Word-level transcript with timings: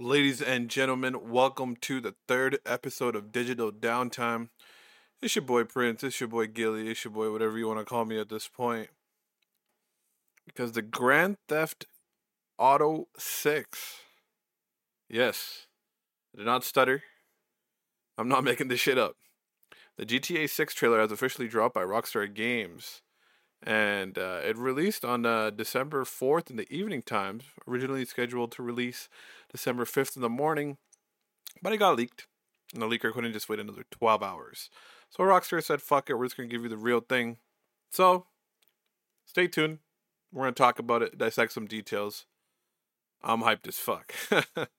Ladies 0.00 0.40
and 0.40 0.68
gentlemen, 0.68 1.28
welcome 1.28 1.74
to 1.80 2.00
the 2.00 2.14
third 2.28 2.60
episode 2.64 3.16
of 3.16 3.32
Digital 3.32 3.72
Downtime. 3.72 4.50
It's 5.20 5.34
your 5.34 5.44
boy 5.44 5.64
Prince, 5.64 6.04
it's 6.04 6.20
your 6.20 6.28
boy 6.28 6.46
Gilly, 6.46 6.88
it's 6.88 7.04
your 7.04 7.10
boy 7.10 7.32
whatever 7.32 7.58
you 7.58 7.66
want 7.66 7.80
to 7.80 7.84
call 7.84 8.04
me 8.04 8.16
at 8.20 8.28
this 8.28 8.46
point. 8.46 8.90
Because 10.46 10.70
the 10.70 10.82
Grand 10.82 11.38
Theft 11.48 11.86
Auto 12.58 13.08
6. 13.18 13.96
Yes, 15.10 15.66
I 16.32 16.38
did 16.38 16.46
not 16.46 16.62
stutter. 16.62 17.02
I'm 18.16 18.28
not 18.28 18.44
making 18.44 18.68
this 18.68 18.78
shit 18.78 18.98
up. 18.98 19.16
The 19.96 20.06
GTA 20.06 20.48
6 20.48 20.74
trailer 20.74 21.00
has 21.00 21.10
officially 21.10 21.48
dropped 21.48 21.74
by 21.74 21.82
Rockstar 21.82 22.32
Games 22.32 23.02
and 23.62 24.18
uh, 24.18 24.40
it 24.44 24.56
released 24.56 25.04
on 25.04 25.26
uh, 25.26 25.50
December 25.50 26.04
4th 26.04 26.50
in 26.50 26.56
the 26.56 26.72
evening 26.72 27.02
times, 27.02 27.44
originally 27.66 28.04
scheduled 28.04 28.52
to 28.52 28.62
release 28.62 29.08
December 29.50 29.84
5th 29.84 30.16
in 30.16 30.22
the 30.22 30.28
morning, 30.28 30.78
but 31.62 31.72
it 31.72 31.78
got 31.78 31.96
leaked, 31.96 32.26
and 32.72 32.82
the 32.82 32.86
leaker 32.86 33.12
couldn't 33.12 33.32
just 33.32 33.48
wait 33.48 33.58
another 33.58 33.84
12 33.90 34.22
hours. 34.22 34.70
So 35.10 35.24
Rockstar 35.24 35.62
said, 35.62 35.82
fuck 35.82 36.10
it, 36.10 36.14
we're 36.14 36.26
just 36.26 36.36
to 36.48 36.54
give 36.54 36.62
you 36.62 36.68
the 36.68 36.76
real 36.76 37.00
thing. 37.00 37.38
So, 37.90 38.26
stay 39.24 39.48
tuned. 39.48 39.78
We're 40.32 40.44
to 40.46 40.52
talk 40.52 40.78
about 40.78 41.02
it, 41.02 41.16
dissect 41.16 41.52
some 41.52 41.66
details. 41.66 42.26
I'm 43.22 43.42
hyped 43.42 43.66
as 43.66 43.78
fuck. 43.78 44.14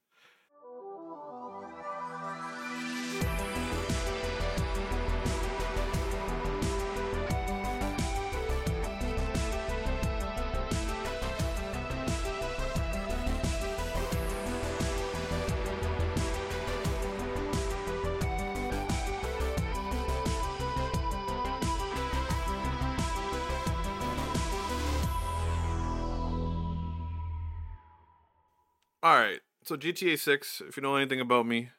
All 29.02 29.16
right. 29.16 29.40
So 29.64 29.78
GTA 29.78 30.20
6, 30.20 30.62
if 30.68 30.76
you 30.76 30.84
know 30.84 30.96
anything 30.96 31.22
about 31.22 31.46
me, 31.46 31.70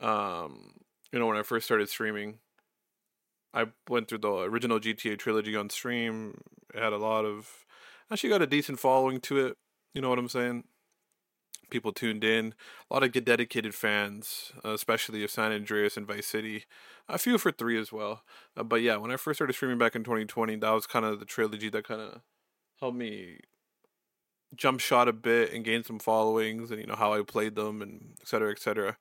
um, 0.00 0.72
you 1.12 1.18
know, 1.18 1.26
when 1.26 1.36
I 1.36 1.42
first 1.42 1.66
started 1.66 1.88
streaming, 1.90 2.38
I 3.52 3.66
went 3.88 4.08
through 4.08 4.18
the 4.18 4.32
original 4.32 4.80
GTA 4.80 5.18
trilogy 5.18 5.56
on 5.56 5.68
stream. 5.68 6.40
It 6.74 6.82
had 6.82 6.92
a 6.92 6.98
lot 6.98 7.24
of 7.24 7.66
actually 8.10 8.30
got 8.30 8.42
a 8.42 8.46
decent 8.46 8.78
following 8.78 9.20
to 9.22 9.46
it. 9.46 9.56
You 9.94 10.00
know 10.00 10.08
what 10.08 10.18
I'm 10.18 10.28
saying? 10.28 10.64
People 11.70 11.92
tuned 11.92 12.24
in. 12.24 12.54
A 12.90 12.94
lot 12.94 13.02
of 13.02 13.12
get 13.12 13.26
dedicated 13.26 13.74
fans, 13.74 14.52
especially 14.64 15.22
of 15.24 15.30
San 15.30 15.52
Andreas 15.52 15.98
and 15.98 16.06
Vice 16.06 16.26
City. 16.26 16.64
A 17.08 17.18
few 17.18 17.36
for 17.36 17.52
three 17.52 17.78
as 17.78 17.92
well. 17.92 18.22
Uh, 18.56 18.62
but 18.62 18.80
yeah, 18.80 18.96
when 18.96 19.10
I 19.10 19.16
first 19.16 19.36
started 19.38 19.52
streaming 19.52 19.78
back 19.78 19.94
in 19.94 20.04
2020, 20.04 20.56
that 20.56 20.70
was 20.70 20.86
kind 20.86 21.04
of 21.04 21.20
the 21.20 21.26
trilogy 21.26 21.68
that 21.70 21.86
kind 21.86 22.00
of 22.00 22.22
helped 22.80 22.96
me 22.96 23.40
jump 24.56 24.80
shot 24.80 25.08
a 25.08 25.12
bit 25.12 25.52
and 25.52 25.64
gain 25.64 25.84
some 25.84 25.98
followings 25.98 26.70
and 26.70 26.80
you 26.80 26.86
know 26.86 26.96
how 26.96 27.12
I 27.14 27.22
played 27.22 27.54
them 27.56 27.82
and 27.82 28.16
et 28.20 28.28
cetera, 28.28 28.50
et 28.50 28.58
cetera. 28.60 28.96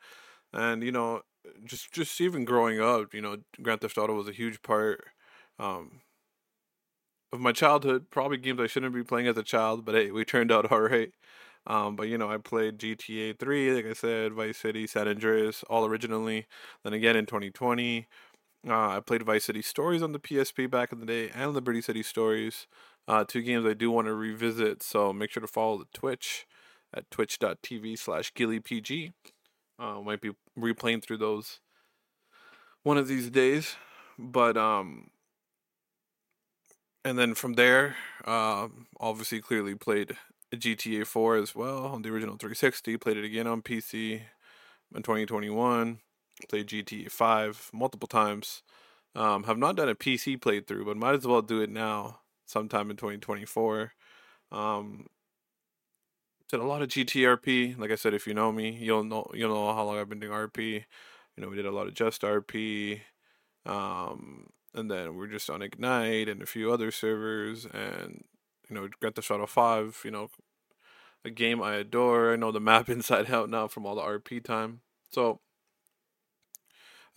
And 0.53 0.83
you 0.83 0.91
know, 0.91 1.21
just 1.65 1.93
just 1.93 2.21
even 2.21 2.45
growing 2.45 2.81
up, 2.81 3.13
you 3.13 3.21
know, 3.21 3.37
Grand 3.61 3.81
Theft 3.81 3.97
Auto 3.97 4.15
was 4.15 4.27
a 4.29 4.33
huge 4.33 4.61
part 4.63 5.05
um, 5.59 6.01
of 7.33 7.39
my 7.39 7.51
childhood. 7.51 8.09
Probably 8.09 8.37
games 8.37 8.59
I 8.59 8.67
shouldn't 8.67 8.93
be 8.93 9.03
playing 9.03 9.27
as 9.27 9.37
a 9.37 9.43
child, 9.43 9.85
but 9.85 9.95
hey, 9.95 10.11
we 10.11 10.25
turned 10.25 10.51
out 10.51 10.71
all 10.71 10.81
right. 10.81 11.11
Um, 11.67 11.95
but 11.95 12.07
you 12.07 12.17
know, 12.17 12.29
I 12.31 12.37
played 12.37 12.79
GTA 12.79 13.33
3, 13.33 13.73
like 13.73 13.85
I 13.85 13.93
said, 13.93 14.33
Vice 14.33 14.57
City, 14.57 14.87
San 14.87 15.07
Andreas, 15.07 15.63
all 15.69 15.85
originally. 15.85 16.47
Then 16.83 16.93
again 16.93 17.15
in 17.17 17.25
2020, 17.25 18.07
uh, 18.67 18.89
I 18.97 18.99
played 19.01 19.23
Vice 19.23 19.45
City 19.45 19.61
Stories 19.61 20.01
on 20.01 20.13
the 20.13 20.19
PSP 20.19 20.67
back 20.67 20.91
in 20.93 20.99
the 20.99 21.05
day, 21.05 21.29
and 21.33 21.53
Liberty 21.53 21.81
City 21.81 22.03
Stories. 22.03 22.67
Uh, 23.07 23.23
two 23.23 23.41
games 23.41 23.65
I 23.65 23.73
do 23.73 23.89
want 23.89 24.07
to 24.07 24.13
revisit, 24.13 24.83
so 24.83 25.13
make 25.13 25.31
sure 25.31 25.41
to 25.41 25.47
follow 25.47 25.77
the 25.77 25.87
Twitch 25.93 26.45
at 26.93 27.09
twitch.tv 27.09 27.97
slash 27.97 28.33
gillypg. 28.33 29.13
Uh, 29.79 30.01
might 30.01 30.21
be 30.21 30.31
replaying 30.57 31.03
through 31.03 31.17
those 31.17 31.59
one 32.83 32.97
of 32.97 33.07
these 33.07 33.29
days, 33.29 33.75
but 34.17 34.57
um, 34.57 35.09
and 37.05 37.17
then 37.17 37.35
from 37.35 37.53
there, 37.53 37.95
uh, 38.25 38.67
obviously 38.99 39.39
clearly 39.39 39.75
played 39.75 40.17
GTA 40.53 41.05
4 41.05 41.37
as 41.37 41.55
well 41.55 41.85
on 41.85 42.01
the 42.01 42.09
original 42.09 42.35
360. 42.35 42.97
Played 42.97 43.17
it 43.17 43.25
again 43.25 43.47
on 43.47 43.61
PC 43.61 44.21
in 44.95 45.03
2021. 45.03 45.99
Played 46.49 46.67
GTA 46.67 47.11
5 47.11 47.69
multiple 47.73 48.07
times. 48.07 48.63
Um, 49.15 49.43
have 49.43 49.57
not 49.57 49.75
done 49.75 49.89
a 49.89 49.95
PC 49.95 50.37
playthrough, 50.37 50.85
but 50.85 50.97
might 50.97 51.15
as 51.15 51.25
well 51.25 51.41
do 51.41 51.61
it 51.61 51.69
now 51.69 52.19
sometime 52.47 52.89
in 52.89 52.97
2024. 52.97 53.91
Um, 54.51 55.05
did 56.49 56.59
a 56.59 56.65
lot 56.65 56.81
of 56.81 56.89
GTRP. 56.89 57.77
Like 57.77 57.91
I 57.91 57.95
said, 57.95 58.13
if 58.13 58.25
you 58.25 58.33
know 58.33 58.51
me, 58.51 58.71
you'll 58.81 59.03
know 59.03 59.29
you'll 59.33 59.53
know 59.53 59.73
how 59.73 59.83
long 59.83 59.99
I've 59.99 60.09
been 60.09 60.19
doing 60.19 60.33
RP. 60.33 60.85
You 61.35 61.43
know, 61.43 61.49
we 61.49 61.55
did 61.55 61.65
a 61.65 61.71
lot 61.71 61.87
of 61.87 61.93
just 61.93 62.21
RP. 62.23 63.01
Um, 63.65 64.47
and 64.73 64.89
then 64.89 65.15
we're 65.15 65.27
just 65.27 65.49
on 65.49 65.61
Ignite 65.61 66.29
and 66.29 66.41
a 66.41 66.45
few 66.45 66.71
other 66.71 66.89
servers 66.89 67.65
and 67.65 68.23
you 68.69 68.75
know, 68.75 68.87
Grand 68.99 69.15
Theft 69.15 69.31
Auto 69.31 69.45
5, 69.45 70.01
you 70.03 70.11
know, 70.11 70.29
a 71.23 71.29
game 71.29 71.61
I 71.61 71.75
adore. 71.75 72.33
I 72.33 72.35
know 72.35 72.51
the 72.51 72.59
map 72.59 72.89
inside 72.89 73.29
out 73.31 73.49
now 73.49 73.67
from 73.67 73.85
all 73.85 73.95
the 73.95 74.01
RP 74.01 74.43
time. 74.43 74.81
So 75.09 75.39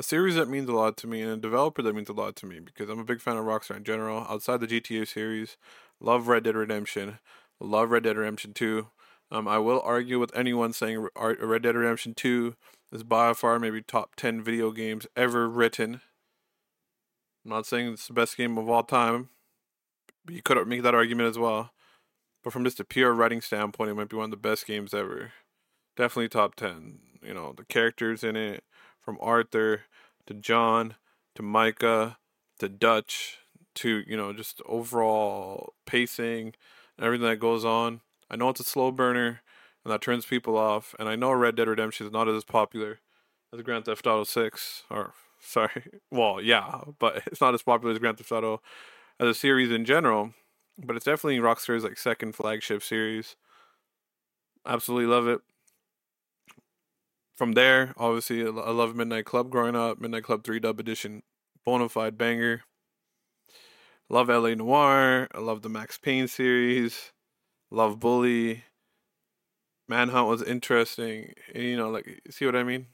a 0.00 0.02
series 0.02 0.34
that 0.34 0.48
means 0.48 0.66
a 0.66 0.72
lot 0.72 0.96
to 0.96 1.06
me 1.06 1.20
and 1.20 1.30
a 1.30 1.36
developer 1.36 1.82
that 1.82 1.94
means 1.94 2.08
a 2.08 2.14
lot 2.14 2.34
to 2.34 2.46
me 2.46 2.58
because 2.58 2.88
I'm 2.88 3.00
a 3.00 3.04
big 3.04 3.20
fan 3.20 3.36
of 3.36 3.44
Rockstar 3.44 3.76
in 3.76 3.84
general. 3.84 4.26
Outside 4.30 4.60
the 4.60 4.66
GTA 4.66 5.06
series, 5.06 5.58
love 6.00 6.26
Red 6.26 6.44
Dead 6.44 6.56
Redemption, 6.56 7.18
love 7.60 7.90
Red 7.90 8.04
Dead 8.04 8.16
Redemption 8.16 8.54
2. 8.54 8.86
Um, 9.30 9.46
I 9.46 9.58
will 9.58 9.82
argue 9.84 10.18
with 10.18 10.34
anyone 10.34 10.72
saying 10.72 11.06
Red 11.14 11.62
Dead 11.62 11.76
Redemption 11.76 12.14
2 12.14 12.56
is 12.92 13.02
by 13.02 13.34
far 13.34 13.58
maybe 13.58 13.82
top 13.82 14.16
10 14.16 14.42
video 14.42 14.70
games 14.70 15.06
ever 15.16 15.46
written. 15.46 16.00
I'm 17.44 17.50
not 17.50 17.66
saying 17.66 17.92
it's 17.92 18.06
the 18.06 18.14
best 18.14 18.38
game 18.38 18.56
of 18.56 18.70
all 18.70 18.82
time, 18.82 19.28
but 20.24 20.34
you 20.34 20.40
could 20.40 20.66
make 20.66 20.82
that 20.82 20.94
argument 20.94 21.28
as 21.28 21.38
well. 21.38 21.72
But 22.42 22.54
from 22.54 22.64
just 22.64 22.80
a 22.80 22.84
pure 22.84 23.12
writing 23.12 23.42
standpoint, 23.42 23.90
it 23.90 23.94
might 23.94 24.08
be 24.08 24.16
one 24.16 24.24
of 24.24 24.30
the 24.30 24.38
best 24.38 24.66
games 24.66 24.94
ever. 24.94 25.32
Definitely 25.94 26.30
top 26.30 26.54
10. 26.54 27.00
You 27.22 27.34
know, 27.34 27.52
the 27.54 27.66
characters 27.66 28.24
in 28.24 28.34
it, 28.34 28.64
from 29.00 29.18
Arthur 29.20 29.82
to 30.26 30.34
John 30.34 30.94
to 31.34 31.42
Micah 31.42 32.19
to 32.58 32.69
Dutch 32.69 33.38
to 33.76 34.03
you 34.06 34.16
know 34.16 34.32
just 34.32 34.60
overall 34.66 35.75
pacing 35.86 36.54
and 36.97 37.06
everything 37.06 37.26
that 37.26 37.41
goes 37.41 37.64
on. 37.64 38.00
I 38.30 38.36
know 38.36 38.50
it's 38.50 38.60
a 38.60 38.64
slow 38.64 38.91
burner 38.91 39.42
and 39.84 39.92
that 39.92 40.03
turns 40.03 40.26
people 40.26 40.59
off, 40.59 40.94
and 40.98 41.09
I 41.09 41.16
know 41.16 41.32
Red 41.32 41.56
Dead 41.56 41.69
Redemption 41.69 42.06
is 42.06 42.12
not 42.12 42.28
as 42.28 42.44
popular 42.44 43.00
as 43.53 43.62
Grand 43.62 43.86
Theft 43.86 44.06
Auto 44.06 44.25
Six, 44.25 44.84
or 44.91 45.14
sorry, 45.41 46.00
well 46.10 46.41
yeah, 46.41 46.80
but 46.98 47.22
it's 47.26 47.41
not 47.41 47.54
as 47.54 47.62
popular 47.62 47.92
as 47.92 47.98
Grand 47.98 48.19
Theft 48.19 48.32
Auto 48.32 48.60
as 49.19 49.28
a 49.28 49.34
series 49.34 49.70
in 49.70 49.84
general. 49.84 50.34
But 50.82 50.97
it's 50.97 51.04
definitely 51.04 51.38
Rockstar's 51.41 51.84
like 51.84 51.98
second 51.98 52.34
flagship 52.34 52.82
series. 52.82 53.36
Absolutely 54.66 55.06
love 55.06 55.26
it 55.26 55.42
from 57.40 57.52
there, 57.52 57.94
obviously, 57.96 58.42
I 58.42 58.70
love 58.70 58.94
Midnight 58.94 59.24
Club 59.24 59.48
growing 59.48 59.74
up. 59.74 59.98
Midnight 59.98 60.24
Club 60.24 60.44
3 60.44 60.60
Dub 60.60 60.78
Edition, 60.78 61.22
bona 61.64 61.88
fide 61.88 62.18
banger. 62.18 62.64
Love 64.10 64.28
LA 64.28 64.52
Noire. 64.52 65.26
I 65.34 65.38
love 65.38 65.62
the 65.62 65.70
Max 65.70 65.96
Payne 65.96 66.28
series. 66.28 67.12
Love 67.70 67.98
Bully. 67.98 68.64
Manhunt 69.88 70.28
was 70.28 70.42
interesting. 70.42 71.32
You 71.54 71.78
know, 71.78 71.88
like, 71.88 72.20
see 72.28 72.44
what 72.44 72.56
I 72.56 72.62
mean? 72.62 72.88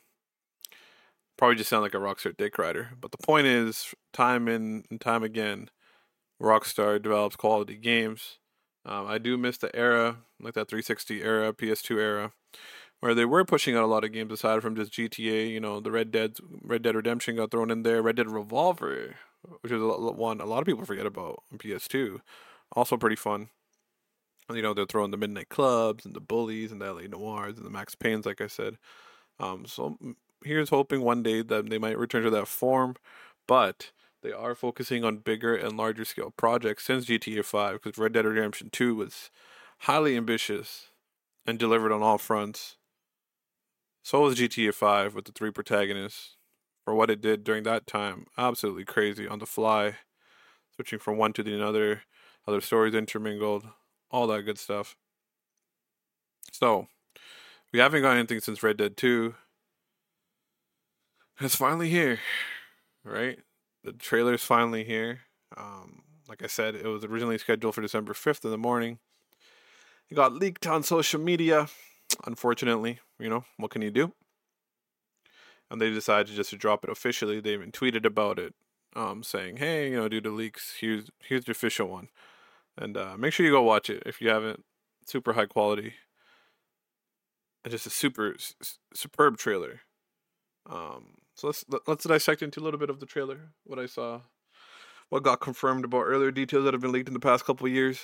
Probably 1.37 1.57
just 1.57 1.69
sound 1.69 1.83
like 1.83 1.95
a 1.95 1.97
Rockstar 1.97 2.37
dick 2.37 2.57
rider. 2.57 2.91
But 3.01 3.11
the 3.11 3.19
point 3.19 3.49
is, 3.49 3.97
time 4.13 4.47
in 4.47 4.85
and 4.93 5.01
time 5.01 5.25
again, 5.25 5.71
Rockstar 6.41 7.03
develops 7.03 7.35
quality 7.35 7.75
games. 7.75 8.39
Um, 8.85 9.09
I 9.09 9.19
do 9.19 9.37
miss 9.37 9.59
the 9.59 9.75
era, 9.75 10.19
like 10.41 10.55
that 10.55 10.69
360 10.69 11.25
era, 11.25 11.53
PS2 11.53 11.99
era 11.99 12.33
where 13.01 13.15
they 13.15 13.25
were 13.25 13.45
pushing 13.45 13.77
out 13.77 13.85
a 13.85 13.87
lot 13.87 14.05
of 14.05 14.13
games 14.13 14.33
aside 14.33 14.63
from 14.63 14.77
just 14.77 14.93
GTA. 14.93 15.51
You 15.51 15.61
know, 15.61 15.81
the 15.81 15.91
Red 15.91 16.11
Dead, 16.11 16.37
Red 16.63 16.83
Dead 16.83 16.95
Redemption 16.95 17.37
got 17.37 17.51
thrown 17.51 17.71
in 17.71 17.83
there. 17.83 18.03
Red 18.03 18.17
Dead 18.17 18.31
Revolver, 18.31 19.17
which 19.61 19.73
is 19.73 19.81
one 19.81 20.41
a 20.41 20.47
lot 20.47 20.61
of 20.61 20.67
people 20.67 20.85
forget 20.85 21.07
about 21.07 21.43
on 21.53 21.59
PS2, 21.59 22.21
also 22.73 22.97
pretty 22.97 23.17
fun. 23.17 23.49
You 24.53 24.63
know, 24.63 24.75
they're 24.75 24.87
throwing 24.87 25.11
the 25.11 25.17
Midnight 25.17 25.49
Clubs 25.49 26.07
and 26.07 26.15
the 26.15 26.21
Bullies 26.21 26.71
and 26.71 26.81
the 26.81 26.93
LA 26.93 27.03
Noirs 27.03 27.57
and 27.57 27.67
the 27.67 27.71
Max 27.71 27.97
Paynes, 27.97 28.27
like 28.27 28.41
I 28.41 28.47
said. 28.47 28.79
Um, 29.41 29.67
so 29.67 29.99
here's 30.45 30.71
hoping 30.71 31.03
one 31.03 31.23
day 31.25 31.43
that 31.43 31.69
they 31.69 31.79
might 31.79 31.99
return 31.99 32.23
to 32.23 32.31
that 32.31 32.47
form, 32.47 32.95
but 33.49 33.91
they 34.23 34.33
are 34.33 34.55
focusing 34.55 35.05
on 35.05 35.19
bigger 35.19 35.55
and 35.55 35.77
larger 35.77 36.05
scale 36.05 36.31
projects 36.31 36.85
since 36.85 37.07
GTA 37.07 37.45
5 37.45 37.83
because 37.83 37.99
Red 37.99 38.13
Dead 38.13 38.25
Redemption 38.25 38.71
2 38.71 38.95
was 38.95 39.31
highly 39.81 40.17
ambitious 40.17 40.91
and 41.47 41.59
delivered 41.59 41.93
on 41.93 42.03
all 42.03 42.19
fronts 42.19 42.76
So 44.07 44.21
was 44.21 44.37
GTA 44.37 44.73
5 44.73 45.17
with 45.17 45.25
the 45.25 45.33
three 45.33 45.51
protagonists. 45.51 46.37
For 46.85 46.95
what 46.95 47.11
it 47.11 47.21
did 47.21 47.43
during 47.43 47.65
that 47.65 47.89
time, 47.89 48.27
absolutely 48.39 48.85
crazy 48.85 49.27
on 49.27 49.41
the 49.41 49.47
fly, 49.47 49.97
switching 50.77 51.01
from 51.01 51.17
one 51.17 51.33
to 51.33 51.43
the 51.43 51.61
other, 51.61 52.03
other 52.47 52.61
stories 52.61 52.95
intermingled, 52.95 53.67
all 54.09 54.29
that 54.29 54.43
good 54.43 54.59
stuff. 54.59 54.95
So, 56.53 56.87
we 57.73 57.81
haven't 57.81 58.03
got 58.03 58.17
anything 58.17 58.39
since 58.39 58.63
Red 58.63 58.77
Dead 58.77 58.97
2. 58.97 59.35
It's 61.41 61.57
finally 61.57 61.89
here, 61.89 62.21
right? 63.03 63.41
The 63.83 63.93
trailer's 63.93 64.45
finally 64.45 64.85
here. 64.85 65.23
Um, 65.57 66.03
like 66.29 66.45
I 66.45 66.47
said, 66.47 66.77
it 66.77 66.87
was 66.87 67.05
originally 67.05 67.39
scheduled 67.39 67.75
for 67.75 67.83
December 67.83 68.13
5th 68.13 68.45
in 68.45 68.53
the 68.53 68.57
morning. 68.57 69.01
It 70.09 70.15
got 70.15 70.33
leaked 70.33 70.69
on 70.69 70.85
social 70.85 71.21
media, 71.21 71.67
unfortunately. 72.25 73.01
You 73.19 73.29
know, 73.29 73.45
what 73.57 73.71
can 73.71 73.83
you 73.83 73.91
do? 73.91 74.13
And 75.71 75.81
they 75.81 75.91
decided 75.91 76.35
just 76.35 76.51
to 76.51 76.57
drop 76.57 76.85
it 76.85 76.91
officially. 76.91 77.41
They 77.41 77.55
even 77.55 77.73
tweeted 77.73 78.05
about 78.05 78.39
it, 78.39 78.55
um, 78.95 79.23
saying, 79.23 79.57
hey, 79.57 79.91
you 79.91 79.97
know, 79.97 80.09
due 80.09 80.21
to 80.21 80.31
leaks, 80.31 80.77
here's, 80.81 81.11
here's 81.21 81.45
the 81.45 81.53
official 81.53 81.89
one. 81.89 82.09
And 82.79 82.97
uh, 82.97 83.17
make 83.19 83.33
sure 83.33 83.45
you 83.45 83.53
go 83.53 83.63
watch 83.63 83.91
it 83.91 84.03
if 84.07 84.21
you 84.21 84.29
haven't. 84.29 84.65
Super 85.07 85.33
high 85.33 85.47
quality. 85.47 85.95
And 87.65 87.73
just 87.73 87.87
a 87.87 87.91
super, 87.91 88.35
s- 88.35 88.79
superb 88.95 89.39
trailer. 89.39 89.81
Um, 90.71 91.15
so 91.35 91.49
let's 91.49 91.65
let's 91.87 92.05
dissect 92.05 92.43
into 92.43 92.61
a 92.61 92.63
little 92.65 92.81
bit 92.81 92.91
of 92.91 92.99
the 92.99 93.07
trailer. 93.07 93.53
What 93.65 93.79
I 93.79 93.87
saw, 93.87 94.23
what 95.11 95.23
got 95.23 95.41
confirmed 95.41 95.85
about 95.85 96.03
earlier 96.03 96.31
details 96.31 96.65
that 96.65 96.75
have 96.75 96.81
been 96.81 96.93
leaked 96.93 97.09
in 97.09 97.15
the 97.15 97.21
past 97.21 97.45
couple 97.45 97.69
years. 97.69 98.01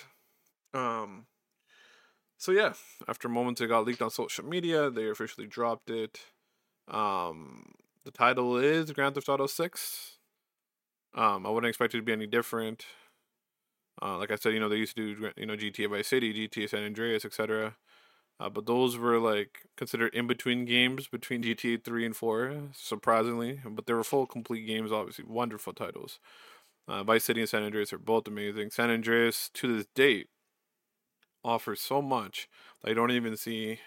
Um, 0.74 1.26
so 2.42 2.50
yeah, 2.50 2.72
after 3.06 3.28
moments 3.28 3.60
it 3.60 3.68
got 3.68 3.86
leaked 3.86 4.02
on 4.02 4.10
social 4.10 4.44
media, 4.44 4.90
they 4.90 5.08
officially 5.08 5.46
dropped 5.46 5.88
it. 5.90 6.22
Um, 6.88 7.66
the 8.04 8.10
title 8.10 8.56
is 8.56 8.90
Grand 8.90 9.14
Theft 9.14 9.28
Auto 9.28 9.46
Six. 9.46 10.18
Um, 11.14 11.46
I 11.46 11.50
wouldn't 11.50 11.68
expect 11.68 11.94
it 11.94 11.98
to 11.98 12.02
be 12.02 12.12
any 12.12 12.26
different. 12.26 12.84
Uh, 14.02 14.18
like 14.18 14.32
I 14.32 14.34
said, 14.34 14.54
you 14.54 14.58
know 14.58 14.68
they 14.68 14.74
used 14.74 14.96
to 14.96 15.14
do 15.14 15.30
you 15.36 15.46
know 15.46 15.54
GTA 15.54 15.88
Vice 15.88 16.08
City, 16.08 16.48
GTA 16.48 16.68
San 16.68 16.82
Andreas, 16.82 17.24
etc. 17.24 17.76
Uh, 18.40 18.50
but 18.50 18.66
those 18.66 18.98
were 18.98 19.20
like 19.20 19.58
considered 19.76 20.12
in 20.12 20.26
between 20.26 20.64
games 20.64 21.06
between 21.06 21.44
GTA 21.44 21.84
3 21.84 22.06
and 22.06 22.16
4, 22.16 22.70
surprisingly. 22.72 23.60
But 23.64 23.86
they 23.86 23.92
were 23.92 24.02
full, 24.02 24.26
complete 24.26 24.66
games, 24.66 24.90
obviously. 24.90 25.26
Wonderful 25.28 25.74
titles. 25.74 26.18
Uh, 26.88 27.04
Vice 27.04 27.22
City 27.22 27.38
and 27.38 27.48
San 27.48 27.62
Andreas 27.62 27.92
are 27.92 27.98
both 27.98 28.26
amazing. 28.26 28.72
San 28.72 28.90
Andreas, 28.90 29.48
to 29.54 29.76
this 29.76 29.86
date, 29.94 30.26
offers 31.44 31.80
so 31.80 32.00
much 32.02 32.48
that 32.82 32.90
I 32.90 32.94
don't 32.94 33.10
even 33.10 33.36
see 33.36 33.80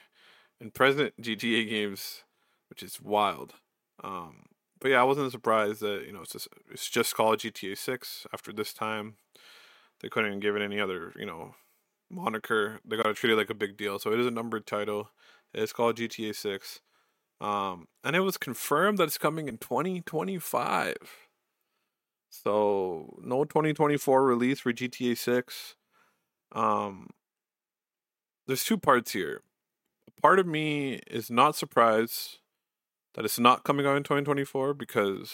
in 0.60 0.72
present 0.72 1.14
GTA 1.22 1.70
games, 1.70 2.24
which 2.70 2.84
is 2.84 3.02
wild. 3.02 3.54
Um, 4.04 4.46
but 4.80 4.92
yeah, 4.92 5.02
I 5.02 5.04
wasn't 5.04 5.32
surprised 5.32 5.82
that 5.82 6.04
you 6.06 6.14
know 6.14 6.22
it's 6.22 6.34
just 6.34 6.48
it's 6.72 6.90
just 6.90 7.16
called 7.16 7.40
GTA 7.40 7.78
Six. 7.78 8.28
After 8.34 8.52
this 8.52 8.74
time, 8.74 9.16
they 10.02 10.10
couldn't 10.10 10.40
give 10.40 10.56
it 10.56 10.62
any 10.62 10.80
other 10.80 11.14
you 11.16 11.26
know 11.26 11.56
moniker. 12.10 12.80
They 12.86 12.98
gotta 12.98 13.14
treat 13.14 13.34
it 13.34 13.38
like 13.38 13.50
a 13.50 13.56
big 13.56 13.78
deal. 13.78 14.00
So 14.00 14.12
it 14.12 14.20
is 14.20 14.28
a 14.28 14.32
numbered 14.32 14.68
title. 14.68 15.10
It's 15.54 15.74
called 15.74 15.98
GTA 15.98 16.36
Six, 16.36 16.82
um, 17.40 17.88
and 18.04 18.16
it 18.16 18.22
was 18.22 18.38
confirmed 18.38 18.98
that 18.98 19.06
it's 19.06 19.18
coming 19.18 19.48
in 19.48 19.58
2025. 19.58 20.96
So 22.30 23.18
no 23.24 23.46
2024 23.46 24.24
release 24.24 24.60
for 24.60 24.74
GTA 24.74 25.18
Six. 25.18 25.76
Um, 26.52 27.10
there's 28.48 28.64
two 28.64 28.78
parts 28.78 29.12
here. 29.12 29.42
A 30.08 30.22
part 30.22 30.40
of 30.40 30.48
me 30.48 31.02
is 31.08 31.30
not 31.30 31.56
surprised 31.56 32.40
that 33.16 33.26
it's 33.26 33.40
not 33.40 33.64
coming 33.64 33.86
out 33.86 33.98
in 33.98 34.04
2024 34.04 34.74
because 34.74 35.34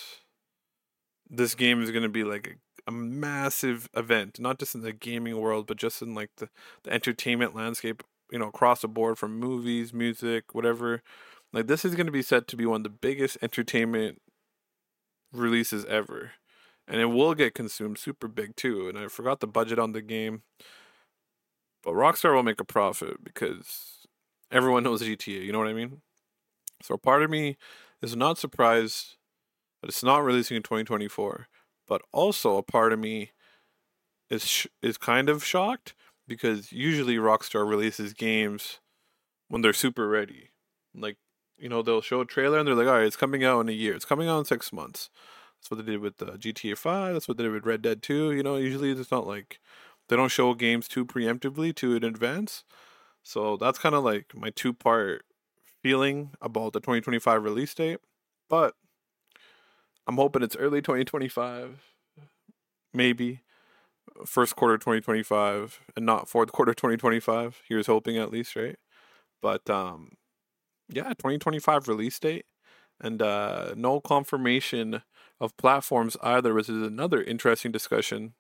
this 1.30 1.56
game 1.56 1.82
is 1.82 1.92
going 1.92 2.04
to 2.04 2.10
be 2.10 2.24
like 2.24 2.58
a, 2.88 2.90
a, 2.90 2.92
massive 2.92 3.90
event, 3.96 4.40
not 4.40 4.60
just 4.60 4.76
in 4.76 4.82
the 4.82 4.94
gaming 4.94 5.38
world, 5.38 5.66
but 5.68 5.78
just 5.78 6.02
in 6.02 6.14
like 6.14 6.30
the, 6.38 6.50
the 6.84 6.92
entertainment 6.92 7.56
landscape, 7.56 8.04
you 8.32 8.40
know, 8.40 8.48
across 8.48 8.82
the 8.82 8.88
board 8.88 9.18
from 9.18 9.40
movies, 9.40 9.94
music, 9.94 10.54
whatever. 10.54 11.02
Like 11.54 11.68
this 11.68 11.84
is 11.84 11.96
going 11.96 12.06
to 12.06 12.12
be 12.12 12.22
set 12.22 12.48
to 12.50 12.58
be 12.58 12.66
one 12.66 12.82
of 12.82 12.84
the 12.84 12.90
biggest 12.90 13.38
entertainment 13.42 14.22
releases 15.34 15.86
ever. 15.86 16.32
And 16.88 17.00
it 17.00 17.06
will 17.06 17.34
get 17.34 17.56
consumed 17.56 17.98
super 17.98 18.28
big 18.28 18.56
too. 18.56 18.90
And 18.90 18.98
I 18.98 19.08
forgot 19.08 19.40
the 19.40 19.48
budget 19.48 19.80
on 19.80 19.94
the 19.94 20.02
game. 20.02 20.44
But 21.84 21.94
Rockstar 21.94 22.34
will 22.36 22.44
make 22.44 22.62
a 22.62 22.66
profit 22.66 23.24
because 23.24 24.06
everyone 24.52 24.84
knows 24.84 25.02
GTA, 25.02 25.44
you 25.44 25.52
know 25.52 25.60
what 25.60 25.68
I 25.68 25.74
mean? 25.74 26.02
So 26.84 26.96
a 26.96 26.98
part 27.00 27.24
of 27.24 27.30
me 27.30 27.58
is 28.02 28.16
not 28.16 28.38
surprised 28.38 29.18
that 29.82 29.90
it's 29.90 30.04
not 30.04 30.24
releasing 30.24 30.58
in 30.58 30.64
2024, 30.64 31.48
but 31.88 32.02
also 32.14 32.58
a 32.58 32.64
part 32.64 32.94
of 32.94 33.00
me 33.00 33.32
is 34.30 34.46
sh- 34.48 34.68
is 34.82 34.98
kind 34.98 35.30
of 35.30 35.44
shocked 35.44 35.94
because 36.28 36.72
usually 36.72 37.18
Rockstar 37.18 37.68
releases 37.68 38.14
games 38.14 38.80
when 39.50 39.62
they're 39.62 39.74
super 39.74 40.08
ready. 40.08 40.52
Like, 40.96 41.18
you 41.58 41.70
know, 41.70 41.82
they'll 41.82 42.02
show 42.02 42.22
a 42.22 42.26
trailer 42.26 42.60
and 42.60 42.68
they're 42.68 42.76
like, 42.76 42.88
"All 42.88 42.96
right, 42.96 43.06
it's 43.08 43.18
coming 43.18 43.44
out 43.44 43.62
in 43.62 43.70
a 43.70 43.74
year. 43.74 43.96
It's 43.96 44.06
coming 44.06 44.28
out 44.30 44.40
in 44.40 44.46
6 44.46 44.74
months." 44.74 45.10
That's 45.60 45.72
what 45.72 45.86
they 45.86 45.92
did 45.94 46.02
with 46.02 46.22
uh, 46.24 46.38
GTA 46.38 46.78
5, 46.78 47.14
that's 47.14 47.28
what 47.28 47.38
they 47.38 47.44
did 47.44 47.54
with 47.54 47.66
Red 47.66 47.82
Dead 47.84 48.02
2, 48.04 48.32
you 48.34 48.44
know, 48.44 48.58
usually 48.58 48.92
it's 48.92 49.12
not 49.12 49.28
like 49.28 49.60
they 50.12 50.18
don't 50.18 50.28
show 50.28 50.54
games 50.54 50.90
too 50.90 51.06
preemptively 51.06 51.74
to 51.74 51.96
in 51.96 52.04
advance. 52.04 52.66
So 53.24 53.56
that's 53.56 53.80
kind 53.80 53.96
of 53.96 54.04
like 54.04 54.36
my 54.36 54.50
two 54.50 54.74
part 54.74 55.24
feeling 55.82 56.32
about 56.42 56.74
the 56.74 56.82
2025 56.82 57.42
release 57.42 57.74
date. 57.74 58.00
But 58.50 58.74
I'm 60.06 60.18
hoping 60.18 60.44
it's 60.44 60.58
early 60.58 60.82
2025, 60.82 61.82
maybe 62.94 63.40
first 64.26 64.58
quarter 64.58 64.78
2025, 64.78 65.80
and 65.96 66.06
not 66.06 66.28
fourth 66.28 66.52
quarter 66.52 66.74
2025. 66.74 67.62
Here's 67.70 67.88
hoping 67.88 68.18
at 68.18 68.34
least, 68.34 68.58
right? 68.58 68.76
But 69.42 69.70
um, 69.70 70.18
yeah, 70.90 71.08
2025 71.14 71.88
release 71.88 72.20
date, 72.20 72.44
and 73.00 73.22
uh, 73.22 73.76
no 73.78 74.02
confirmation 74.02 75.04
of 75.40 75.56
platforms 75.56 76.18
either, 76.22 76.54
which 76.54 76.68
is 76.68 76.86
another 76.86 77.24
interesting 77.24 77.72
discussion 77.72 78.34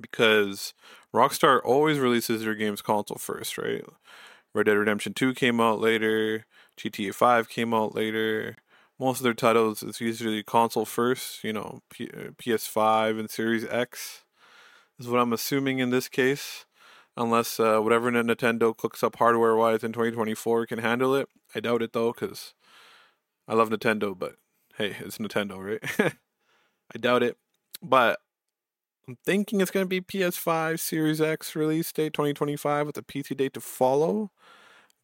because 0.00 0.74
Rockstar 1.14 1.60
always 1.64 1.98
releases 1.98 2.42
their 2.42 2.54
games 2.54 2.82
console 2.82 3.18
first, 3.18 3.58
right? 3.58 3.84
Red 4.54 4.66
Dead 4.66 4.76
Redemption 4.76 5.14
2 5.14 5.34
came 5.34 5.60
out 5.60 5.80
later, 5.80 6.46
GTA 6.76 7.14
5 7.14 7.48
came 7.48 7.74
out 7.74 7.94
later. 7.94 8.56
Most 8.98 9.18
of 9.18 9.24
their 9.24 9.34
titles 9.34 9.82
is 9.82 10.00
usually 10.00 10.42
console 10.42 10.84
first, 10.84 11.42
you 11.42 11.52
know, 11.52 11.80
P- 11.90 12.10
PS5 12.38 13.18
and 13.18 13.28
Series 13.28 13.64
X 13.66 14.24
is 14.98 15.08
what 15.08 15.20
I'm 15.20 15.32
assuming 15.32 15.78
in 15.78 15.90
this 15.90 16.08
case. 16.08 16.66
Unless 17.16 17.60
uh, 17.60 17.78
whatever 17.78 18.10
Nintendo 18.10 18.76
cooks 18.76 19.04
up 19.04 19.16
hardware 19.16 19.54
wise 19.54 19.84
in 19.84 19.92
2024 19.92 20.66
can 20.66 20.80
handle 20.80 21.14
it. 21.14 21.28
I 21.54 21.60
doubt 21.60 21.82
it 21.82 21.92
though, 21.92 22.12
because 22.12 22.54
I 23.46 23.54
love 23.54 23.70
Nintendo, 23.70 24.18
but 24.18 24.34
hey, 24.76 24.96
it's 24.98 25.18
Nintendo, 25.18 25.58
right? 25.58 26.14
I 26.94 26.98
doubt 26.98 27.22
it. 27.22 27.36
But 27.80 28.18
I'm 29.06 29.18
thinking 29.24 29.60
it's 29.60 29.70
going 29.70 29.84
to 29.84 29.88
be 29.88 30.00
PS5 30.00 30.80
Series 30.80 31.20
X 31.20 31.54
release 31.54 31.92
date 31.92 32.14
2025 32.14 32.86
with 32.86 32.96
a 32.96 33.02
PC 33.02 33.36
date 33.36 33.52
to 33.54 33.60
follow. 33.60 34.30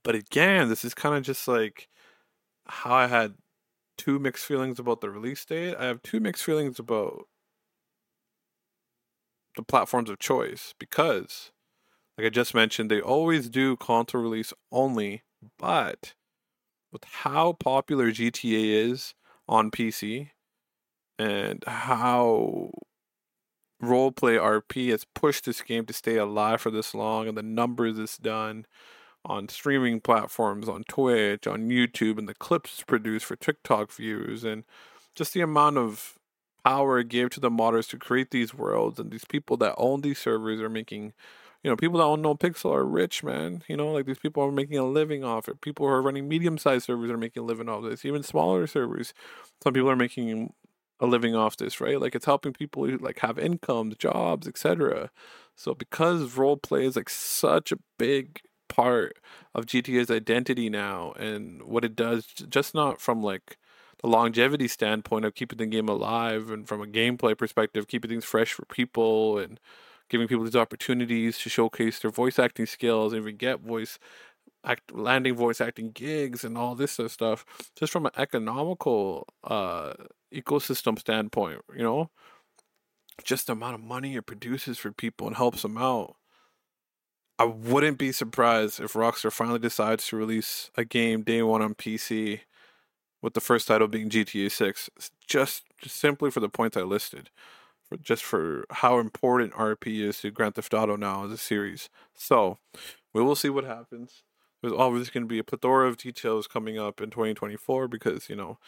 But 0.02 0.14
again, 0.14 0.69
this 0.69 0.85
is 0.85 0.95
kind 0.95 1.14
of 1.14 1.23
just 1.23 1.47
like 1.47 1.88
how 2.66 2.95
I 2.95 3.07
had 3.09 3.35
two 3.99 4.19
mixed 4.19 4.47
feelings 4.47 4.78
about 4.78 5.02
the 5.02 5.11
release 5.11 5.45
date. 5.45 5.76
I 5.78 5.85
have 5.87 6.02
two 6.02 6.21
mixed 6.21 6.45
feelings 6.45 6.78
about 6.78 7.26
the 9.57 9.62
platforms 9.62 10.09
of 10.09 10.19
choice 10.19 10.75
because, 10.78 11.50
like 12.16 12.26
I 12.26 12.30
just 12.30 12.54
mentioned, 12.54 12.90
they 12.90 13.00
always 13.00 13.50
do 13.50 13.76
console 13.76 14.23
release 14.23 14.54
only. 14.73 15.23
But 15.59 16.14
with 16.92 17.04
how 17.04 17.52
popular 17.52 18.11
GTA 18.11 18.90
is 18.90 19.14
on 19.47 19.71
PC 19.71 20.30
and 21.19 21.62
how 21.66 22.71
roleplay 23.83 24.39
RP 24.39 24.91
has 24.91 25.05
pushed 25.15 25.45
this 25.45 25.63
game 25.63 25.87
to 25.87 25.93
stay 25.93 26.17
alive 26.17 26.61
for 26.61 26.71
this 26.71 26.95
long, 26.95 27.29
and 27.29 27.37
the 27.37 27.43
numbers 27.43 27.99
it's 27.99 28.19
done 28.19 28.67
on 29.25 29.49
streaming 29.49 30.01
platforms, 30.01 30.69
on 30.69 30.85
Twitch, 30.85 31.47
on 31.47 31.69
YouTube, 31.69 32.19
and 32.19 32.29
the 32.29 32.35
clips 32.35 32.83
produced 32.87 33.27
for 33.27 33.37
TikTok 33.37 33.93
views, 33.93 34.45
and 34.45 34.65
just 35.15 35.35
the 35.35 35.41
amount 35.41 35.77
of 35.77 36.19
power 36.65 36.99
it 36.99 37.09
gave 37.09 37.31
to 37.31 37.41
the 37.41 37.51
modders 37.51 37.89
to 37.91 37.99
create 37.99 38.31
these 38.31 38.55
worlds, 38.55 38.99
and 38.99 39.11
these 39.11 39.25
people 39.25 39.57
that 39.59 39.75
own 39.77 40.01
these 40.03 40.19
servers 40.19 40.61
are 40.61 40.71
making. 40.71 41.13
You 41.63 41.69
know, 41.69 41.77
people 41.77 41.99
that 41.99 42.05
own 42.05 42.23
NoPixel 42.23 42.75
are 42.75 42.87
rich, 42.87 43.23
man. 43.23 43.63
You 43.69 43.77
know, 43.77 43.93
like 43.93 44.07
these 44.07 44.19
people 44.19 44.43
are 44.43 44.51
making 44.51 44.79
a 44.79 44.87
living 44.87 45.25
off 45.25 45.47
it. 45.47 45.61
People 45.61 45.87
who 45.87 45.93
are 45.93 46.01
running 46.01 46.27
medium-sized 46.27 46.87
servers 46.87 47.11
are 47.11 47.19
making 47.19 47.43
a 47.43 47.45
living 47.45 47.69
off 47.69 47.85
this. 47.85 48.07
Even 48.07 48.23
smaller 48.23 48.67
servers, 48.67 49.13
some 49.63 49.75
people 49.75 49.91
are 49.91 49.97
making 49.97 50.55
a 51.00 51.07
living 51.07 51.35
off 51.35 51.57
this, 51.57 51.80
right? 51.80 52.00
Like 52.00 52.14
it's 52.14 52.26
helping 52.26 52.52
people 52.52 52.85
who 52.87 52.99
like 52.99 53.21
have 53.21 53.38
incomes, 53.38 53.97
jobs, 53.97 54.47
etc. 54.47 55.11
So 55.57 55.75
because 55.75 56.37
role 56.37 56.57
play 56.57 56.85
is 56.87 56.97
like 56.97 57.09
such 57.09 57.73
a 57.73 57.78
big 57.99 58.40
part 58.69 59.16
of 59.54 59.66
GTA's 59.66 60.11
identity 60.11 60.71
now 60.71 61.12
and 61.12 61.62
what 61.62 61.85
it 61.85 61.97
does, 61.97 62.26
just 62.26 62.75
not 62.75 63.00
from 63.00 63.23
like 63.23 63.59
the 64.02 64.09
longevity 64.09 64.69
standpoint 64.69 65.25
of 65.25 65.35
keeping 65.35 65.59
the 65.59 65.66
game 65.66 65.88
alive 65.88 66.50
and 66.50 66.66
from 66.69 66.83
a 66.83 66.87
gameplay 66.87 67.37
perspective, 67.37 67.88
keeping 67.88 68.11
things 68.11 68.25
fresh 68.25 68.52
for 68.52 68.64
people 68.66 69.38
and 69.38 69.61
giving 70.09 70.26
people 70.28 70.45
these 70.45 70.57
opportunities 70.57 71.38
to 71.38 71.49
showcase 71.49 72.00
their 72.00 72.11
voice 72.11 72.38
acting 72.38 72.66
skills 72.66 73.12
and 73.12 73.23
even 73.23 73.37
get 73.37 73.61
voice 73.61 73.99
act 74.64 74.93
landing 74.93 75.35
voice 75.35 75.61
acting 75.61 75.90
gigs 75.90 76.45
and 76.45 76.57
all 76.57 76.75
this 76.75 76.93
sort 76.93 77.07
of 77.07 77.12
stuff 77.12 77.45
just 77.76 77.93
from 77.93 78.07
an 78.07 78.12
economical 78.17 79.26
uh 79.45 79.95
ecosystem 80.35 80.99
standpoint 80.99 81.61
you 81.75 81.83
know? 81.83 82.11
Just 83.25 83.47
the 83.47 83.52
amount 83.52 83.75
of 83.75 83.81
money 83.81 84.17
it 84.17 84.26
produces 84.26 84.79
for 84.79 84.93
people 84.93 85.26
and 85.26 85.37
helps 85.37 85.62
them 85.62 85.76
out. 85.76 86.17
I 87.38 87.45
wouldn't 87.45 87.99
be 87.99 88.12
surprised 88.12 88.81
if 88.81 88.95
rockstar 88.95 89.33
finally 89.33 89.59
decides 89.59 90.07
to 90.09 90.17
release 90.17 90.71
a 90.76 90.85
game 90.85 91.23
day 91.23 91.43
one 91.43 91.62
on 91.62 91.75
pc 91.75 92.40
with 93.23 93.35
the 93.35 93.40
first 93.40 93.69
title 93.69 93.88
being 93.88 94.09
gta 94.09 94.50
6 94.50 94.90
just, 95.26 95.64
just 95.81 95.97
simply 95.97 96.31
for 96.31 96.40
the 96.40 96.49
points 96.49 96.76
i 96.76 96.83
listed. 96.83 97.31
For 97.88 97.97
just 97.97 98.23
for 98.23 98.67
how 98.71 98.99
important 98.99 99.52
rp 99.55 99.87
is 99.87 100.21
to 100.21 100.31
grand 100.31 100.55
theft 100.55 100.75
auto 100.75 100.97
now 100.97 101.25
as 101.25 101.33
a 101.33 101.38
series. 101.38 101.88
So 102.14 102.59
we 103.12 103.23
will 103.23 103.37
see 103.37 103.49
what 103.49 103.64
happens 103.64 104.23
there's 104.62 104.75
obviously 104.75 105.12
going 105.12 105.25
to 105.25 105.33
be 105.33 105.38
a 105.38 105.45
plethora 105.45 105.88
of 105.88 105.97
details 105.97 106.47
coming 106.47 106.79
up 106.79 107.00
in 107.00 107.11
2024 107.11 107.88
because 107.88 108.29
you 108.29 108.37
know 108.37 108.59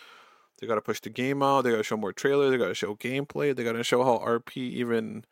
they 0.58 0.66
got 0.66 0.76
to 0.76 0.80
push 0.80 1.00
the 1.00 1.10
game 1.10 1.42
out, 1.42 1.62
they 1.62 1.70
got 1.70 1.78
to 1.78 1.82
show 1.82 1.96
more 1.96 2.12
trailers, 2.12 2.50
they 2.50 2.58
got 2.58 2.68
to 2.68 2.74
show 2.74 2.94
gameplay, 2.94 3.54
they 3.54 3.64
got 3.64 3.72
to 3.72 3.82
show 3.82 4.04
how 4.04 4.18
RP 4.18 4.56
even 4.56 5.24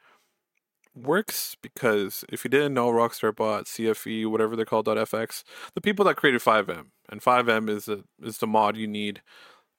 works. 0.95 1.57
Because 1.63 2.25
if 2.29 2.45
you 2.45 2.51
didn't 2.51 2.75
know, 2.75 2.91
Rockstar 2.91 3.35
bought 3.35 3.67
CFE, 3.67 4.29
whatever 4.29 4.57
they're 4.57 4.65
called, 4.65 4.87
.fx, 4.87 5.45
the 5.75 5.81
people 5.81 6.05
that 6.07 6.17
created 6.17 6.41
FiveM 6.41 6.87
and 7.09 7.21
FiveM 7.23 7.69
is 7.71 7.85
the 7.85 8.05
is 8.21 8.39
the 8.39 8.47
mod 8.47 8.77
you 8.77 8.87
need 8.87 9.23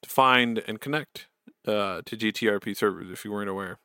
to 0.02 0.08
find 0.08 0.62
and 0.66 0.80
connect 0.80 1.28
uh, 1.66 2.02
to 2.06 2.16
GTRP 2.16 2.76
servers. 2.76 3.10
If 3.10 3.24
you 3.24 3.32
weren't 3.32 3.50
aware, 3.50 3.78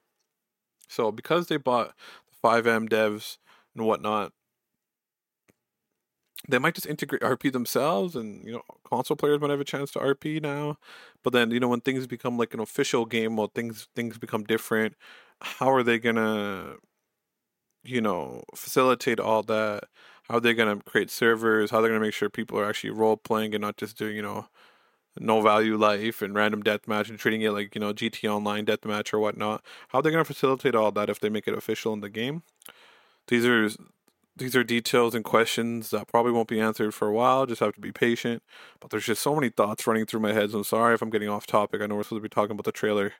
so 0.87 1.11
because 1.11 1.47
they 1.47 1.57
bought 1.57 1.93
the 2.29 2.47
FiveM 2.47 2.87
devs 2.87 3.37
and 3.75 3.85
whatnot, 3.85 4.31
they 6.47 6.59
might 6.59 6.75
just 6.75 6.87
integrate 6.87 7.21
RP 7.21 7.51
themselves, 7.51 8.15
and 8.15 8.43
you 8.45 8.53
know, 8.53 8.63
console 8.83 9.17
players 9.17 9.39
might 9.41 9.49
have 9.49 9.59
a 9.59 9.65
chance 9.65 9.91
to 9.91 9.99
RP 9.99 10.41
now. 10.41 10.77
But 11.23 11.33
then, 11.33 11.51
you 11.51 11.59
know, 11.59 11.67
when 11.69 11.81
things 11.81 12.07
become 12.07 12.37
like 12.37 12.53
an 12.53 12.59
official 12.59 13.05
game, 13.05 13.35
well, 13.37 13.51
things 13.53 13.87
things 13.95 14.17
become 14.17 14.43
different. 14.43 14.95
How 15.41 15.69
are 15.71 15.83
they 15.83 15.99
gonna, 15.99 16.75
you 17.83 18.01
know, 18.01 18.43
facilitate 18.55 19.19
all 19.19 19.43
that? 19.43 19.85
How 20.23 20.35
are 20.37 20.39
they 20.41 20.53
gonna 20.53 20.77
create 20.77 21.09
servers? 21.09 21.71
How 21.71 21.79
are 21.79 21.81
they 21.81 21.87
gonna 21.89 21.99
make 21.99 22.13
sure 22.13 22.29
people 22.29 22.59
are 22.59 22.67
actually 22.67 22.91
role 22.91 23.17
playing 23.17 23.53
and 23.55 23.61
not 23.61 23.77
just 23.77 23.97
doing, 23.97 24.15
you 24.15 24.21
know, 24.21 24.47
no 25.19 25.41
value 25.41 25.77
life 25.77 26.21
and 26.21 26.35
random 26.35 26.63
deathmatch 26.63 27.09
and 27.09 27.19
treating 27.19 27.41
it 27.41 27.51
like 27.51 27.75
you 27.75 27.81
know 27.81 27.93
GT 27.93 28.27
Online 28.29 28.65
deathmatch 28.65 29.13
or 29.13 29.19
whatnot? 29.19 29.63
How 29.89 29.99
are 29.99 30.01
they 30.03 30.11
gonna 30.11 30.25
facilitate 30.25 30.75
all 30.75 30.91
that 30.93 31.09
if 31.09 31.19
they 31.19 31.29
make 31.29 31.47
it 31.47 31.55
official 31.57 31.93
in 31.93 32.01
the 32.01 32.09
game? 32.09 32.43
These 33.27 33.45
are 33.45 33.69
these 34.37 34.55
are 34.55 34.63
details 34.63 35.15
and 35.15 35.25
questions 35.25 35.89
that 35.89 36.07
probably 36.07 36.31
won't 36.31 36.47
be 36.47 36.59
answered 36.59 36.93
for 36.93 37.07
a 37.07 37.13
while. 37.13 37.45
Just 37.45 37.61
have 37.61 37.73
to 37.73 37.81
be 37.81 37.91
patient. 37.91 38.43
But 38.79 38.91
there's 38.91 39.05
just 39.05 39.21
so 39.21 39.33
many 39.33 39.49
thoughts 39.49 39.87
running 39.87 40.05
through 40.05 40.19
my 40.19 40.33
head. 40.33 40.51
So 40.51 40.59
I'm 40.59 40.63
sorry 40.63 40.93
if 40.93 41.01
I'm 41.01 41.09
getting 41.09 41.29
off 41.29 41.47
topic. 41.47 41.81
I 41.81 41.87
know 41.87 41.95
we're 41.95 42.03
supposed 42.03 42.21
to 42.21 42.29
be 42.29 42.33
talking 42.33 42.51
about 42.51 42.65
the 42.65 42.71
trailer 42.71 43.13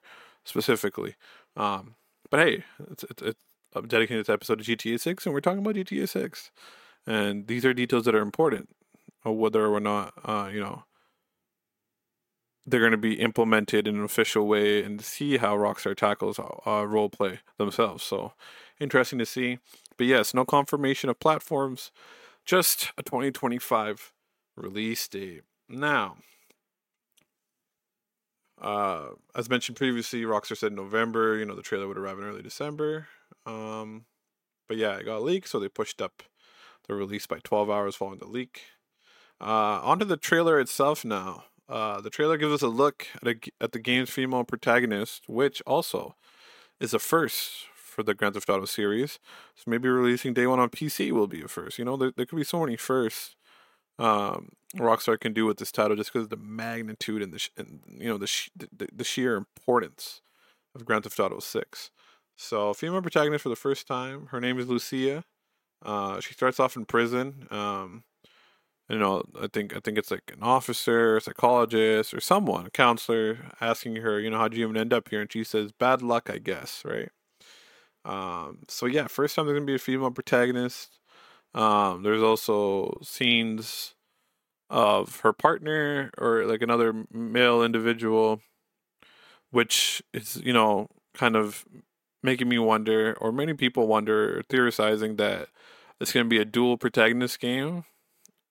specifically. 0.43 1.15
Um, 1.55 1.95
but 2.29 2.39
hey, 2.39 2.63
it's, 2.91 3.03
it's, 3.03 3.21
it's, 3.21 3.43
I'm 3.75 3.87
dedicating 3.87 4.21
this 4.21 4.29
episode 4.29 4.63
to 4.63 4.75
GTA 4.75 4.99
6, 4.99 5.25
and 5.25 5.33
we're 5.33 5.41
talking 5.41 5.59
about 5.59 5.75
GTA 5.75 6.07
6. 6.07 6.51
And 7.05 7.47
these 7.47 7.65
are 7.65 7.73
details 7.73 8.05
that 8.05 8.15
are 8.15 8.21
important, 8.21 8.69
whether 9.23 9.67
or 9.67 9.79
not, 9.79 10.13
uh, 10.23 10.49
you 10.51 10.59
know, 10.59 10.83
they're 12.65 12.81
going 12.81 12.91
to 12.91 12.97
be 12.97 13.13
implemented 13.13 13.87
in 13.87 13.95
an 13.95 14.03
official 14.03 14.45
way 14.45 14.83
and 14.83 15.01
see 15.01 15.37
how 15.37 15.55
Rockstar 15.55 15.95
tackles 15.95 16.37
uh, 16.37 16.85
role 16.85 17.09
play 17.09 17.39
themselves. 17.57 18.03
So 18.03 18.33
interesting 18.79 19.19
to 19.19 19.25
see. 19.25 19.59
But 19.97 20.07
yes, 20.07 20.33
no 20.33 20.45
confirmation 20.45 21.09
of 21.09 21.19
platforms, 21.19 21.91
just 22.45 22.91
a 22.97 23.03
2025 23.03 24.13
release 24.55 25.07
date. 25.07 25.43
Now, 25.67 26.17
uh, 28.61 29.09
as 29.35 29.49
mentioned 29.49 29.77
previously, 29.77 30.21
Rockstar 30.23 30.57
said 30.57 30.73
November. 30.73 31.37
You 31.37 31.45
know, 31.45 31.55
the 31.55 31.61
trailer 31.61 31.87
would 31.87 31.97
arrive 31.97 32.17
in 32.19 32.25
early 32.25 32.41
December. 32.41 33.07
Um, 33.45 34.05
but 34.67 34.77
yeah, 34.77 34.97
it 34.97 35.05
got 35.05 35.23
leaked, 35.23 35.49
so 35.49 35.59
they 35.59 35.69
pushed 35.69 36.01
up 36.01 36.23
the 36.87 36.95
release 36.95 37.27
by 37.27 37.39
12 37.43 37.69
hours 37.69 37.95
following 37.95 38.19
the 38.19 38.27
leak. 38.27 38.61
Uh, 39.39 39.79
onto 39.83 40.05
the 40.05 40.17
trailer 40.17 40.59
itself 40.59 41.05
now. 41.05 41.45
Uh, 41.69 41.99
the 41.99 42.09
trailer 42.09 42.37
gives 42.37 42.53
us 42.53 42.61
a 42.61 42.67
look 42.67 43.07
at, 43.21 43.27
a, 43.27 43.35
at 43.59 43.71
the 43.73 43.79
game's 43.79 44.09
female 44.09 44.43
protagonist, 44.43 45.23
which 45.27 45.61
also 45.67 46.15
is 46.79 46.93
a 46.93 46.99
first 46.99 47.65
for 47.97 48.03
the 48.03 48.13
Grand 48.13 48.35
Theft 48.35 48.49
Auto 48.49 48.65
series. 48.65 49.19
So 49.55 49.63
maybe 49.65 49.89
releasing 49.89 50.33
day 50.33 50.45
one 50.47 50.59
on 50.59 50.69
PC 50.69 51.11
will 51.11 51.27
be 51.27 51.41
a 51.41 51.47
first. 51.47 51.79
You 51.79 51.85
know, 51.85 51.97
there, 51.97 52.13
there 52.15 52.27
could 52.27 52.37
be 52.37 52.43
so 52.43 52.61
many 52.61 52.77
firsts 52.77 53.35
um, 53.99 54.49
Rockstar 54.75 55.19
can 55.19 55.33
do 55.33 55.45
with 55.45 55.57
this 55.57 55.71
title 55.71 55.95
just 55.95 56.13
because 56.13 56.25
of 56.25 56.29
the 56.29 56.37
magnitude 56.37 57.21
and 57.21 57.33
the 57.33 57.39
sh- 57.39 57.49
and, 57.57 57.79
you 57.87 58.07
know 58.07 58.17
the, 58.17 58.27
sh- 58.27 58.51
the, 58.55 58.87
the 58.93 59.03
sheer 59.03 59.35
importance 59.35 60.21
of 60.75 60.85
Grand 60.85 61.03
Theft 61.03 61.19
Auto 61.19 61.39
Six. 61.39 61.89
So 62.35 62.73
female 62.73 63.01
protagonist 63.01 63.43
for 63.43 63.49
the 63.49 63.55
first 63.55 63.87
time. 63.87 64.27
Her 64.27 64.39
name 64.39 64.59
is 64.59 64.67
Lucia. 64.67 65.23
Uh, 65.83 66.19
she 66.19 66.33
starts 66.33 66.59
off 66.59 66.75
in 66.75 66.85
prison. 66.85 67.47
Um, 67.49 68.03
you 68.89 68.99
know, 68.99 69.23
I 69.41 69.47
think 69.47 69.75
I 69.75 69.79
think 69.79 69.97
it's 69.97 70.11
like 70.11 70.31
an 70.31 70.43
officer, 70.43 71.19
psychologist, 71.19 72.13
or 72.13 72.21
someone, 72.21 72.69
counselor, 72.71 73.51
asking 73.59 73.97
her, 73.97 74.19
you 74.19 74.29
know, 74.29 74.37
how'd 74.37 74.53
you 74.53 74.65
even 74.65 74.77
end 74.77 74.93
up 74.93 75.09
here? 75.09 75.21
And 75.21 75.31
she 75.31 75.43
says, 75.43 75.71
"Bad 75.71 76.01
luck, 76.01 76.29
I 76.29 76.37
guess." 76.37 76.83
Right. 76.85 77.09
Um, 78.07 78.59
so 78.69 78.85
yeah, 78.85 79.07
first 79.07 79.35
time 79.35 79.45
there's 79.45 79.57
gonna 79.57 79.65
be 79.65 79.75
a 79.75 79.79
female 79.79 80.11
protagonist. 80.11 80.99
Um, 81.53 82.03
there's 82.03 82.23
also 82.23 82.97
scenes 83.03 83.95
of 84.69 85.21
her 85.21 85.33
partner 85.33 86.11
or 86.17 86.45
like 86.45 86.61
another 86.61 87.05
male 87.11 87.63
individual, 87.63 88.41
which 89.51 90.01
is 90.13 90.37
you 90.37 90.53
know 90.53 90.87
kind 91.13 91.35
of 91.35 91.65
making 92.23 92.49
me 92.49 92.59
wonder, 92.59 93.15
or 93.19 93.31
many 93.31 93.53
people 93.53 93.87
wonder, 93.87 94.41
theorizing 94.49 95.17
that 95.17 95.49
it's 95.99 96.13
gonna 96.13 96.25
be 96.25 96.39
a 96.39 96.45
dual 96.45 96.77
protagonist 96.77 97.39
game. 97.39 97.83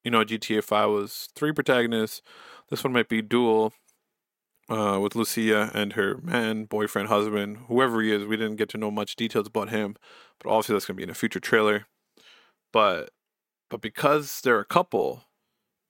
You 0.04 0.10
know, 0.10 0.24
GTA 0.24 0.62
Five 0.62 0.90
was 0.90 1.28
three 1.34 1.52
protagonists. 1.52 2.22
This 2.70 2.84
one 2.84 2.92
might 2.92 3.08
be 3.08 3.22
dual 3.22 3.72
uh, 4.68 4.98
with 5.00 5.14
Lucia 5.14 5.70
and 5.74 5.92
her 5.94 6.18
man, 6.22 6.64
boyfriend, 6.64 7.08
husband, 7.08 7.58
whoever 7.68 8.02
he 8.02 8.12
is. 8.12 8.24
We 8.24 8.36
didn't 8.36 8.56
get 8.56 8.68
to 8.70 8.78
know 8.78 8.90
much 8.90 9.16
details 9.16 9.46
about 9.46 9.70
him, 9.70 9.96
but 10.40 10.50
obviously 10.50 10.74
that's 10.74 10.86
gonna 10.86 10.96
be 10.96 11.02
in 11.04 11.10
a 11.10 11.14
future 11.14 11.40
trailer. 11.40 11.86
But 12.72 13.10
but 13.70 13.80
because 13.80 14.40
they're 14.40 14.60
a 14.60 14.64
couple 14.64 15.24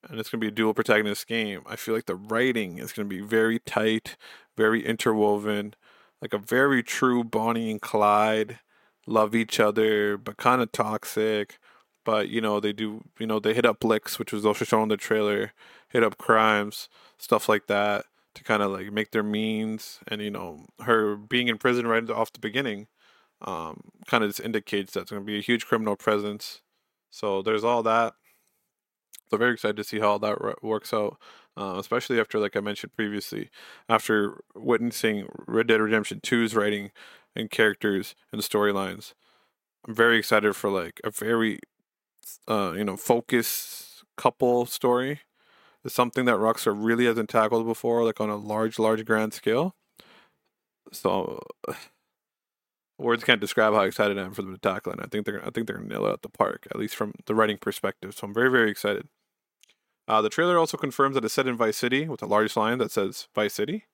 and 0.07 0.19
it's 0.19 0.29
gonna 0.29 0.41
be 0.41 0.47
a 0.47 0.51
dual 0.51 0.73
protagonist 0.73 1.27
game, 1.27 1.61
I 1.65 1.75
feel 1.75 1.95
like 1.95 2.05
the 2.05 2.15
writing 2.15 2.77
is 2.77 2.93
gonna 2.93 3.07
be 3.07 3.21
very 3.21 3.59
tight, 3.59 4.15
very 4.55 4.85
interwoven, 4.85 5.73
like 6.21 6.33
a 6.33 6.37
very 6.37 6.83
true 6.83 7.23
Bonnie 7.23 7.71
and 7.71 7.81
Clyde, 7.81 8.59
love 9.07 9.35
each 9.35 9.59
other 9.59 10.17
but 10.17 10.37
kind 10.37 10.61
of 10.61 10.71
toxic. 10.71 11.59
But 12.05 12.29
you 12.29 12.41
know 12.41 12.59
they 12.59 12.73
do, 12.73 13.03
you 13.19 13.27
know 13.27 13.39
they 13.39 13.53
hit 13.53 13.65
up 13.65 13.83
licks, 13.83 14.19
which 14.19 14.31
was 14.31 14.45
also 14.45 14.65
shown 14.65 14.83
in 14.83 14.89
the 14.89 14.97
trailer, 14.97 15.53
hit 15.89 16.03
up 16.03 16.17
crimes, 16.17 16.89
stuff 17.17 17.49
like 17.49 17.67
that 17.67 18.05
to 18.37 18.43
kind 18.43 18.63
of 18.63 18.71
like 18.71 18.91
make 18.91 19.11
their 19.11 19.23
means 19.23 19.99
and 20.07 20.21
you 20.21 20.31
know 20.31 20.65
her 20.81 21.15
being 21.15 21.47
in 21.47 21.57
prison 21.57 21.87
right 21.87 22.09
off 22.09 22.33
the 22.33 22.39
beginning 22.39 22.87
um, 23.41 23.81
kind 24.07 24.23
of 24.23 24.29
just 24.29 24.39
indicates 24.39 24.93
that's 24.93 25.11
going 25.11 25.21
to 25.21 25.25
be 25.25 25.37
a 25.37 25.41
huge 25.41 25.65
criminal 25.67 25.95
presence. 25.95 26.61
So 27.11 27.41
there's 27.41 27.63
all 27.63 27.83
that. 27.83 28.13
So 29.29 29.37
very 29.37 29.53
excited 29.53 29.77
to 29.77 29.83
see 29.83 29.99
how 29.99 30.11
all 30.11 30.19
that 30.19 30.41
re- 30.41 30.53
works 30.61 30.93
out 30.93 31.17
uh, 31.57 31.75
especially 31.79 32.19
after 32.19 32.39
like 32.39 32.55
i 32.55 32.59
mentioned 32.59 32.93
previously 32.95 33.49
after 33.89 34.41
witnessing 34.55 35.27
red 35.47 35.67
dead 35.67 35.81
redemption 35.81 36.19
2's 36.21 36.55
writing 36.55 36.91
and 37.35 37.51
characters 37.51 38.15
and 38.31 38.41
storylines. 38.41 39.13
I'm 39.87 39.95
very 39.95 40.17
excited 40.17 40.55
for 40.55 40.69
like 40.69 40.99
a 41.03 41.11
very 41.11 41.59
uh, 42.47 42.73
you 42.75 42.83
know 42.85 42.97
focused 42.97 44.03
couple 44.17 44.65
story 44.65 45.21
is 45.85 45.93
something 45.93 46.25
that 46.25 46.35
Rockstar 46.37 46.75
really 46.77 47.05
hasn't 47.05 47.29
tackled 47.29 47.65
before, 47.65 48.03
like 48.03 48.19
on 48.19 48.29
a 48.29 48.35
large, 48.35 48.79
large, 48.79 49.05
grand 49.05 49.33
scale. 49.33 49.75
So 50.91 51.41
words 52.97 53.23
can't 53.23 53.41
describe 53.41 53.73
how 53.73 53.81
excited 53.81 54.17
I 54.17 54.23
am 54.23 54.33
for 54.33 54.41
them 54.41 54.53
to 54.53 54.59
tackle 54.59 54.93
it. 54.93 54.99
I 55.01 55.07
think 55.07 55.25
they're 55.25 55.45
I 55.45 55.49
think 55.49 55.67
they're 55.67 55.77
gonna 55.77 55.89
nail 55.89 56.05
it 56.07 56.13
at 56.13 56.21
the 56.21 56.29
park, 56.29 56.67
at 56.71 56.77
least 56.77 56.95
from 56.95 57.13
the 57.25 57.35
writing 57.35 57.57
perspective. 57.57 58.15
So 58.15 58.27
I'm 58.27 58.33
very, 58.33 58.49
very 58.49 58.71
excited. 58.71 59.07
Uh, 60.07 60.21
the 60.21 60.29
trailer 60.29 60.57
also 60.57 60.77
confirms 60.77 61.15
that 61.15 61.25
it's 61.25 61.33
set 61.33 61.47
in 61.47 61.57
Vice 61.57 61.77
City 61.77 62.07
with 62.07 62.21
a 62.21 62.25
large 62.27 62.55
line 62.55 62.77
that 62.77 62.91
says 62.91 63.27
Vice 63.35 63.53
City. 63.53 63.85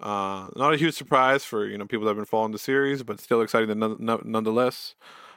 Uh, 0.00 0.48
not 0.56 0.74
a 0.74 0.76
huge 0.76 0.94
surprise 0.94 1.44
for 1.44 1.66
you 1.66 1.78
know 1.78 1.86
people 1.86 2.04
that 2.04 2.10
have 2.10 2.16
been 2.16 2.24
following 2.24 2.52
the 2.52 2.58
series, 2.58 3.02
but 3.02 3.20
still 3.20 3.40
exciting 3.40 3.78
none, 3.78 3.96
nonetheless. 4.24 4.94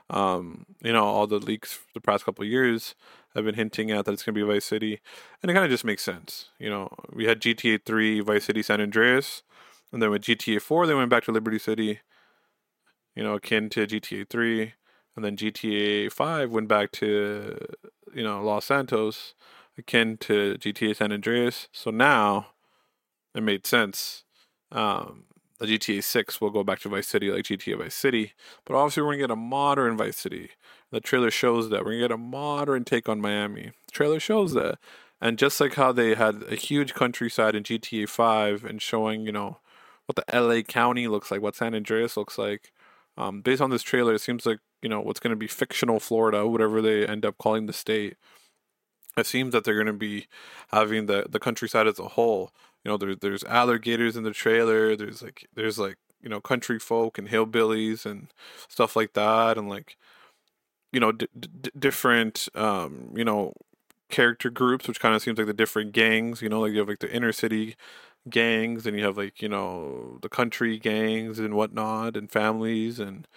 Um, 0.10 0.66
you 0.82 0.94
know, 0.94 1.04
all 1.04 1.28
the 1.28 1.40
leaks 1.40 1.80
the 1.94 2.00
past 2.02 2.24
couple 2.26 2.46
years 2.46 2.96
have 3.36 3.44
been 3.46 3.56
hinting 3.56 3.92
at 3.92 4.06
that 4.06 4.14
it's 4.14 4.24
going 4.24 4.34
to 4.36 4.46
be 4.46 4.54
Vice 4.54 4.66
City, 4.66 5.00
and 5.42 5.52
it 5.52 5.54
kind 5.54 5.66
of 5.66 5.72
just 5.72 5.84
makes 5.84 6.04
sense. 6.04 6.50
You 6.60 6.70
know, 6.70 6.90
we 7.12 7.26
had 7.26 7.42
GTA 7.42 7.86
3, 7.86 8.22
Vice 8.22 8.46
City, 8.46 8.62
San 8.64 8.82
Andreas, 8.82 9.44
and 9.92 10.02
then 10.02 10.10
with 10.10 10.24
GTA 10.24 10.62
4, 10.62 10.88
they 10.88 10.94
went 10.94 11.10
back 11.10 11.24
to 11.26 11.32
Liberty 11.32 11.60
City, 11.60 12.00
you 13.16 13.24
know, 13.24 13.34
akin 13.36 13.70
to 13.72 13.86
GTA 13.86 14.30
3, 14.30 14.74
and 15.16 15.26
then 15.26 15.36
GTA 15.36 16.12
5 16.12 16.52
went 16.52 16.68
back 16.68 16.92
to, 16.94 17.58
you 18.14 18.24
know, 18.24 18.42
Los 18.44 18.66
Santos, 18.66 19.34
akin 19.78 20.18
to 20.18 20.56
GTA 20.60 20.96
San 20.96 21.12
Andreas. 21.12 21.68
So 21.72 21.92
now 21.92 22.48
it 23.36 23.44
made 23.44 23.66
sense. 23.68 24.24
Um, 24.72 25.26
the 25.60 25.66
GTA 25.66 26.04
6 26.04 26.42
will 26.42 26.50
go 26.50 26.64
back 26.64 26.80
to 26.82 26.90
Vice 26.90 27.08
City 27.08 27.32
like 27.32 27.44
GTA 27.44 27.80
Vice 27.80 27.96
City, 27.96 28.34
but 28.66 28.76
obviously 28.76 29.04
we're 29.04 29.10
going 29.10 29.20
to 29.20 29.28
get 29.28 29.32
a 29.32 29.36
modern 29.36 29.98
Vice 29.98 30.18
City. 30.18 30.52
The 30.92 31.00
trailer 31.00 31.32
shows 31.32 31.70
that. 31.70 31.80
We're 31.80 31.92
going 31.92 32.02
to 32.02 32.08
get 32.08 32.16
a 32.16 32.18
modern 32.18 32.84
take 32.84 33.10
on 33.10 33.20
Miami. 33.20 33.72
The 33.88 33.92
trailer 33.92 34.20
shows 34.20 34.54
that. 34.54 34.78
And 35.20 35.38
just 35.38 35.60
like 35.60 35.74
how 35.74 35.92
they 35.92 36.14
had 36.14 36.44
a 36.50 36.56
huge 36.56 36.94
countryside 36.94 37.56
in 37.56 37.64
GTA 37.64 38.08
5 38.08 38.64
and 38.64 38.82
showing, 38.82 39.26
you 39.26 39.32
know, 39.32 39.58
what 40.06 40.16
the 40.16 40.40
LA 40.40 40.62
County 40.62 41.08
looks 41.08 41.32
like, 41.32 41.42
what 41.42 41.56
San 41.56 41.74
Andreas 41.74 42.16
looks 42.16 42.38
like, 42.38 42.72
um, 43.18 43.42
based 43.42 43.62
on 43.62 43.72
this 43.72 43.82
trailer, 43.82 44.14
it 44.14 44.22
seems 44.22 44.46
like, 44.46 44.60
you 44.82 44.90
know, 44.90 45.02
what's 45.02 45.20
going 45.20 45.32
to 45.32 45.38
be 45.38 45.48
fictional 45.48 46.00
Florida, 46.00 46.48
whatever 46.48 46.82
they 46.82 47.06
end 47.06 47.26
up 47.26 47.38
calling 47.40 47.66
the 47.66 47.74
state. 47.74 48.16
It 49.18 49.26
seems 49.26 49.54
that 49.54 49.64
they're 49.64 49.74
going 49.74 49.88
to 49.88 49.94
be 49.94 50.28
having 50.72 51.08
the, 51.08 51.26
the 51.28 51.40
countryside 51.40 51.88
as 51.88 51.98
a 51.98 52.10
whole 52.10 52.52
you 52.88 52.94
know, 52.94 52.98
there's 52.98 53.18
there's 53.20 53.44
alligators 53.44 54.16
in 54.16 54.24
the 54.24 54.32
trailer. 54.32 54.96
There's 54.96 55.22
like 55.22 55.46
there's 55.56 55.78
like 55.78 55.98
you 56.22 56.30
know 56.30 56.40
country 56.40 56.80
folk 56.80 57.18
and 57.18 57.28
hillbillies 57.28 58.06
and 58.06 58.28
stuff 58.70 58.96
like 58.96 59.12
that, 59.14 59.58
and 59.58 59.68
like 59.68 59.98
you 60.94 61.00
know 61.00 61.12
d- 61.12 61.28
d- 61.40 61.72
different 61.78 62.50
um 62.56 63.14
you 63.16 63.26
know 63.26 63.54
character 64.10 64.50
groups, 64.50 64.88
which 64.88 65.00
kind 65.02 65.16
of 65.16 65.22
seems 65.22 65.38
like 65.38 65.48
the 65.48 65.54
different 65.54 65.92
gangs. 65.94 66.42
You 66.42 66.50
know, 66.50 66.62
like 66.62 66.74
you 66.74 66.80
have 66.80 66.90
like 66.90 67.00
the 67.00 67.14
inner 67.14 67.34
city 67.34 67.76
gangs, 68.30 68.88
and 68.88 68.98
you 68.98 69.06
have 69.06 69.18
like 69.18 69.42
you 69.42 69.50
know 69.50 70.20
the 70.22 70.30
country 70.30 70.80
gangs 70.80 71.40
and 71.40 71.56
whatnot, 71.56 72.18
and 72.18 72.32
families, 72.32 73.00
and 73.00 73.28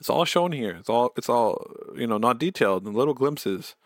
it's 0.00 0.10
all 0.10 0.24
shown 0.26 0.52
here. 0.52 0.76
It's 0.76 0.90
all 0.90 1.12
it's 1.16 1.30
all 1.30 1.66
you 1.96 2.06
know 2.06 2.18
not 2.18 2.38
detailed 2.40 2.86
and 2.86 2.96
little 2.96 3.14
glimpses, 3.14 3.76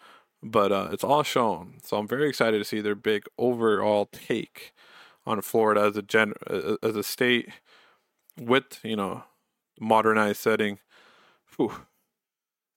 but 0.42 0.72
uh, 0.72 0.88
it's 0.92 1.04
all 1.04 1.22
shown. 1.24 1.74
So 1.84 1.98
I'm 1.98 2.08
very 2.08 2.28
excited 2.28 2.58
to 2.58 2.64
see 2.64 2.80
their 2.80 2.96
big 2.96 3.24
overall 3.38 4.06
take 4.12 4.72
on 5.26 5.40
Florida 5.40 5.82
as 5.82 5.96
a 5.96 6.02
gen 6.02 6.34
as 6.82 6.96
a 6.96 7.02
state 7.02 7.48
with 8.40 8.80
you 8.82 8.96
know 8.96 9.24
modernized 9.80 10.40
setting. 10.40 10.78
Whew. 11.56 11.72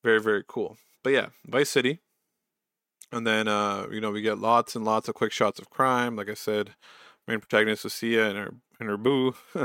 Very 0.03 0.21
very 0.21 0.43
cool. 0.47 0.77
But 1.03 1.13
yeah, 1.13 1.27
Vice 1.45 1.69
City. 1.69 1.99
And 3.11 3.25
then 3.25 3.47
uh, 3.47 3.87
you 3.91 4.01
know 4.01 4.11
we 4.11 4.21
get 4.21 4.39
lots 4.39 4.75
and 4.75 4.85
lots 4.85 5.07
of 5.07 5.15
quick 5.15 5.31
shots 5.31 5.59
of 5.59 5.69
crime. 5.69 6.15
Like 6.15 6.29
I 6.29 6.33
said, 6.33 6.71
main 7.27 7.39
protagonist 7.39 7.83
Lucia 7.83 8.27
and 8.27 8.37
her 8.37 8.53
and 8.79 8.89
her 8.89 8.97
boo. 8.97 9.35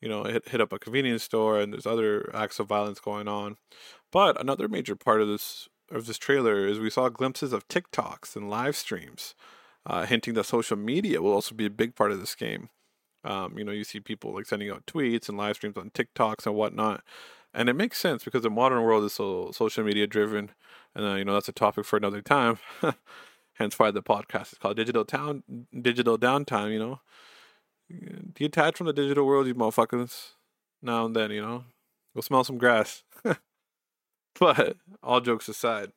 you 0.00 0.08
know, 0.08 0.24
hit 0.24 0.48
hit 0.48 0.60
up 0.60 0.72
a 0.72 0.78
convenience 0.78 1.22
store, 1.22 1.58
and 1.58 1.72
there's 1.72 1.86
other 1.86 2.30
acts 2.34 2.58
of 2.58 2.68
violence 2.68 3.00
going 3.00 3.28
on. 3.28 3.56
But 4.12 4.40
another 4.40 4.68
major 4.68 4.96
part 4.96 5.20
of 5.20 5.28
this 5.28 5.68
of 5.90 6.06
this 6.06 6.18
trailer 6.18 6.66
is 6.66 6.78
we 6.78 6.90
saw 6.90 7.08
glimpses 7.08 7.52
of 7.52 7.66
TikToks 7.68 8.36
and 8.36 8.50
live 8.50 8.76
streams 8.76 9.34
uh, 9.88 10.06
hinting 10.06 10.34
that 10.34 10.44
social 10.44 10.76
media 10.76 11.20
will 11.20 11.32
also 11.32 11.54
be 11.54 11.66
a 11.66 11.70
big 11.70 11.96
part 11.96 12.12
of 12.12 12.20
this 12.20 12.34
game. 12.34 12.68
Um, 13.24 13.58
you 13.58 13.64
know, 13.64 13.72
you 13.72 13.84
see 13.84 13.98
people 13.98 14.34
like 14.34 14.46
sending 14.46 14.70
out 14.70 14.86
tweets 14.86 15.28
and 15.28 15.36
live 15.36 15.56
streams 15.56 15.76
on 15.76 15.90
TikToks 15.90 16.46
and 16.46 16.54
whatnot, 16.54 17.02
and 17.52 17.68
it 17.68 17.74
makes 17.74 17.98
sense 17.98 18.22
because 18.22 18.42
the 18.42 18.50
modern 18.50 18.82
world 18.82 19.04
is 19.04 19.14
so 19.14 19.50
social 19.52 19.82
media 19.82 20.06
driven, 20.06 20.50
and 20.94 21.04
uh, 21.04 21.14
you 21.14 21.24
know 21.24 21.34
that's 21.34 21.48
a 21.48 21.52
topic 21.52 21.84
for 21.84 21.96
another 21.96 22.22
time. 22.22 22.58
Hence 23.54 23.76
why 23.76 23.90
the 23.90 24.02
podcast 24.02 24.52
is 24.52 24.58
called 24.58 24.76
Digital 24.76 25.04
Town, 25.04 25.42
Digital 25.80 26.16
Downtime. 26.16 26.72
You 26.72 26.78
know, 26.78 27.00
detach 28.34 28.76
from 28.76 28.86
the 28.86 28.92
digital 28.92 29.26
world, 29.26 29.46
you 29.46 29.54
motherfuckers. 29.54 30.32
Now 30.82 31.06
and 31.06 31.16
then, 31.16 31.30
you 31.30 31.42
know, 31.42 31.64
go 32.14 32.20
smell 32.20 32.44
some 32.44 32.58
grass. 32.58 33.02
but 34.38 34.76
all 35.02 35.20
jokes 35.20 35.48
aside, 35.48 35.90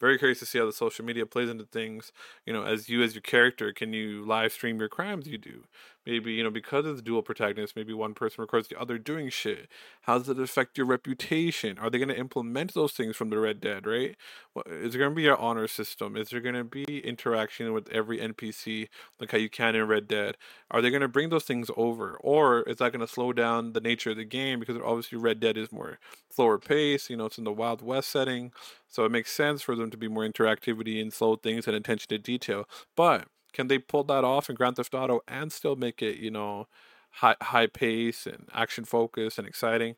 very 0.00 0.18
curious 0.18 0.38
to 0.40 0.46
see 0.46 0.58
how 0.58 0.66
the 0.66 0.72
social 0.72 1.04
media 1.04 1.26
plays 1.26 1.48
into 1.50 1.64
things. 1.64 2.12
You 2.46 2.52
know, 2.52 2.64
as 2.64 2.88
you 2.88 3.02
as 3.02 3.14
your 3.14 3.22
character, 3.22 3.72
can 3.72 3.92
you 3.92 4.24
live 4.24 4.52
stream 4.52 4.78
your 4.78 4.88
crimes 4.88 5.26
you 5.28 5.38
do? 5.38 5.64
Maybe 6.08 6.32
you 6.32 6.42
know 6.42 6.50
because 6.50 6.86
of 6.86 6.96
the 6.96 7.02
dual 7.02 7.20
protagonist, 7.20 7.76
maybe 7.76 7.92
one 7.92 8.14
person 8.14 8.40
records 8.40 8.68
the 8.68 8.80
other 8.80 8.96
doing 8.96 9.28
shit. 9.28 9.68
How 10.02 10.16
does 10.16 10.30
it 10.30 10.40
affect 10.40 10.78
your 10.78 10.86
reputation? 10.86 11.78
Are 11.78 11.90
they 11.90 11.98
going 11.98 12.08
to 12.08 12.18
implement 12.18 12.72
those 12.72 12.92
things 12.92 13.14
from 13.14 13.28
the 13.28 13.38
Red 13.38 13.60
Dead? 13.60 13.86
Right? 13.86 14.16
Is 14.64 14.94
there 14.94 15.00
going 15.00 15.10
to 15.10 15.14
be 15.14 15.28
an 15.28 15.36
honor 15.38 15.68
system? 15.68 16.16
Is 16.16 16.30
there 16.30 16.40
going 16.40 16.54
to 16.54 16.64
be 16.64 17.00
interaction 17.00 17.74
with 17.74 17.90
every 17.90 18.16
NPC 18.20 18.88
like 19.20 19.32
how 19.32 19.36
you 19.36 19.50
can 19.50 19.74
in 19.74 19.86
Red 19.86 20.08
Dead? 20.08 20.38
Are 20.70 20.80
they 20.80 20.88
going 20.88 21.02
to 21.02 21.08
bring 21.08 21.28
those 21.28 21.44
things 21.44 21.70
over, 21.76 22.16
or 22.22 22.62
is 22.62 22.78
that 22.78 22.92
going 22.92 23.06
to 23.06 23.12
slow 23.12 23.34
down 23.34 23.74
the 23.74 23.80
nature 23.80 24.12
of 24.12 24.16
the 24.16 24.24
game 24.24 24.60
because 24.60 24.78
obviously 24.82 25.18
Red 25.18 25.40
Dead 25.40 25.58
is 25.58 25.70
more 25.70 25.98
slower 26.30 26.58
pace? 26.58 27.10
You 27.10 27.18
know, 27.18 27.26
it's 27.26 27.36
in 27.36 27.44
the 27.44 27.52
Wild 27.52 27.82
West 27.82 28.08
setting. 28.08 28.50
So 28.88 29.04
it 29.04 29.12
makes 29.12 29.30
sense 29.30 29.60
for 29.60 29.76
them 29.76 29.90
to 29.90 29.98
be 29.98 30.08
more 30.08 30.26
interactivity 30.26 31.02
and 31.02 31.12
slow 31.12 31.36
things 31.36 31.66
and 31.66 31.76
attention 31.76 32.08
to 32.08 32.16
detail. 32.16 32.66
But 32.96 33.26
can 33.58 33.66
they 33.66 33.80
pull 33.80 34.04
that 34.04 34.22
off 34.22 34.48
in 34.48 34.54
Grand 34.54 34.76
Theft 34.76 34.94
Auto 34.94 35.20
and 35.26 35.50
still 35.50 35.74
make 35.74 36.00
it, 36.00 36.18
you 36.18 36.30
know, 36.30 36.68
high 37.10 37.34
high 37.42 37.66
pace 37.66 38.24
and 38.24 38.46
action 38.54 38.84
focused 38.84 39.36
and 39.36 39.48
exciting? 39.48 39.96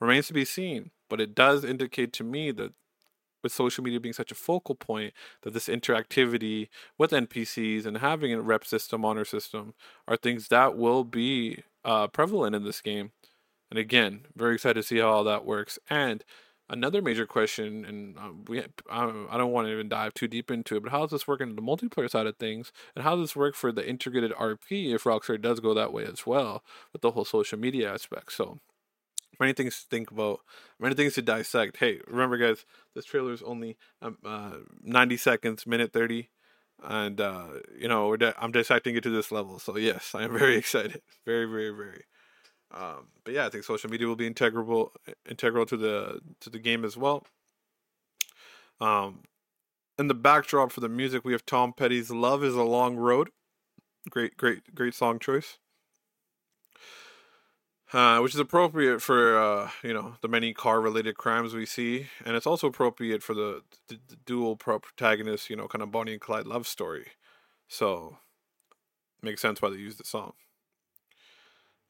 Remains 0.00 0.28
to 0.28 0.32
be 0.32 0.44
seen. 0.44 0.92
But 1.08 1.20
it 1.20 1.34
does 1.34 1.64
indicate 1.64 2.12
to 2.14 2.24
me 2.24 2.52
that 2.52 2.72
with 3.42 3.50
social 3.52 3.82
media 3.82 3.98
being 3.98 4.12
such 4.12 4.30
a 4.30 4.36
focal 4.36 4.76
point, 4.76 5.12
that 5.42 5.54
this 5.54 5.66
interactivity 5.66 6.68
with 6.98 7.10
NPCs 7.10 7.84
and 7.84 7.96
having 7.96 8.32
a 8.32 8.40
rep 8.40 8.64
system, 8.64 9.04
honor 9.04 9.24
system, 9.24 9.74
are 10.06 10.16
things 10.16 10.46
that 10.46 10.76
will 10.76 11.02
be 11.02 11.64
uh, 11.84 12.06
prevalent 12.06 12.54
in 12.54 12.62
this 12.62 12.80
game. 12.80 13.10
And 13.70 13.78
again, 13.80 14.26
very 14.36 14.54
excited 14.54 14.74
to 14.74 14.86
see 14.86 14.98
how 14.98 15.08
all 15.08 15.24
that 15.24 15.44
works. 15.44 15.80
And 15.88 16.22
another 16.70 17.02
major 17.02 17.26
question, 17.26 17.84
and 17.84 18.16
um, 18.16 18.44
we 18.48 18.62
I, 18.90 19.36
don't 19.36 19.52
want 19.52 19.66
to 19.66 19.72
even 19.72 19.88
dive 19.88 20.14
too 20.14 20.28
deep 20.28 20.50
into 20.50 20.76
it, 20.76 20.82
but 20.82 20.92
how 20.92 21.02
does 21.02 21.10
this 21.10 21.28
work 21.28 21.40
in 21.40 21.56
the 21.56 21.62
multiplayer 21.62 22.08
side 22.08 22.26
of 22.26 22.36
things, 22.36 22.72
and 22.94 23.04
how 23.04 23.16
does 23.16 23.24
this 23.24 23.36
work 23.36 23.54
for 23.54 23.72
the 23.72 23.86
integrated 23.86 24.32
RP 24.32 24.94
if 24.94 25.04
Rockstar 25.04 25.40
does 25.40 25.60
go 25.60 25.74
that 25.74 25.92
way 25.92 26.04
as 26.04 26.26
well 26.26 26.62
with 26.92 27.02
the 27.02 27.10
whole 27.10 27.24
social 27.24 27.58
media 27.58 27.92
aspect? 27.92 28.32
So 28.32 28.58
many 29.38 29.52
things 29.52 29.80
to 29.80 29.88
think 29.88 30.10
about, 30.10 30.40
many 30.78 30.94
things 30.94 31.14
to 31.14 31.22
dissect. 31.22 31.78
Hey, 31.78 32.00
remember, 32.06 32.36
guys, 32.36 32.64
this 32.94 33.04
trailer 33.04 33.32
is 33.32 33.42
only 33.42 33.76
um, 34.00 34.18
uh, 34.24 34.58
90 34.82 35.16
seconds, 35.16 35.66
minute 35.66 35.92
30, 35.92 36.30
and 36.82 37.20
uh, 37.20 37.48
you 37.78 37.88
know 37.88 38.16
I'm 38.38 38.52
dissecting 38.52 38.96
it 38.96 39.02
to 39.02 39.10
this 39.10 39.32
level. 39.32 39.58
So 39.58 39.76
yes, 39.76 40.14
I 40.14 40.22
am 40.22 40.38
very 40.38 40.56
excited, 40.58 41.02
very, 41.26 41.46
very, 41.46 41.70
very. 41.70 42.04
Um, 42.72 43.08
but 43.24 43.34
yeah, 43.34 43.46
I 43.46 43.48
think 43.48 43.64
social 43.64 43.90
media 43.90 44.06
will 44.06 44.16
be 44.16 44.26
integral 44.26 44.92
integral 45.28 45.66
to 45.66 45.76
the 45.76 46.20
to 46.40 46.50
the 46.50 46.58
game 46.58 46.84
as 46.84 46.96
well. 46.96 47.26
Um, 48.80 49.22
in 49.98 50.08
the 50.08 50.14
backdrop 50.14 50.72
for 50.72 50.80
the 50.80 50.88
music, 50.88 51.24
we 51.24 51.32
have 51.32 51.44
Tom 51.44 51.72
Petty's 51.72 52.10
"Love 52.10 52.44
Is 52.44 52.54
a 52.54 52.62
Long 52.62 52.96
Road." 52.96 53.30
Great, 54.08 54.36
great, 54.36 54.74
great 54.74 54.94
song 54.94 55.18
choice. 55.18 55.58
Uh, 57.92 58.20
which 58.20 58.34
is 58.34 58.40
appropriate 58.40 59.02
for 59.02 59.36
uh, 59.36 59.70
you 59.82 59.92
know 59.92 60.14
the 60.20 60.28
many 60.28 60.54
car-related 60.54 61.16
crimes 61.16 61.54
we 61.54 61.66
see, 61.66 62.06
and 62.24 62.36
it's 62.36 62.46
also 62.46 62.68
appropriate 62.68 63.20
for 63.20 63.34
the, 63.34 63.62
the, 63.88 63.98
the 64.08 64.16
dual 64.24 64.54
protagonist, 64.54 65.50
you 65.50 65.56
know, 65.56 65.66
kind 65.66 65.82
of 65.82 65.90
Bonnie 65.90 66.12
and 66.12 66.20
Clyde 66.20 66.46
love 66.46 66.68
story. 66.68 67.08
So, 67.66 68.18
makes 69.22 69.42
sense 69.42 69.60
why 69.60 69.70
they 69.70 69.76
used 69.76 69.98
the 69.98 70.04
song. 70.04 70.34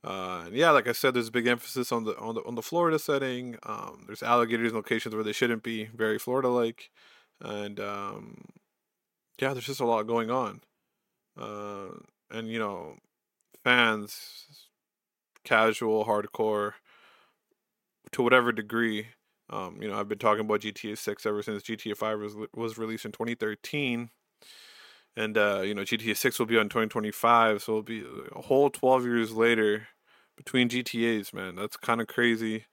Uh, 0.02 0.48
yeah, 0.52 0.70
like 0.70 0.88
I 0.88 0.92
said, 0.92 1.12
there's 1.14 1.28
a 1.28 1.32
big 1.32 1.46
emphasis 1.46 1.92
on 1.92 2.04
the 2.04 2.16
on 2.18 2.34
the 2.34 2.42
on 2.44 2.54
the 2.54 2.62
Florida 2.62 2.98
setting. 2.98 3.58
Um, 3.64 4.04
there's 4.06 4.22
alligators 4.22 4.70
in 4.70 4.76
locations 4.76 5.14
where 5.14 5.24
they 5.24 5.32
shouldn't 5.32 5.62
be, 5.62 5.86
very 5.94 6.18
Florida-like, 6.18 6.90
and 7.40 7.78
um, 7.78 8.44
yeah, 9.40 9.52
there's 9.52 9.66
just 9.66 9.80
a 9.80 9.86
lot 9.86 10.04
going 10.06 10.30
on. 10.30 10.60
Uh, 11.40 11.88
and 12.30 12.48
you 12.48 12.58
know, 12.58 12.96
fans, 13.64 14.68
casual, 15.44 16.04
hardcore, 16.06 16.74
to 18.12 18.22
whatever 18.22 18.52
degree. 18.52 19.08
Um, 19.50 19.78
you 19.82 19.88
know, 19.88 19.98
I've 19.98 20.08
been 20.08 20.18
talking 20.18 20.44
about 20.44 20.60
GTA 20.60 20.96
6 20.96 21.26
ever 21.26 21.42
since 21.42 21.62
GTA 21.62 21.96
5 21.96 22.18
was 22.20 22.34
was 22.54 22.78
released 22.78 23.04
in 23.04 23.12
2013 23.12 24.10
and 25.20 25.37
uh, 25.37 25.61
you 25.61 25.74
know 25.74 25.83
GTA 25.83 26.16
Six 26.16 26.38
will 26.38 26.46
be 26.46 26.59
on 26.59 26.66
2025, 26.66 27.62
so 27.62 27.72
it'll 27.72 27.83
be 27.83 28.04
a 28.35 28.42
whole 28.42 28.70
12 28.70 29.04
years 29.04 29.33
later 29.33 29.88
between 30.37 30.68
GTA's. 30.68 31.33
Man, 31.33 31.56
that's 31.56 31.76
kind 31.76 32.00
of 32.00 32.06
crazy. 32.06 32.66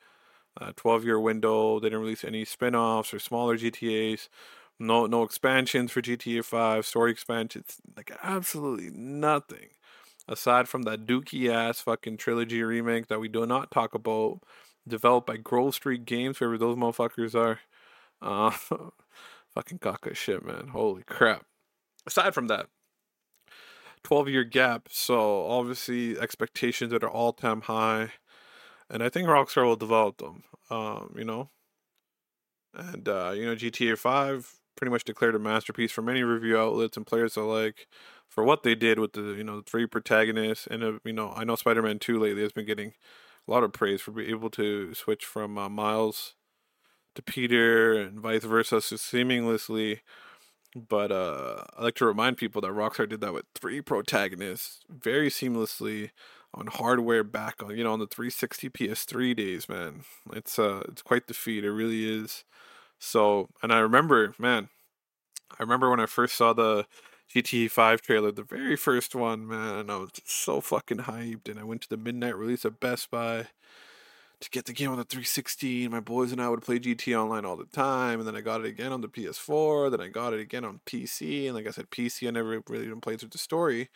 Uh, 0.60 0.72
12 0.76 1.06
year 1.06 1.20
window. 1.20 1.80
They 1.80 1.88
didn't 1.88 2.02
release 2.02 2.24
any 2.24 2.44
spin-offs 2.44 3.14
or 3.14 3.20
smaller 3.20 3.58
GTA's. 3.58 4.30
No, 4.80 5.06
no 5.06 5.24
expansions 5.24 5.92
for 5.92 6.02
GTA 6.02 6.44
5. 6.44 6.86
Story 6.86 7.12
expansions, 7.12 7.78
like 7.96 8.12
absolutely 8.24 8.92
nothing 8.92 9.70
aside 10.28 10.68
from 10.68 10.84
that 10.84 11.06
dookie 11.06 11.50
ass 11.50 11.82
fucking 11.82 12.18
trilogy 12.18 12.64
remake 12.64 13.08
that 13.08 13.20
we 13.20 13.28
do 13.28 13.46
not 13.46 13.72
talk 13.72 13.94
about 13.94 14.40
developed 14.88 15.28
by 15.28 15.38
Grove 15.38 15.76
Street 15.76 16.06
Games, 16.06 16.38
whoever 16.38 16.58
those 16.58 16.78
motherfuckers 16.78 17.36
are. 17.36 17.60
Uh, 18.20 18.50
fucking 19.54 19.78
caca 19.78 20.16
shit, 20.16 20.44
man. 20.44 20.70
Holy 20.70 21.04
crap. 21.04 21.46
Aside 22.08 22.34
from 22.34 22.48
that, 22.48 22.68
12 24.04 24.30
year 24.30 24.44
gap. 24.44 24.88
So 24.90 25.46
obviously 25.46 26.18
expectations 26.18 26.92
that 26.92 27.04
are 27.04 27.10
all 27.10 27.34
time 27.34 27.62
high. 27.62 28.14
And 28.90 29.04
I 29.04 29.10
think 29.10 29.28
Rockstar 29.28 29.66
will 29.66 29.76
develop 29.76 30.18
them. 30.18 30.44
Um, 30.70 31.14
you 31.18 31.26
know. 31.26 31.50
And 32.74 33.08
uh, 33.08 33.32
you 33.36 33.46
know, 33.46 33.56
GTA 33.56 33.98
five 33.98 34.54
pretty 34.76 34.92
much 34.92 35.04
declared 35.04 35.36
a 35.36 35.40
masterpiece 35.40 35.92
for 35.92 36.02
many 36.02 36.24
review 36.24 36.58
outlets 36.58 36.96
and 36.96 37.06
players 37.06 37.36
alike 37.36 37.88
for 38.30 38.44
what 38.44 38.64
they 38.64 38.76
did 38.76 39.00
with 39.00 39.14
the 39.14 39.34
you 39.34 39.44
know 39.44 39.62
three 39.66 39.88
protagonists 39.88 40.68
and 40.68 40.84
uh, 40.84 40.94
you 41.04 41.14
know 41.14 41.34
I 41.36 41.44
know 41.44 41.56
Spider 41.56 41.82
Man 41.82 42.00
two 42.00 42.20
lately 42.20 42.44
has 42.44 42.52
been 42.52 42.66
getting 42.66 42.94
a 43.48 43.52
lot 43.52 43.64
of 43.64 43.74
praise 43.74 44.02
for 44.02 44.12
being 44.12 44.30
able 44.30 44.52
to 44.52 44.94
switch 44.94 45.26
from 45.26 45.58
uh, 45.58 45.68
Miles 45.68 46.36
to 47.16 47.22
Peter 47.22 47.94
and 47.94 48.20
vice 48.20 48.44
versa 48.44 48.80
so 48.80 48.96
seamlessly. 48.96 50.02
But 50.88 51.12
uh, 51.12 51.64
I 51.76 51.84
like 51.84 51.96
to 51.96 52.06
remind 52.06 52.38
people 52.38 52.62
that 52.62 52.72
Rockstar 52.72 53.10
did 53.10 53.22
that 53.22 53.34
with 53.34 53.46
three 53.56 53.82
protagonists 53.82 54.82
very 54.90 55.30
seamlessly 55.30 56.12
on 56.54 56.68
hardware 56.68 57.24
back 57.24 57.62
on 57.62 57.76
you 57.78 57.84
know 57.84 57.94
on 57.94 58.00
the 58.00 58.08
360 58.08 58.70
PS3 58.70 59.36
days, 59.36 59.70
man. 59.70 60.04
It's 60.34 60.60
uh 60.60 60.84
it's 60.90 61.02
quite 61.02 61.28
the 61.28 61.34
feat. 61.34 61.64
It 61.66 61.72
really 61.72 62.08
is. 62.10 62.44
So, 63.00 63.50
and 63.64 63.72
I 63.74 63.80
remember, 63.80 64.34
man, 64.40 64.70
I 65.52 65.64
remember 65.64 65.90
when 65.90 66.00
I 66.00 66.06
first 66.08 66.36
saw 66.36 66.54
the 66.54 66.88
GTA 67.34 67.70
5 67.70 68.02
trailer, 68.02 68.32
the 68.32 68.44
very 68.44 68.76
first 68.76 69.16
one, 69.16 69.48
man, 69.48 69.90
I 69.90 69.98
was 69.98 70.12
so 70.26 70.62
fucking 70.62 71.00
hyped. 71.00 71.50
And 71.50 71.60
I 71.60 71.64
went 71.64 71.82
to 71.84 71.90
the 71.90 71.98
midnight 71.98 72.38
release 72.38 72.66
at 72.66 72.80
Best 72.80 73.12
Buy 73.12 73.48
to 74.40 74.50
get 74.50 74.66
the 74.66 74.74
game 74.74 74.92
on 74.92 74.98
the 74.98 75.04
360. 75.04 75.88
My 75.88 76.00
boys 76.00 76.32
and 76.32 76.42
I 76.42 76.50
would 76.50 76.62
play 76.62 76.80
GT 76.80 77.18
Online 77.20 77.46
all 77.46 77.56
the 77.56 77.66
time. 77.66 78.20
And 78.20 78.28
then 78.28 78.36
I 78.36 78.42
got 78.42 78.62
it 78.62 78.68
again 78.68 78.92
on 78.92 79.02
the 79.02 79.08
PS4. 79.08 79.92
Then 79.92 80.02
I 80.02 80.08
got 80.08 80.34
it 80.34 80.40
again 80.40 80.64
on 80.64 80.82
PC. 80.86 81.48
And 81.48 81.56
like 81.56 81.68
I 81.68 81.72
said, 81.72 81.90
PC, 81.90 82.28
I 82.28 82.32
never 82.32 82.62
really 82.68 82.86
even 82.86 83.02
played 83.02 83.20
through 83.20 83.30
the 83.30 83.38
story, 83.38 83.90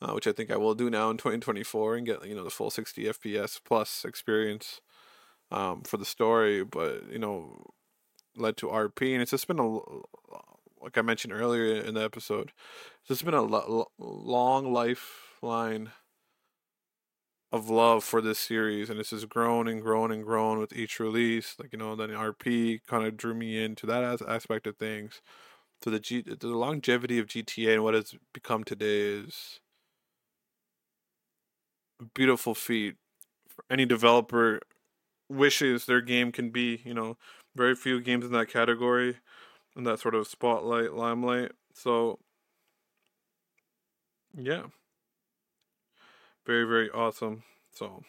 uh, 0.00 0.12
which 0.12 0.26
I 0.26 0.32
think 0.32 0.50
I 0.50 0.56
will 0.56 0.74
do 0.74 0.88
now 0.88 1.10
in 1.10 1.18
2024 1.18 1.96
and 1.96 2.06
get, 2.06 2.26
you 2.26 2.34
know, 2.34 2.44
the 2.44 2.50
full 2.50 2.70
60 2.70 3.04
FPS 3.04 3.60
plus 3.62 4.04
experience 4.04 4.80
um, 5.50 5.82
for 5.82 5.98
the 5.98 6.06
story. 6.06 6.64
But, 6.64 7.10
you 7.10 7.18
know, 7.18 7.64
led 8.36 8.56
to 8.58 8.68
RP. 8.68 9.12
And 9.12 9.20
it's 9.20 9.32
just 9.32 9.46
been 9.46 9.58
a 9.58 9.78
like 10.82 10.98
I 10.98 11.02
mentioned 11.02 11.32
earlier 11.32 11.80
in 11.80 11.94
the 11.94 12.02
episode, 12.02 12.52
this 13.08 13.20
has 13.20 13.22
been 13.22 13.34
a 13.34 13.42
lo- 13.42 13.90
long 13.98 14.72
lifeline 14.72 15.92
of 17.52 17.68
love 17.70 18.04
for 18.04 18.20
this 18.22 18.38
series, 18.38 18.90
and 18.90 18.98
this 18.98 19.10
has 19.10 19.24
grown 19.26 19.68
and 19.68 19.82
grown 19.82 20.10
and 20.12 20.24
grown 20.24 20.58
with 20.58 20.72
each 20.74 20.98
release. 21.00 21.56
Like 21.58 21.72
you 21.72 21.78
know, 21.78 21.94
then 21.96 22.12
RP 22.14 22.80
kind 22.86 23.06
of 23.06 23.16
drew 23.16 23.34
me 23.34 23.62
into 23.62 23.86
that 23.86 24.04
as- 24.04 24.22
aspect 24.22 24.66
of 24.66 24.76
things. 24.78 25.20
So 25.82 25.90
the 25.90 26.00
G- 26.00 26.22
the 26.22 26.48
longevity 26.48 27.18
of 27.20 27.26
GTA 27.28 27.74
and 27.74 27.84
what 27.84 27.94
it's 27.96 28.16
become 28.34 28.64
today 28.64 29.00
is 29.02 29.60
a 32.00 32.04
beautiful 32.14 32.54
feat. 32.54 32.96
For 33.48 33.64
any 33.70 33.84
developer 33.84 34.60
wishes 35.28 35.86
their 35.86 36.00
game 36.02 36.32
can 36.32 36.50
be, 36.50 36.82
you 36.84 36.94
know, 36.94 37.16
very 37.56 37.74
few 37.74 38.00
games 38.00 38.24
in 38.26 38.32
that 38.32 38.48
category 38.50 39.18
in 39.76 39.84
that 39.84 40.00
sort 40.00 40.14
of 40.16 40.28
spotlight, 40.28 40.94
limelight. 40.94 41.52
So, 41.74 42.18
yeah. 44.34 44.66
Very, 46.46 46.64
very 46.64 46.90
awesome. 46.90 47.44
So, 47.70 48.02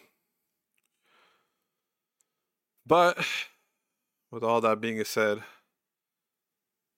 but 2.85 3.17
with 4.31 4.43
all 4.43 4.61
that 4.61 4.81
being 4.81 5.03
said, 5.03 5.43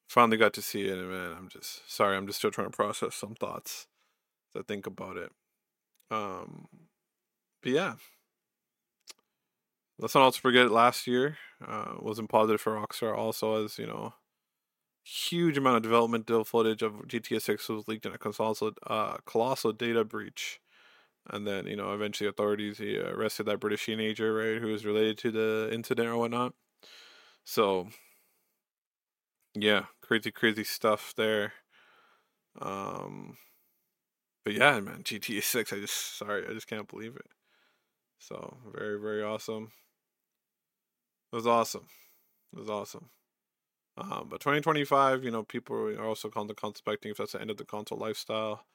finally 0.08 0.38
got 0.38 0.54
to 0.54 0.62
see 0.62 0.86
it, 0.86 0.98
and 0.98 1.10
man, 1.10 1.34
I'm 1.38 1.50
just 1.50 1.92
sorry. 1.92 2.16
I'm 2.18 2.28
just 2.28 2.40
still 2.40 2.52
trying 2.52 2.70
to 2.72 2.76
process 2.76 3.16
some 3.16 3.36
thoughts 3.36 3.88
as 4.56 4.62
I 4.62 4.64
think 4.64 4.88
about 4.88 5.18
it. 5.18 5.32
Um, 6.12 6.68
but 7.62 7.72
yeah, 7.72 7.96
let's 10.00 10.16
not 10.16 10.24
also 10.24 10.40
forget 10.40 10.72
last 10.72 11.08
year 11.08 11.38
uh, 11.66 11.96
wasn't 12.00 12.30
positive 12.30 12.62
for 12.62 12.74
Rockstar. 12.76 13.18
Also, 13.18 13.66
as 13.66 13.78
you 13.78 13.88
know, 13.88 14.14
huge 15.04 15.58
amount 15.58 15.78
of 15.78 15.84
developmental 15.84 16.44
footage 16.44 16.82
of 16.82 17.08
GTA 17.08 17.42
6 17.42 17.70
was 17.70 17.88
leaked 17.88 18.06
in 18.06 18.14
a 18.14 18.92
uh, 18.92 19.18
colossal 19.26 19.72
data 19.74 20.04
breach. 20.04 20.60
And 21.30 21.48
then, 21.48 21.66
you 21.68 21.76
know, 21.76 21.94
eventually 21.94 22.30
authorities 22.30 22.78
he 22.78 22.98
arrested 23.00 23.46
that 23.48 23.60
British 23.60 23.86
teenager, 23.86 24.34
right, 24.34 24.62
who 24.62 24.68
was 24.68 24.86
related 24.86 25.18
to 25.20 25.32
the 25.32 25.70
incident 25.72 26.08
or 26.08 26.18
whatnot. 26.18 26.54
So, 27.46 27.90
yeah, 29.56 29.86
crazy, 30.02 30.32
crazy 30.32 30.64
stuff 30.64 31.14
there. 31.16 31.54
Um, 32.62 33.38
but 34.44 34.54
yeah, 34.54 34.80
man, 34.80 35.04
GTA 35.04 35.42
6, 35.44 35.74
I 35.74 35.80
just, 35.80 36.18
sorry, 36.18 36.46
I 36.48 36.54
just 36.54 36.68
can't 36.68 36.88
believe 36.88 37.16
it. 37.16 37.28
So, 38.20 38.58
very, 38.74 39.00
very 39.00 39.24
awesome. 39.24 39.72
It 41.32 41.36
was 41.36 41.46
awesome. 41.48 41.88
It 42.54 42.60
was 42.60 42.70
awesome. 42.70 43.10
Um, 43.98 44.28
but 44.30 44.42
2025, 44.42 45.24
you 45.24 45.32
know, 45.32 45.44
people 45.44 45.76
are 45.78 46.06
also 46.06 46.30
contemplating 46.30 47.12
if 47.12 47.18
that's 47.18 47.34
the 47.34 47.42
end 47.42 47.52
of 47.52 47.58
the 47.58 47.66
console 47.66 48.00
lifestyle. 48.00 48.66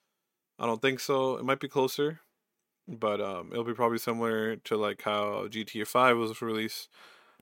I 0.59 0.67
don't 0.67 0.83
think 0.83 1.01
so. 1.01 1.37
It 1.37 1.45
might 1.45 1.61
be 1.61 1.69
closer, 1.69 2.21
but 2.89 3.21
um, 3.21 3.51
it'll 3.53 3.65
be 3.65 3.75
probably 3.75 3.99
similar 3.99 4.57
to 4.57 4.77
like 4.77 5.03
how 5.03 5.47
GTA 5.49 5.87
5 5.87 6.17
was 6.17 6.43
released 6.43 6.89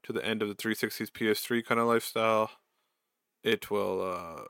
to 0.03 0.13
the 0.13 0.25
end 0.25 0.43
of 0.43 0.49
the 0.49 0.55
360's 0.55 1.11
PS3 1.11 1.65
kind 1.65 1.81
of 1.81 1.87
lifestyle. 1.87 2.51
It 3.43 3.71
will 3.71 4.03
uh, 4.03 4.45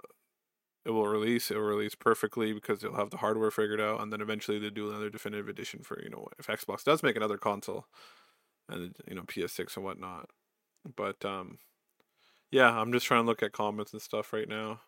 it 0.84 0.90
will 0.90 1.06
release. 1.06 1.50
It 1.50 1.56
will 1.56 1.64
release 1.64 1.94
perfectly 1.94 2.52
because 2.52 2.80
they'll 2.80 2.94
have 2.96 3.10
the 3.10 3.18
hardware 3.18 3.50
figured 3.50 3.80
out, 3.80 4.00
and 4.00 4.12
then 4.12 4.20
eventually 4.20 4.58
they'll 4.58 4.70
do 4.70 4.88
another 4.88 5.10
definitive 5.10 5.48
edition 5.48 5.82
for 5.82 6.02
you 6.02 6.10
know 6.10 6.28
if 6.38 6.46
Xbox 6.46 6.84
does 6.84 7.02
make 7.02 7.16
another 7.16 7.38
console, 7.38 7.86
and 8.68 8.96
you 9.06 9.14
know 9.14 9.22
PS6 9.22 9.76
and 9.76 9.84
whatnot. 9.84 10.30
But 10.96 11.24
um, 11.24 11.58
yeah, 12.50 12.70
I'm 12.70 12.92
just 12.92 13.06
trying 13.06 13.22
to 13.24 13.26
look 13.26 13.42
at 13.42 13.52
comments 13.52 13.92
and 13.92 14.00
stuff 14.00 14.32
right 14.32 14.48
now, 14.48 14.80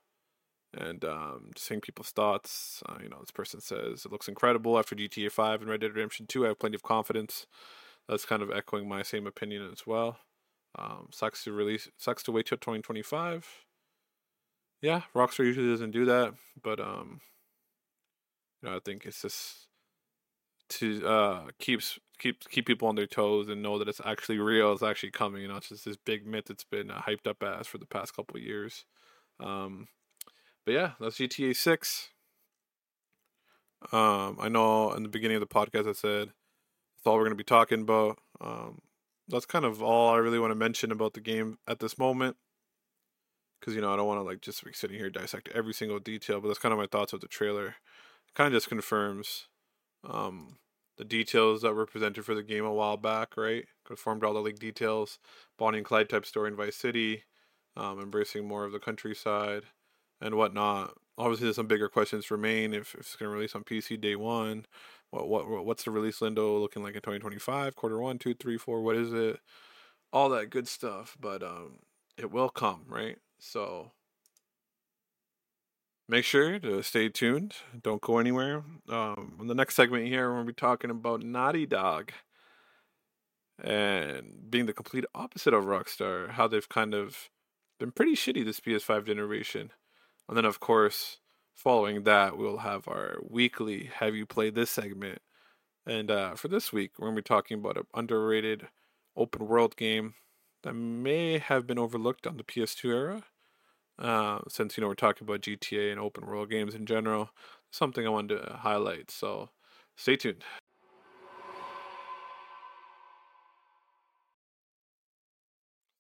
and 0.77 1.05
um, 1.05 1.51
just 1.55 1.67
seeing 1.67 1.81
people's 1.81 2.11
thoughts. 2.11 2.83
Uh, 2.89 2.99
you 3.03 3.09
know, 3.09 3.19
this 3.21 3.31
person 3.31 3.61
says 3.61 4.05
it 4.05 4.13
looks 4.13 4.29
incredible 4.29 4.79
after 4.79 4.95
GTA 4.95 5.31
5 5.31 5.63
and 5.63 5.71
Red 5.71 5.81
Dead 5.81 5.95
Redemption 5.95 6.27
2. 6.27 6.45
I 6.45 6.49
have 6.49 6.59
plenty 6.59 6.77
of 6.77 6.83
confidence. 6.83 7.47
That's 8.09 8.25
kind 8.25 8.43
of 8.43 8.51
echoing 8.51 8.89
my 8.89 9.03
same 9.03 9.27
opinion 9.27 9.69
as 9.73 9.87
well. 9.87 10.19
Um, 10.79 11.09
sucks 11.13 11.45
to 11.45 11.53
release. 11.53 11.89
Sucks 11.99 12.23
to 12.25 12.33
wait 12.33 12.47
till 12.47 12.59
2025. 12.59 13.47
Yeah, 14.83 15.03
Rockstar 15.15 15.45
usually 15.45 15.69
doesn't 15.69 15.91
do 15.91 16.07
that, 16.07 16.35
but 16.63 16.81
um, 16.81 17.21
you 18.63 18.69
know, 18.69 18.77
I 18.77 18.81
think 18.85 19.05
it's 19.05 19.23
just 19.23 19.67
to 20.71 21.05
uh 21.05 21.47
keeps 21.59 21.99
keep 22.19 22.49
keep 22.49 22.65
people 22.65 22.87
on 22.87 22.95
their 22.95 23.07
toes 23.07 23.49
and 23.49 23.61
know 23.61 23.79
that 23.79 23.89
it's 23.89 24.01
actually 24.05 24.39
real. 24.39 24.73
It's 24.73 24.83
actually 24.83 25.11
coming. 25.11 25.43
You 25.43 25.49
know, 25.49 25.57
it's 25.57 25.69
just 25.69 25.85
this 25.85 25.97
big 25.97 26.27
myth 26.27 26.45
that's 26.47 26.65
been 26.65 26.91
uh, 26.91 27.03
hyped 27.03 27.27
up 27.27 27.43
as 27.43 27.67
for 27.67 27.79
the 27.79 27.87
past 27.87 28.15
couple 28.15 28.39
years. 28.39 28.85
Um, 29.41 29.89
but 30.65 30.73
yeah, 30.73 30.93
that's 31.01 31.19
GTA 31.19 31.57
Six. 31.57 32.11
Um, 33.93 34.37
I 34.41 34.49
know 34.49 34.93
in 34.93 35.03
the 35.03 35.09
beginning 35.09 35.37
of 35.37 35.41
the 35.41 35.47
podcast 35.47 35.89
I 35.89 35.93
said 35.93 36.29
that's 36.29 37.07
all 37.07 37.15
we're 37.15 37.25
going 37.25 37.31
to 37.31 37.37
be 37.37 37.45
talking 37.45 37.81
about. 37.81 38.19
Um, 38.41 38.81
that's 39.29 39.47
kind 39.47 39.65
of 39.65 39.83
all 39.83 40.11
I 40.11 40.19
really 40.19 40.39
want 40.39 40.51
to 40.51 40.57
mention 40.57 40.93
about 40.93 41.15
the 41.15 41.21
game 41.21 41.59
at 41.67 41.79
this 41.79 41.99
moment. 41.99 42.37
Because 43.59 43.75
you 43.75 43.81
know 43.81 43.93
I 43.93 43.97
don't 43.97 44.07
want 44.07 44.19
to 44.19 44.25
like 44.25 44.41
just 44.41 44.65
be 44.65 44.73
sitting 44.73 44.99
here 44.99 45.11
dissect 45.11 45.49
every 45.55 45.73
single 45.73 45.99
detail, 45.99 46.41
but 46.41 46.49
that's 46.49 46.59
kind 46.59 46.73
of 46.73 46.79
my 46.79 46.87
thoughts 46.87 47.13
of 47.13 47.21
the 47.21 47.29
trailer. 47.29 47.77
Kind 48.35 48.47
of 48.47 48.53
just 48.53 48.69
confirms 48.69 49.49
um, 50.09 50.59
the 50.97 51.05
details 51.05 51.63
that 51.63 51.75
were 51.75 51.87
presented 51.87 52.25
for 52.25 52.35
the 52.35 52.43
game 52.43 52.65
a 52.65 52.73
while 52.73 52.97
back, 52.97 53.37
right? 53.37 53.65
Confirmed 53.85 54.25
all 54.25 54.35
the 54.35 54.41
league 54.41 54.59
details, 54.59 55.19
Bonnie 55.59 55.79
and 55.79 55.87
Clyde 55.87 56.09
type 56.09 56.25
story 56.25 56.49
in 56.49 56.57
Vice 56.57 56.77
City, 56.77 57.25
um, 57.77 58.01
embracing 58.01 58.47
more 58.47 58.65
of 58.65 58.73
the 58.73 58.79
countryside 58.79 59.65
and 60.21 60.35
whatnot. 60.35 60.95
Obviously, 61.19 61.45
there's 61.45 61.57
some 61.57 61.67
bigger 61.67 61.89
questions 61.89 62.31
remain. 62.31 62.73
If, 62.73 62.95
if 62.95 63.01
it's 63.01 63.17
going 63.17 63.31
to 63.31 63.35
release 63.35 63.55
on 63.55 63.65
PC 63.65 64.01
day 64.01 64.17
one, 64.17 64.67
what 65.11 65.29
what 65.29 65.65
what's 65.65 65.85
the 65.85 65.91
release 65.91 66.21
window 66.21 66.59
looking 66.59 66.83
like 66.83 66.95
in 66.95 67.01
2025? 67.01 67.77
Quarter 67.77 67.99
one, 68.01 68.19
two, 68.19 68.35
three, 68.35 68.59
four. 68.59 68.83
What 68.83 68.97
is 68.97 69.13
it? 69.13 69.41
All 70.13 70.29
that 70.31 70.51
good 70.51 70.69
stuff, 70.69 71.17
but 71.21 71.43
um, 71.43 71.79
it 72.17 72.31
will 72.31 72.49
come, 72.49 72.85
right? 72.89 73.17
So 73.39 73.93
make 76.09 76.25
sure 76.25 76.59
to 76.59 76.83
stay 76.83 77.09
tuned. 77.09 77.55
Don't 77.83 78.01
go 78.01 78.19
anywhere. 78.19 78.65
Um, 78.89 79.37
in 79.41 79.47
the 79.47 79.55
next 79.55 79.77
segment 79.77 80.07
here, 80.07 80.29
we're 80.29 80.37
going 80.37 80.47
to 80.47 80.53
be 80.53 80.57
talking 80.57 80.91
about 80.91 81.23
Naughty 81.23 81.67
Dog 81.67 82.13
and 83.63 84.51
being 84.51 84.67
the 84.67 84.73
complete 84.73 85.05
opposite 85.15 85.55
of 85.55 85.65
Rockstar, 85.65 86.31
how 86.31 86.49
they've 86.49 86.69
kind 86.69 86.95
of 86.95 87.31
been 87.79 87.93
pretty 87.93 88.15
shitty 88.15 88.45
this 88.45 88.61
PS5 88.61 89.07
generation. 89.07 89.71
And 90.31 90.37
then, 90.37 90.45
of 90.45 90.61
course, 90.61 91.19
following 91.57 92.05
that, 92.05 92.39
we'll 92.39 92.59
have 92.59 92.87
our 92.87 93.19
weekly 93.29 93.91
Have 93.97 94.15
You 94.15 94.27
Played 94.27 94.55
This 94.55 94.71
segment. 94.71 95.19
And 95.85 96.09
uh, 96.09 96.37
for 96.37 96.47
this 96.47 96.73
week, 96.73 96.93
we're 96.97 97.09
going 97.09 97.17
to 97.17 97.23
be 97.23 97.27
talking 97.27 97.59
about 97.59 97.77
an 97.77 97.83
underrated 97.95 98.69
open 99.17 99.49
world 99.49 99.75
game 99.75 100.15
that 100.63 100.75
may 100.75 101.39
have 101.39 101.67
been 101.67 101.81
overlooked 101.81 102.29
on 102.29 102.37
the 102.37 102.45
PS2 102.45 102.91
era. 102.91 103.25
Uh, 103.99 104.39
since 104.47 104.77
you 104.77 104.83
know 104.83 104.87
we're 104.87 104.95
talking 104.95 105.27
about 105.27 105.41
GTA 105.41 105.91
and 105.91 106.01
open 106.01 106.25
world 106.25 106.49
games 106.49 106.77
in 106.77 106.87
general, 106.87 107.31
something 107.73 108.07
I 108.07 108.11
wanted 108.11 108.37
to 108.37 108.53
highlight. 108.53 109.11
So 109.11 109.51
stay 109.97 110.15
tuned. 110.15 110.45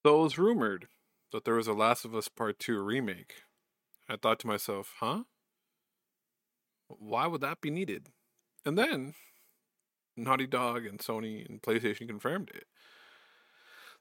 So 0.06 0.20
it 0.20 0.22
was 0.22 0.38
rumored 0.38 0.86
that 1.32 1.44
there 1.44 1.54
was 1.54 1.66
a 1.66 1.72
Last 1.72 2.04
of 2.04 2.14
Us 2.14 2.28
Part 2.28 2.60
2 2.60 2.80
remake. 2.80 3.34
I 4.10 4.16
thought 4.16 4.40
to 4.40 4.48
myself, 4.48 4.94
huh? 4.98 5.22
Why 6.88 7.28
would 7.28 7.42
that 7.42 7.60
be 7.60 7.70
needed? 7.70 8.08
And 8.64 8.76
then 8.76 9.14
Naughty 10.16 10.48
Dog 10.48 10.84
and 10.84 10.98
Sony 10.98 11.48
and 11.48 11.62
PlayStation 11.62 12.08
confirmed 12.08 12.50
it. 12.52 12.64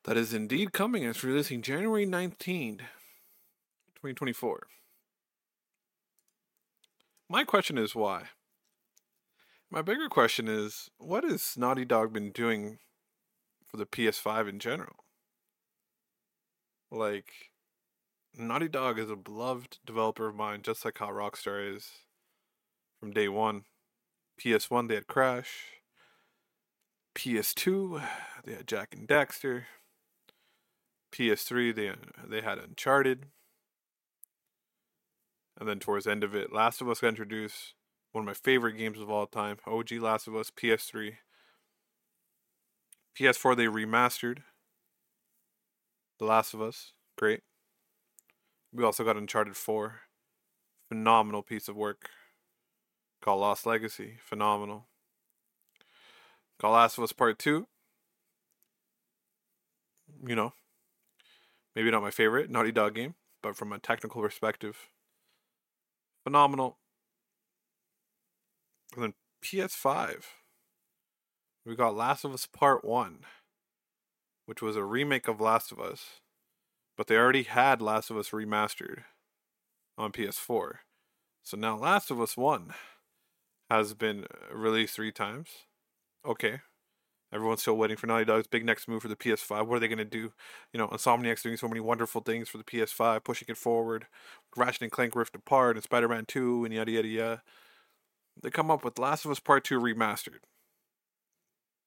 That 0.06 0.17
is 0.17 0.34
indeed 0.34 0.74
coming. 0.74 1.04
It's 1.04 1.24
releasing 1.24 1.62
January 1.62 2.08
19th, 2.08 2.80
2024. 4.00 4.65
My 7.30 7.43
question 7.43 7.78
is 7.78 7.93
why? 7.93 8.30
My 9.69 9.84
bigger 9.84 10.10
question 10.10 10.48
is 10.48 10.89
what 10.98 11.24
has 11.24 11.56
Naughty 11.56 11.86
Dog 11.86 12.13
been 12.13 12.32
doing 12.32 12.80
for 13.63 13.78
the 13.78 13.86
PS5 13.86 14.50
in 14.50 14.58
general? 14.58 15.06
Like, 16.89 17.49
Naughty 18.38 18.70
Dog 18.70 19.00
is 19.00 19.10
a 19.10 19.15
beloved 19.15 19.80
developer 19.86 20.28
of 20.28 20.36
mine, 20.36 20.62
just 20.62 20.86
like 20.86 20.98
how 20.98 21.10
Rockstar 21.10 21.76
is 21.76 21.89
from 23.00 23.12
day 23.12 23.28
one. 23.28 23.63
PS1, 24.39 24.88
they 24.88 24.96
had 24.96 25.08
Crash. 25.08 25.65
PS2, 27.15 28.02
they 28.46 28.54
had 28.54 28.68
Jak 28.68 28.96
and 28.96 29.08
Daxter. 29.08 29.63
PS3, 31.12 31.76
they 31.76 31.92
they 32.26 32.42
had 32.42 32.60
Uncharted. 32.60 33.26
And 35.60 35.68
then 35.68 35.80
towards 35.80 36.06
the 36.06 36.12
end 36.12 36.24
of 36.24 36.34
it, 36.34 36.54
Last 36.54 36.80
of 36.80 36.89
Us 36.89 37.02
got 37.02 37.10
introduced. 37.10 37.74
One 38.13 38.24
of 38.24 38.28
my 38.28 38.34
favorite 38.34 38.78
games 38.78 39.00
of 39.00 39.10
all 39.10 39.28
time. 39.28 39.58
OG 39.68 39.92
Last 39.94 40.28
of 40.28 40.36
Us, 40.36 40.52
PS3. 40.52 41.18
PS4, 43.20 43.58
they 43.58 43.65
remastered. 43.65 44.39
The 46.20 46.26
Last 46.26 46.54
of 46.54 46.62
Us, 46.62 46.94
great. 47.18 47.42
We 48.73 48.84
also 48.84 49.03
got 49.03 49.17
Uncharted 49.17 49.55
4. 49.55 50.01
Phenomenal 50.89 51.41
piece 51.41 51.67
of 51.67 51.75
work. 51.75 52.10
Called 53.21 53.41
Lost 53.41 53.65
Legacy. 53.65 54.17
Phenomenal. 54.23 54.88
Call 56.60 56.73
Last 56.73 56.97
of 56.97 57.03
Us 57.03 57.13
Part 57.13 57.39
2. 57.39 57.67
You 60.27 60.36
know, 60.36 60.53
maybe 61.75 61.91
not 61.91 62.01
my 62.01 62.12
favorite 62.12 62.49
Naughty 62.49 62.71
Dog 62.71 62.95
game, 62.95 63.15
but 63.41 63.55
from 63.55 63.71
a 63.71 63.79
technical 63.79 64.21
perspective, 64.21 64.89
phenomenal. 66.23 66.77
And 68.95 69.03
then 69.03 69.13
PS5, 69.43 70.23
we 71.65 71.75
got 71.75 71.95
Last 71.95 72.25
of 72.25 72.34
Us 72.34 72.47
Part 72.47 72.84
1, 72.84 73.19
which 74.45 74.62
was 74.62 74.75
a 74.75 74.84
remake 74.84 75.27
of 75.27 75.39
Last 75.39 75.71
of 75.71 75.79
Us, 75.79 76.19
but 77.00 77.08
they 77.08 77.16
already 77.16 77.44
had 77.44 77.82
Last 77.82 78.10
of 78.10 78.18
Us 78.18 78.32
remastered 78.32 79.04
on 79.98 80.12
PS4. 80.12 80.80
So 81.44 81.56
now 81.56 81.78
Last 81.78 82.12
of 82.12 82.20
Us 82.20 82.36
1 82.36 82.74
has 83.70 83.94
been 83.94 84.26
uh, 84.26 84.54
released 84.54 84.96
three 84.96 85.14
times. 85.14 85.48
Okay. 86.28 86.60
Everyone's 87.34 87.62
still 87.62 87.78
waiting 87.78 87.96
for 87.96 88.08
Naughty 88.08 88.26
Dog's 88.26 88.48
big 88.48 88.66
next 88.66 88.90
move 88.90 89.02
for 89.02 89.08
the 89.08 89.16
PS5. 89.16 89.66
What 89.66 89.78
are 89.78 89.80
they 89.80 89.88
going 89.88 90.00
to 90.00 90.04
do? 90.04 90.34
You 90.74 90.78
know, 90.78 90.90
Insomniac's 90.90 91.42
doing 91.42 91.56
so 91.56 91.70
many 91.70 91.80
wonderful 91.80 92.20
things 92.20 92.50
for 92.50 92.58
the 92.58 92.66
PS5, 92.66 93.24
pushing 93.24 93.48
it 93.48 93.56
forward. 93.56 94.08
Ratchet 94.58 94.82
and 94.82 94.92
Clank 94.92 95.16
Rift 95.16 95.38
Apart 95.38 95.78
and 95.78 95.84
Spider 95.86 96.10
Man 96.10 96.26
2 96.26 96.66
and 96.66 96.74
yada 96.74 96.92
yada 96.92 97.08
yada. 97.08 97.42
They 98.44 98.50
come 98.50 98.70
up 98.70 98.84
with 98.84 99.00
Last 99.00 99.24
of 99.24 99.32
Us 99.32 99.40
Part 99.40 99.64
2 99.64 99.80
remastered. 99.80 100.40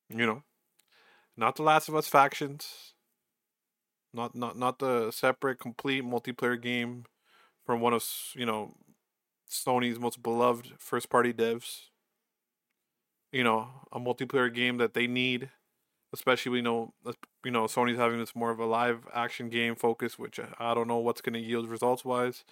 You 0.09 0.25
know, 0.25 0.43
not 1.37 1.57
the 1.57 1.65
Last 1.65 1.91
of 1.91 1.95
Us 1.95 2.09
factions. 2.09 2.95
Not 4.15 4.35
not 4.35 4.59
not 4.59 4.79
the 4.79 5.11
separate 5.11 5.59
complete 5.59 6.05
multiplayer 6.05 6.61
game 6.61 7.07
from 7.67 7.81
one 7.81 7.95
of 7.95 8.05
you 8.35 8.47
know 8.47 8.75
Sony's 9.51 9.99
most 10.01 10.23
beloved 10.23 10.75
first 10.79 11.11
party 11.11 11.33
devs. 11.33 11.89
You 13.33 13.45
know, 13.45 13.69
a 13.91 13.99
multiplayer 13.99 14.53
game 14.53 14.77
that 14.77 14.93
they 14.93 15.07
need, 15.07 15.51
especially 16.13 16.59
you 16.59 16.63
know, 16.63 16.95
you 17.45 17.51
know, 17.51 17.65
Sony's 17.65 17.99
having 17.99 18.19
this 18.19 18.35
more 18.37 18.51
of 18.51 18.61
a 18.61 18.67
live 18.67 19.07
action 19.15 19.49
game 19.51 19.77
focus, 19.77 20.19
which 20.19 20.41
I 20.59 20.75
don't 20.75 20.89
know 20.89 20.99
what's 20.99 21.21
going 21.23 21.35
to 21.35 21.41
yield 21.41 21.69
results 21.69 22.05
wise, 22.05 22.45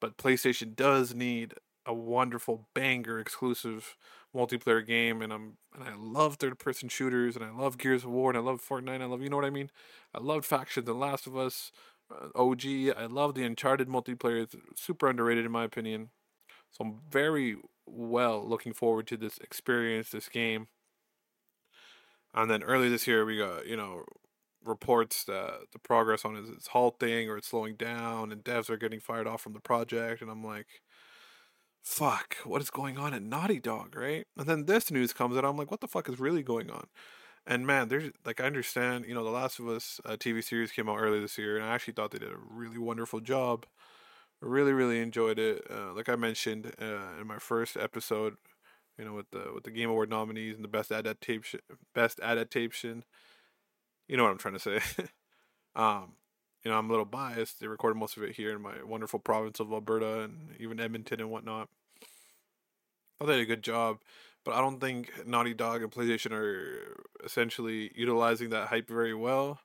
but 0.00 0.18
PlayStation 0.18 0.76
does 0.76 1.14
need 1.14 1.54
a 1.86 1.94
wonderful 1.94 2.68
banger 2.74 3.18
exclusive 3.20 3.96
multiplayer 4.34 4.84
game, 4.84 5.22
and 5.22 5.32
I'm 5.32 5.58
and 5.74 5.84
I 5.84 5.94
love 5.96 6.36
third 6.36 6.58
person 6.58 6.88
shooters, 6.88 7.36
and 7.36 7.44
I 7.44 7.50
love 7.50 7.78
Gears 7.78 8.04
of 8.04 8.10
War, 8.10 8.30
and 8.30 8.38
I 8.38 8.40
love 8.40 8.62
Fortnite, 8.66 9.00
I 9.00 9.06
love 9.06 9.22
you 9.22 9.28
know 9.28 9.36
what 9.36 9.44
I 9.44 9.50
mean. 9.50 9.70
I 10.14 10.20
love 10.20 10.44
factions 10.44 10.88
and 10.88 10.98
Last 11.00 11.26
of 11.26 11.36
Us. 11.36 11.72
Uh, 12.10 12.28
OG. 12.34 12.66
I 12.98 13.06
love 13.06 13.34
the 13.34 13.44
Uncharted 13.44 13.88
multiplayer. 13.88 14.42
It's 14.42 14.54
super 14.76 15.08
underrated 15.08 15.46
in 15.46 15.50
my 15.50 15.64
opinion. 15.64 16.10
So 16.70 16.84
I'm 16.84 17.00
very 17.08 17.56
well 17.86 18.46
looking 18.46 18.74
forward 18.74 19.06
to 19.06 19.16
this 19.16 19.38
experience, 19.38 20.10
this 20.10 20.28
game. 20.28 20.68
And 22.34 22.50
then 22.50 22.62
early 22.62 22.88
this 22.88 23.06
year, 23.06 23.24
we 23.24 23.38
got 23.38 23.66
you 23.66 23.76
know 23.76 24.04
reports 24.64 25.24
that 25.24 25.66
the 25.72 25.78
progress 25.78 26.24
on 26.24 26.36
is 26.36 26.48
it 26.48 26.58
is 26.58 26.66
halting 26.68 27.28
or 27.28 27.36
it's 27.36 27.48
slowing 27.48 27.76
down, 27.76 28.32
and 28.32 28.42
devs 28.42 28.70
are 28.70 28.76
getting 28.76 29.00
fired 29.00 29.26
off 29.26 29.42
from 29.42 29.52
the 29.52 29.60
project. 29.60 30.20
And 30.20 30.30
I'm 30.30 30.44
like, 30.44 30.66
fuck, 31.84 32.36
what 32.44 32.62
is 32.62 32.70
going 32.70 32.96
on 32.98 33.12
at 33.14 33.22
Naughty 33.22 33.60
Dog, 33.60 33.94
right? 33.94 34.26
And 34.36 34.48
then 34.48 34.64
this 34.64 34.90
news 34.90 35.12
comes 35.12 35.36
and 35.36 35.46
I'm 35.46 35.56
like, 35.56 35.70
what 35.70 35.80
the 35.80 35.86
fuck 35.86 36.08
is 36.08 36.18
really 36.18 36.42
going 36.42 36.70
on? 36.70 36.86
And 37.46 37.66
man, 37.66 37.88
there's 37.88 38.10
like 38.24 38.40
I 38.40 38.44
understand, 38.44 39.04
you 39.06 39.14
know, 39.14 39.22
The 39.22 39.30
Last 39.30 39.58
of 39.58 39.68
Us 39.68 40.00
uh, 40.06 40.12
TV 40.12 40.42
series 40.42 40.72
came 40.72 40.88
out 40.88 40.96
earlier 40.96 41.20
this 41.20 41.36
year, 41.36 41.56
and 41.56 41.64
I 41.64 41.74
actually 41.74 41.92
thought 41.92 42.10
they 42.10 42.18
did 42.18 42.32
a 42.32 42.38
really 42.50 42.78
wonderful 42.78 43.20
job. 43.20 43.66
Really, 44.40 44.72
really 44.72 45.00
enjoyed 45.00 45.38
it. 45.38 45.62
Uh, 45.70 45.92
like 45.92 46.08
I 46.08 46.16
mentioned 46.16 46.72
uh, 46.80 47.20
in 47.20 47.26
my 47.26 47.38
first 47.38 47.76
episode, 47.76 48.36
you 48.98 49.04
know, 49.04 49.12
with 49.12 49.30
the 49.30 49.52
with 49.54 49.64
the 49.64 49.70
Game 49.70 49.90
Award 49.90 50.08
nominees 50.08 50.56
and 50.56 50.64
the 50.64 50.68
best 50.68 50.90
adaptation, 50.90 51.60
best 51.94 52.18
adaptation. 52.22 53.04
You 54.08 54.16
know 54.16 54.24
what 54.24 54.32
I'm 54.32 54.38
trying 54.38 54.54
to 54.54 54.60
say. 54.60 54.80
um, 55.76 56.12
you 56.64 56.70
know, 56.70 56.78
I'm 56.78 56.88
a 56.88 56.92
little 56.92 57.04
biased. 57.04 57.60
They 57.60 57.66
recorded 57.66 57.98
most 57.98 58.16
of 58.16 58.22
it 58.22 58.36
here 58.36 58.52
in 58.52 58.62
my 58.62 58.82
wonderful 58.84 59.18
province 59.18 59.60
of 59.60 59.72
Alberta 59.72 60.22
and 60.22 60.54
even 60.58 60.80
Edmonton 60.80 61.20
and 61.20 61.30
whatnot. 61.30 61.68
I 63.20 63.26
did 63.26 63.40
a 63.40 63.44
good 63.44 63.62
job 63.62 63.98
but 64.44 64.54
I 64.54 64.60
don't 64.60 64.80
think 64.80 65.26
Naughty 65.26 65.54
Dog 65.54 65.82
and 65.82 65.90
PlayStation 65.90 66.32
are 66.32 67.02
essentially 67.24 67.90
utilizing 67.94 68.50
that 68.50 68.68
hype 68.68 68.88
very 68.88 69.14
well 69.14 69.60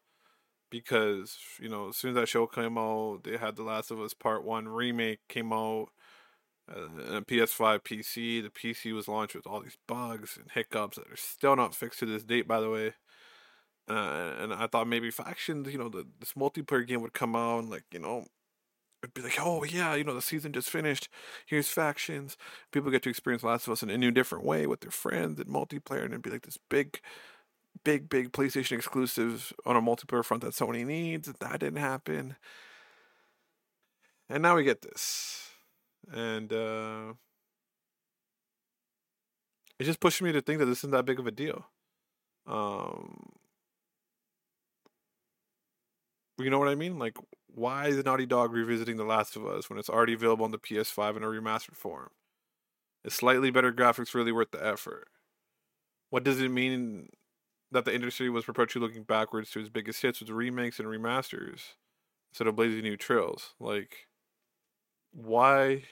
because 0.69 1.37
you 1.59 1.67
know 1.67 1.89
as 1.89 1.97
soon 1.97 2.11
as 2.11 2.15
that 2.15 2.29
show 2.29 2.47
came 2.47 2.77
out, 2.77 3.23
they 3.23 3.37
had 3.37 3.55
The 3.55 3.63
Last 3.63 3.91
of 3.91 3.99
Us 3.99 4.13
Part 4.13 4.43
One 4.43 4.67
remake 4.67 5.19
came 5.27 5.53
out. 5.53 5.89
Uh, 6.71 7.15
and 7.15 7.25
PS5 7.25 7.79
PC, 7.79 8.43
the 8.43 8.51
PC 8.51 8.93
was 8.93 9.07
launched 9.07 9.33
with 9.33 9.47
all 9.47 9.59
these 9.59 9.79
bugs 9.87 10.37
and 10.39 10.51
hiccups 10.51 10.97
that 10.97 11.11
are 11.11 11.15
still 11.15 11.55
not 11.55 11.73
fixed 11.73 11.97
to 11.97 12.05
this 12.05 12.21
date, 12.21 12.47
by 12.47 12.59
the 12.59 12.69
way. 12.69 12.93
Uh, 13.89 14.35
and 14.39 14.53
I 14.53 14.67
thought 14.67 14.87
maybe 14.87 15.09
factions, 15.09 15.67
you 15.71 15.79
know, 15.79 15.89
the, 15.89 16.05
this 16.19 16.33
multiplayer 16.33 16.85
game 16.85 17.01
would 17.01 17.13
come 17.13 17.35
out 17.35 17.59
and 17.59 17.69
like, 17.71 17.85
you 17.91 17.99
know, 17.99 18.25
it'd 19.01 19.13
be 19.13 19.21
like, 19.21 19.37
oh 19.39 19.63
yeah, 19.63 19.95
you 19.95 20.03
know, 20.03 20.13
the 20.13 20.21
season 20.21 20.53
just 20.53 20.69
finished. 20.69 21.09
Here's 21.45 21.69
factions. 21.69 22.37
People 22.71 22.91
get 22.91 23.01
to 23.03 23.09
experience 23.09 23.43
Last 23.43 23.67
of 23.67 23.73
Us 23.73 23.83
in 23.83 23.89
a 23.89 23.97
new, 23.97 24.11
different 24.11 24.45
way 24.45 24.67
with 24.67 24.81
their 24.81 24.91
friends 24.91 25.39
and 25.39 25.49
multiplayer, 25.49 26.03
and 26.03 26.13
it'd 26.13 26.21
be 26.21 26.29
like 26.29 26.43
this 26.45 26.59
big, 26.69 26.99
big, 27.83 28.09
big 28.09 28.31
PlayStation 28.31 28.73
exclusive 28.73 29.53
on 29.65 29.75
a 29.75 29.81
multiplayer 29.81 30.23
front 30.23 30.43
that 30.43 30.53
Sony 30.53 30.85
needs. 30.85 31.31
That 31.39 31.59
didn't 31.59 31.79
happen, 31.79 32.35
and 34.29 34.43
now 34.43 34.55
we 34.55 34.63
get 34.63 34.81
this, 34.81 35.49
and 36.13 36.51
uh, 36.53 37.13
it 39.79 39.85
just 39.85 39.99
pushed 39.99 40.21
me 40.21 40.31
to 40.31 40.41
think 40.41 40.59
that 40.59 40.65
this 40.65 40.79
isn't 40.79 40.91
that 40.91 41.05
big 41.05 41.19
of 41.19 41.25
a 41.27 41.31
deal. 41.31 41.65
Um, 42.45 43.38
you 46.43 46.49
know 46.49 46.59
what 46.59 46.67
I 46.67 46.75
mean? 46.75 46.97
Like, 46.99 47.17
why 47.47 47.87
is 47.87 48.03
Naughty 48.03 48.25
Dog 48.25 48.53
revisiting 48.53 48.97
The 48.97 49.03
Last 49.03 49.35
of 49.35 49.45
Us 49.45 49.69
when 49.69 49.79
it's 49.79 49.89
already 49.89 50.13
available 50.13 50.45
on 50.45 50.51
the 50.51 50.59
PS5 50.59 51.17
in 51.17 51.23
a 51.23 51.27
remastered 51.27 51.75
form? 51.75 52.09
Is 53.03 53.13
slightly 53.13 53.51
better 53.51 53.71
graphics 53.71 54.13
really 54.13 54.31
worth 54.31 54.51
the 54.51 54.65
effort? 54.65 55.07
What 56.09 56.23
does 56.23 56.41
it 56.41 56.49
mean 56.49 57.09
that 57.71 57.85
the 57.85 57.93
industry 57.93 58.29
was 58.29 58.45
perpetually 58.45 58.85
looking 58.85 59.03
backwards 59.03 59.51
to 59.51 59.59
its 59.59 59.69
biggest 59.69 60.01
hits 60.01 60.19
with 60.19 60.29
remakes 60.29 60.79
and 60.79 60.87
remasters 60.87 61.75
instead 62.31 62.47
of 62.47 62.55
blazing 62.55 62.81
new 62.83 62.97
trails? 62.97 63.53
Like, 63.59 64.07
why? 65.11 65.83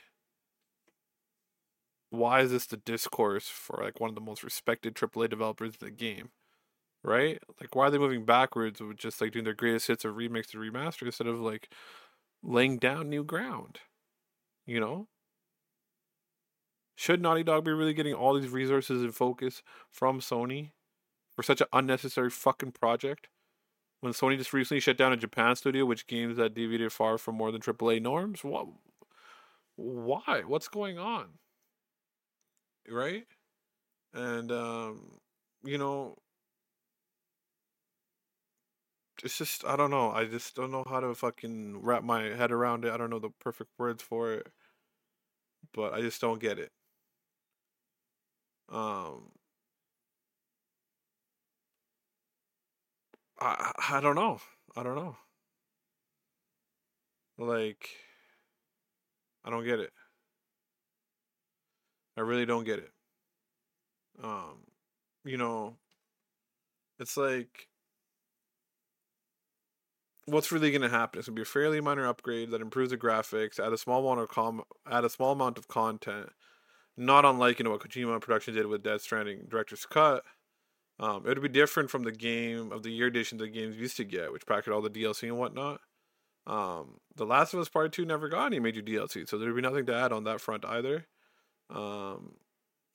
Why 2.09 2.41
is 2.41 2.51
this 2.51 2.65
the 2.65 2.75
discourse 2.77 3.47
for 3.47 3.79
like 3.81 3.99
one 4.01 4.09
of 4.09 4.15
the 4.15 4.21
most 4.21 4.43
respected 4.43 4.93
AAA 4.93 5.29
developers 5.29 5.75
in 5.79 5.85
the 5.85 5.91
game? 5.91 6.31
Right? 7.07 7.41
Like, 7.61 7.73
why 7.73 7.87
are 7.87 7.89
they 7.89 7.97
moving 7.97 8.25
backwards 8.25 8.81
with 8.81 8.97
just 8.97 9.21
like 9.21 9.31
doing 9.31 9.45
their 9.45 9.53
greatest 9.53 9.87
hits 9.87 10.03
of 10.03 10.15
remix 10.15 10.47
to 10.47 10.57
remaster 10.57 11.03
instead 11.03 11.27
of 11.27 11.39
like 11.39 11.69
laying 12.43 12.77
down 12.77 13.09
new 13.09 13.23
ground? 13.23 13.79
You 14.65 14.81
know? 14.81 15.07
Should 16.95 17.21
Naughty 17.21 17.43
Dog 17.43 17.63
be 17.63 17.71
really 17.71 17.93
getting 17.93 18.13
all 18.13 18.33
these 18.33 18.49
resources 18.49 19.01
and 19.01 19.15
focus 19.15 19.63
from 19.89 20.19
Sony 20.19 20.71
for 21.33 21.43
such 21.43 21.61
an 21.61 21.67
unnecessary 21.71 22.29
fucking 22.29 22.73
project? 22.73 23.29
When 24.01 24.13
Sony 24.13 24.37
just 24.37 24.53
recently 24.53 24.81
shut 24.81 24.97
down 24.97 25.13
a 25.13 25.17
Japan 25.17 25.55
studio, 25.55 25.85
which 25.85 26.07
games 26.07 26.37
that 26.37 26.53
deviated 26.53 26.91
far 26.91 27.17
from 27.17 27.35
more 27.35 27.51
than 27.51 27.61
AAA 27.61 28.01
norms? 28.01 28.43
What? 28.43 28.67
Why? 29.75 30.43
What's 30.45 30.67
going 30.67 30.99
on? 30.99 31.27
Right? 32.89 33.25
And 34.13 34.51
um, 34.51 35.19
you 35.63 35.77
know, 35.77 36.17
it's 39.23 39.37
just 39.37 39.65
I 39.65 39.75
don't 39.75 39.91
know. 39.91 40.11
I 40.11 40.25
just 40.25 40.55
don't 40.55 40.71
know 40.71 40.83
how 40.87 40.99
to 40.99 41.13
fucking 41.15 41.81
wrap 41.81 42.03
my 42.03 42.23
head 42.23 42.51
around 42.51 42.85
it. 42.85 42.91
I 42.91 42.97
don't 42.97 43.09
know 43.09 43.19
the 43.19 43.29
perfect 43.29 43.71
words 43.77 44.01
for 44.03 44.33
it, 44.33 44.47
but 45.73 45.93
I 45.93 46.01
just 46.01 46.19
don't 46.21 46.39
get 46.39 46.59
it. 46.59 46.71
Um, 48.69 49.31
I 53.39 53.71
I 53.89 53.99
don't 53.99 54.15
know. 54.15 54.39
I 54.75 54.83
don't 54.83 54.95
know. 54.95 55.17
Like, 57.37 57.89
I 59.43 59.49
don't 59.49 59.63
get 59.65 59.79
it. 59.79 59.91
I 62.17 62.21
really 62.21 62.45
don't 62.45 62.65
get 62.65 62.79
it. 62.79 62.91
Um, 64.23 64.65
you 65.23 65.37
know, 65.37 65.77
it's 66.99 67.17
like 67.17 67.67
what's 70.27 70.51
really 70.51 70.71
going 70.71 70.81
to 70.81 70.89
happen? 70.89 71.19
It's 71.19 71.27
going 71.27 71.35
to 71.35 71.39
be 71.39 71.43
a 71.43 71.45
fairly 71.45 71.81
minor 71.81 72.05
upgrade 72.05 72.51
that 72.51 72.61
improves 72.61 72.91
the 72.91 72.97
graphics, 72.97 73.59
add 73.59 73.73
a 73.73 73.77
small 73.77 74.05
amount 74.05 74.19
of 74.19 74.29
com- 74.29 74.63
add 74.89 75.05
a 75.05 75.09
small 75.09 75.31
amount 75.31 75.57
of 75.57 75.67
content, 75.67 76.29
not 76.95 77.25
unlike 77.25 77.59
you 77.59 77.65
know 77.65 77.71
what 77.71 77.81
Kojima 77.81 78.21
Production 78.21 78.53
did 78.53 78.67
with 78.67 78.83
Death 78.83 79.01
Stranding 79.01 79.47
Director's 79.49 79.85
Cut. 79.85 80.23
Um, 80.99 81.23
it 81.25 81.29
would 81.29 81.41
be 81.41 81.49
different 81.49 81.89
from 81.89 82.03
the 82.03 82.11
game 82.11 82.71
of 82.71 82.83
the 82.83 82.89
year 82.89 83.07
edition 83.07 83.37
the 83.37 83.47
games 83.47 83.77
used 83.77 83.97
to 83.97 84.03
get, 84.03 84.31
which 84.31 84.45
packed 84.45 84.67
all 84.67 84.81
the 84.81 84.89
DLC 84.89 85.23
and 85.23 85.37
whatnot. 85.37 85.79
Um, 86.45 86.99
the 87.15 87.25
Last 87.25 87.53
of 87.53 87.59
Us 87.59 87.69
Part 87.69 87.91
Two 87.93 88.05
never 88.05 88.29
got 88.29 88.47
any 88.47 88.59
major 88.59 88.81
DLC, 88.81 89.27
so 89.27 89.37
there'd 89.37 89.55
be 89.55 89.61
nothing 89.61 89.85
to 89.85 89.95
add 89.95 90.11
on 90.11 90.25
that 90.25 90.41
front 90.41 90.65
either. 90.65 91.05
Um, 91.69 92.35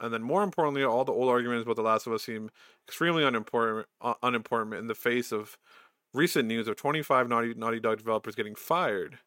and 0.00 0.12
then 0.12 0.22
more 0.22 0.42
importantly, 0.42 0.82
all 0.82 1.04
the 1.04 1.12
old 1.12 1.28
arguments 1.28 1.64
about 1.64 1.76
The 1.76 1.82
Last 1.82 2.06
of 2.06 2.12
Us 2.12 2.24
seem 2.24 2.50
extremely 2.88 3.24
unimportant, 3.24 3.86
uh, 4.00 4.14
unimportant 4.22 4.74
in 4.74 4.88
the 4.88 4.94
face 4.96 5.30
of 5.32 5.56
recent 6.14 6.48
news 6.48 6.68
of 6.68 6.76
25 6.76 7.28
Naughty, 7.28 7.54
Naughty 7.54 7.80
Dog 7.80 7.98
developers 7.98 8.34
getting 8.34 8.54
fired. 8.54 9.18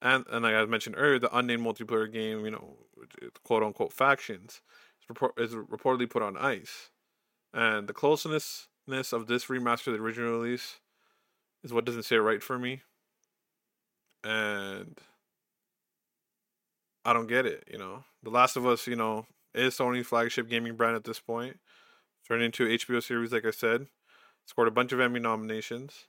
And, 0.00 0.24
and 0.30 0.44
like 0.44 0.54
I 0.54 0.64
mentioned 0.66 0.94
earlier, 0.98 1.18
the 1.18 1.36
unnamed 1.36 1.64
multiplayer 1.64 2.10
game, 2.12 2.44
you 2.44 2.50
know, 2.50 2.76
quote 3.44 3.62
unquote 3.62 3.92
factions, 3.92 4.60
is, 5.02 5.08
report, 5.08 5.32
is 5.38 5.54
reportedly 5.54 6.08
put 6.08 6.22
on 6.22 6.36
ice. 6.36 6.90
And 7.52 7.88
the 7.88 7.94
closeness 7.94 8.68
of 8.88 9.26
this 9.26 9.46
remaster 9.46 9.86
the 9.86 9.94
original 9.94 10.38
release 10.38 10.78
is 11.64 11.72
what 11.72 11.84
doesn't 11.84 12.04
sit 12.04 12.16
right 12.16 12.42
for 12.42 12.58
me. 12.58 12.82
And 14.22 14.98
I 17.04 17.12
don't 17.12 17.26
get 17.26 17.46
it, 17.46 17.64
you 17.70 17.78
know. 17.78 18.04
The 18.22 18.30
Last 18.30 18.56
of 18.56 18.66
Us, 18.66 18.86
you 18.86 18.96
know, 18.96 19.26
is 19.54 19.76
Sony's 19.76 20.06
flagship 20.06 20.48
gaming 20.48 20.76
brand 20.76 20.96
at 20.96 21.04
this 21.04 21.20
point. 21.20 21.58
Turned 22.26 22.42
into 22.42 22.66
HBO 22.66 23.02
series, 23.02 23.32
like 23.32 23.46
I 23.46 23.50
said. 23.50 23.86
Scored 24.46 24.68
a 24.68 24.72
bunch 24.72 24.92
of 24.92 25.00
Emmy 25.00 25.20
nominations. 25.20 26.06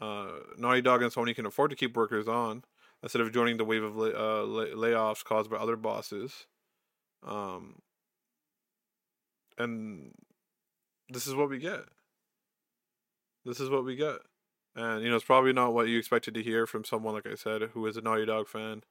Uh, 0.00 0.40
Naughty 0.58 0.82
Dog 0.82 1.02
and 1.02 1.12
Sony 1.12 1.34
can 1.34 1.46
afford 1.46 1.70
to 1.70 1.76
keep 1.76 1.96
workers 1.96 2.26
on 2.26 2.64
instead 3.02 3.22
of 3.22 3.32
joining 3.32 3.56
the 3.58 3.64
wave 3.64 3.82
of 3.82 3.96
lay- 3.96 4.14
uh, 4.14 4.42
lay- 4.42 4.70
layoffs 4.70 5.24
caused 5.24 5.50
by 5.50 5.56
other 5.56 5.76
bosses. 5.76 6.46
Um, 7.22 7.80
and 9.56 10.12
this 11.08 11.26
is 11.26 11.34
what 11.34 11.48
we 11.48 11.58
get. 11.58 11.84
This 13.44 13.60
is 13.60 13.70
what 13.70 13.84
we 13.84 13.94
get. 13.94 14.16
And, 14.74 15.04
you 15.04 15.10
know, 15.10 15.16
it's 15.16 15.24
probably 15.24 15.52
not 15.52 15.72
what 15.72 15.86
you 15.86 15.98
expected 15.98 16.34
to 16.34 16.42
hear 16.42 16.66
from 16.66 16.84
someone, 16.84 17.14
like 17.14 17.26
I 17.26 17.36
said, 17.36 17.62
who 17.74 17.86
is 17.86 17.96
a 17.96 18.00
Naughty 18.00 18.26
Dog 18.26 18.48
fan. 18.48 18.82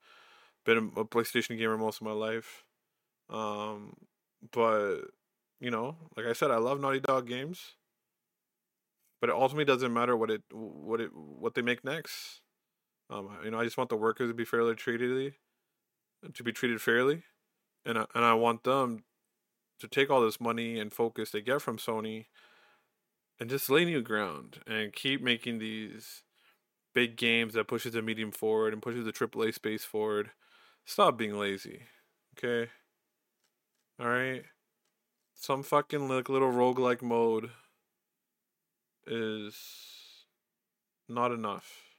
Been 0.65 0.91
a 0.95 1.03
PlayStation 1.03 1.57
gamer 1.57 1.77
most 1.77 1.99
of 1.99 2.07
my 2.07 2.13
life. 2.13 2.63
Um, 3.29 3.97
but, 4.51 5.01
you 5.59 5.71
know, 5.71 5.97
like 6.15 6.25
I 6.25 6.33
said, 6.33 6.51
I 6.51 6.57
love 6.57 6.79
Naughty 6.79 7.01
Dog 7.01 7.27
games. 7.27 7.75
But 9.23 9.29
it 9.29 9.37
ultimately 9.37 9.63
doesn't 9.63 9.93
matter 9.93 10.17
what 10.17 10.29
it 10.29 10.41
what 10.51 10.99
it 10.99 11.09
what 11.15 11.55
they 11.55 11.61
make 11.61 11.85
next. 11.85 12.41
Um, 13.09 13.29
you 13.45 13.51
know, 13.51 13.59
I 13.61 13.63
just 13.63 13.77
want 13.77 13.89
the 13.89 13.95
workers 13.95 14.29
to 14.29 14.33
be 14.33 14.43
fairly 14.43 14.75
treated, 14.75 15.35
to 16.33 16.43
be 16.43 16.51
treated 16.51 16.81
fairly, 16.81 17.23
and 17.85 17.99
I, 17.99 18.05
and 18.13 18.25
I 18.25 18.33
want 18.33 18.65
them 18.65 19.05
to 19.79 19.87
take 19.87 20.09
all 20.09 20.19
this 20.19 20.41
money 20.41 20.77
and 20.77 20.91
focus 20.91 21.31
they 21.31 21.39
get 21.39 21.61
from 21.61 21.77
Sony 21.77 22.25
and 23.39 23.49
just 23.49 23.69
lay 23.69 23.85
new 23.85 24.01
ground 24.01 24.59
and 24.67 24.91
keep 24.91 25.21
making 25.21 25.59
these 25.59 26.23
big 26.93 27.15
games 27.15 27.53
that 27.53 27.69
pushes 27.69 27.93
the 27.93 28.01
medium 28.01 28.33
forward 28.33 28.73
and 28.73 28.81
pushes 28.81 29.05
the 29.05 29.13
AAA 29.13 29.53
space 29.53 29.85
forward. 29.85 30.31
Stop 30.83 31.17
being 31.17 31.39
lazy, 31.39 31.83
okay? 32.37 32.69
All 34.01 34.09
right. 34.09 34.43
Some 35.33 35.63
fucking 35.63 36.09
like 36.09 36.27
little 36.27 36.51
roguelike 36.51 37.01
mode 37.01 37.51
is 39.07 39.55
not 41.07 41.31
enough 41.31 41.93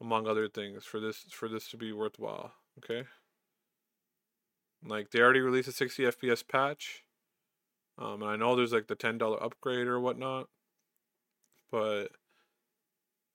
among 0.00 0.26
other 0.26 0.48
things 0.48 0.84
for 0.84 1.00
this 1.00 1.24
for 1.30 1.48
this 1.48 1.68
to 1.70 1.76
be 1.76 1.92
worthwhile, 1.92 2.52
okay? 2.78 3.06
Like 4.84 5.10
they 5.10 5.20
already 5.20 5.40
released 5.40 5.68
a 5.68 5.72
60 5.72 6.04
FPS 6.04 6.46
patch. 6.46 7.02
Um, 7.98 8.22
and 8.22 8.30
I 8.30 8.36
know 8.36 8.54
there's 8.54 8.72
like 8.72 8.88
the 8.88 8.94
ten 8.94 9.18
dollar 9.18 9.42
upgrade 9.42 9.86
or 9.86 9.98
whatnot, 9.98 10.48
but 11.70 12.08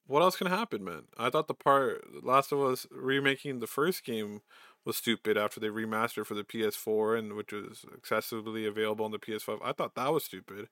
what 0.08 0.21
else 0.21 0.36
can 0.36 0.47
happen, 0.47 0.84
man? 0.84 1.04
I 1.17 1.30
thought 1.30 1.47
the 1.47 1.54
part 1.54 2.23
Last 2.23 2.51
of 2.51 2.62
Us 2.62 2.86
remaking 2.91 3.60
the 3.60 3.67
first 3.67 4.04
game 4.04 4.41
was 4.86 4.97
stupid 4.97 5.38
after 5.38 5.60
they 5.60 5.67
remastered 5.67 6.25
for 6.25 6.34
the 6.34 6.43
PS4 6.43 7.17
and 7.17 7.34
which 7.34 7.54
was 7.54 7.86
accessibly 7.95 8.67
available 8.67 9.06
on 9.06 9.12
the 9.12 9.19
PS5. 9.19 9.60
I 9.63 9.71
thought 9.73 9.95
that 9.95 10.12
was 10.12 10.25
stupid. 10.25 10.67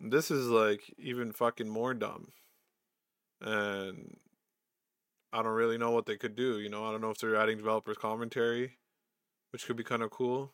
This 0.00 0.30
is 0.30 0.48
like 0.48 0.94
even 0.98 1.32
fucking 1.32 1.68
more 1.68 1.94
dumb. 1.94 2.32
And 3.40 4.16
I 5.32 5.42
don't 5.42 5.52
really 5.52 5.78
know 5.78 5.90
what 5.90 6.06
they 6.06 6.16
could 6.16 6.36
do, 6.36 6.58
you 6.58 6.68
know. 6.68 6.86
I 6.86 6.90
don't 6.90 7.00
know 7.00 7.10
if 7.10 7.18
they're 7.18 7.36
adding 7.36 7.58
developers 7.58 7.96
commentary 7.98 8.78
which 9.50 9.66
could 9.66 9.76
be 9.76 9.84
kind 9.84 10.02
of 10.02 10.10
cool 10.10 10.52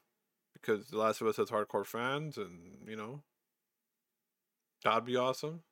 because 0.54 0.88
The 0.88 0.98
Last 0.98 1.20
of 1.20 1.26
Us 1.26 1.36
has 1.36 1.50
hardcore 1.50 1.86
fans, 1.86 2.36
and 2.36 2.88
you 2.88 2.96
know, 2.96 3.22
that'd 4.82 5.04
be 5.04 5.16
awesome. 5.16 5.62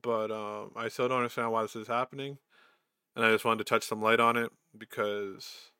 But 0.00 0.30
um, 0.30 0.72
I 0.76 0.88
still 0.88 1.08
don't 1.08 1.18
understand 1.18 1.52
why 1.52 1.62
this 1.62 1.76
is 1.76 1.88
happening, 1.88 2.38
and 3.16 3.24
I 3.24 3.32
just 3.32 3.44
wanted 3.44 3.58
to 3.58 3.64
touch 3.64 3.84
some 3.84 4.02
light 4.02 4.20
on 4.20 4.36
it 4.36 4.50
because 4.76 5.72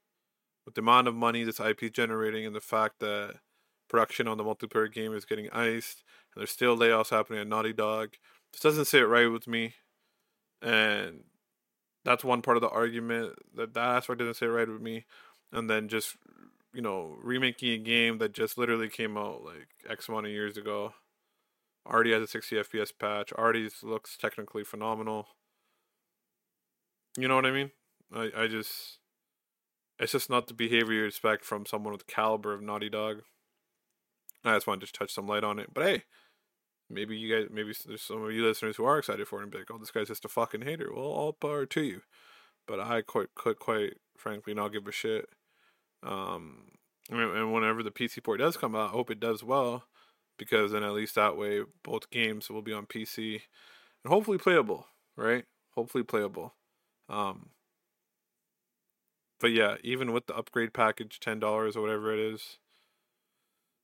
with 0.65 0.75
the 0.75 0.81
amount 0.81 1.09
of 1.09 1.15
money 1.15 1.45
this 1.45 1.61
IP 1.61 1.85
is 1.85 1.91
generating 1.91 2.47
and 2.47 2.55
the 2.55 2.61
fact 2.61 3.01
that 3.01 3.37
production 3.89 4.29
on 4.29 4.39
the 4.39 4.45
multiplayer 4.45 4.93
game 4.93 5.15
is 5.15 5.25
getting 5.25 5.51
iced, 5.51 6.03
and 6.35 6.41
there's 6.41 6.51
still 6.51 6.77
layoffs 6.77 7.11
happening 7.11 7.41
at 7.41 7.47
Naughty 7.47 7.73
Dog, 7.73 8.11
this 8.53 8.61
doesn't 8.61 8.87
sit 8.87 9.07
right 9.07 9.31
with 9.31 9.47
me, 9.47 9.75
and 10.63 11.25
that's 12.05 12.25
one 12.25 12.43
part 12.43 12.57
of 12.57 12.61
the 12.61 12.71
argument 12.71 13.35
that 13.55 13.75
that 13.75 13.97
aspect 13.97 14.19
doesn't 14.19 14.35
sit 14.35 14.47
right 14.47 14.69
with 14.69 14.81
me 14.81 15.05
and 15.53 15.69
then 15.69 15.89
just 15.89 16.17
you 16.73 16.83
know 16.83 17.17
remaking 17.23 17.71
a 17.71 17.79
game 17.79 18.19
that 18.19 18.33
just 18.33 18.59
literally 18.59 18.89
came 18.89 19.17
out 19.17 19.43
like 19.45 19.69
X 19.89 20.09
amount 20.09 20.27
of 20.27 20.33
years 20.33 20.57
ago. 20.57 20.95
Already 21.87 22.13
has 22.13 22.23
a 22.23 22.27
60 22.27 22.57
FPS 22.57 22.91
patch. 22.99 23.33
Already 23.33 23.69
looks 23.83 24.17
technically 24.17 24.63
phenomenal. 24.65 25.29
You 27.17 27.29
know 27.29 27.37
what 27.37 27.47
I 27.47 27.51
mean? 27.51 27.71
I 28.15 28.31
I 28.37 28.47
just 28.47 28.99
it's 29.99 30.13
just 30.13 30.31
not 30.31 30.47
the 30.47 30.55
behavior 30.55 30.95
you 30.95 31.05
expect 31.07 31.45
from 31.45 31.67
someone 31.67 31.93
with 31.93 32.07
the 32.07 32.13
caliber 32.13 32.53
of 32.53 32.63
Naughty 32.63 32.89
Dog. 32.89 33.23
I 34.45 34.55
just 34.55 34.67
wanted 34.67 34.87
to 34.87 34.93
touch 34.93 35.13
some 35.13 35.27
light 35.27 35.45
on 35.45 35.59
it. 35.59 35.73
But 35.73 35.85
hey, 35.85 36.03
maybe 36.91 37.17
you 37.17 37.35
guys, 37.35 37.49
maybe 37.53 37.75
there's 37.87 38.03
some 38.03 38.23
of 38.23 38.33
you 38.33 38.45
listeners 38.45 38.77
who 38.77 38.85
are 38.85 38.99
excited 38.99 39.27
for 39.29 39.41
it 39.41 39.45
and 39.45 39.53
be 39.53 39.59
like, 39.59 39.71
"Oh, 39.71 39.79
this 39.79 39.91
guy's 39.91 40.09
just 40.09 40.25
a 40.25 40.29
fucking 40.29 40.63
hater." 40.63 40.91
Well, 40.93 41.05
all 41.05 41.33
power 41.33 41.67
to 41.67 41.83
you. 41.83 42.03
But 42.67 42.81
I 42.81 43.03
quite, 43.03 43.35
quite, 43.35 43.59
quite 43.59 43.95
frankly, 44.17 44.55
not 44.55 44.73
give 44.73 44.87
a 44.87 44.93
shit. 44.93 45.29
Um, 46.03 46.73
and 47.11 47.53
whenever 47.53 47.83
the 47.83 47.91
PC 47.91 48.23
port 48.23 48.41
does 48.41 48.57
come 48.57 48.77
out, 48.77 48.91
I 48.91 48.93
hope 48.93 49.11
it 49.11 49.21
does 49.21 49.43
well, 49.43 49.85
because 50.39 50.73
then 50.73 50.83
at 50.83 50.93
least 50.93 51.15
that 51.15 51.37
way 51.37 51.63
both 51.83 52.11
games 52.11 52.51
will 52.51 52.63
be 52.63 52.73
on 52.75 52.87
PC 52.87 53.41
and 54.05 54.13
hopefully 54.13 54.39
playable, 54.39 54.87
right? 55.17 55.45
Hopefully 55.75 56.05
playable. 56.05 56.55
Um, 57.09 57.51
but 59.41 59.53
yeah, 59.53 59.77
even 59.83 60.13
with 60.13 60.27
the 60.27 60.37
upgrade 60.37 60.75
package, 60.75 61.21
ten 61.21 61.41
dollars 61.41 61.77
or 61.77 61.81
whatever 61.81 62.13
it 62.13 62.19
is, 62.19 62.59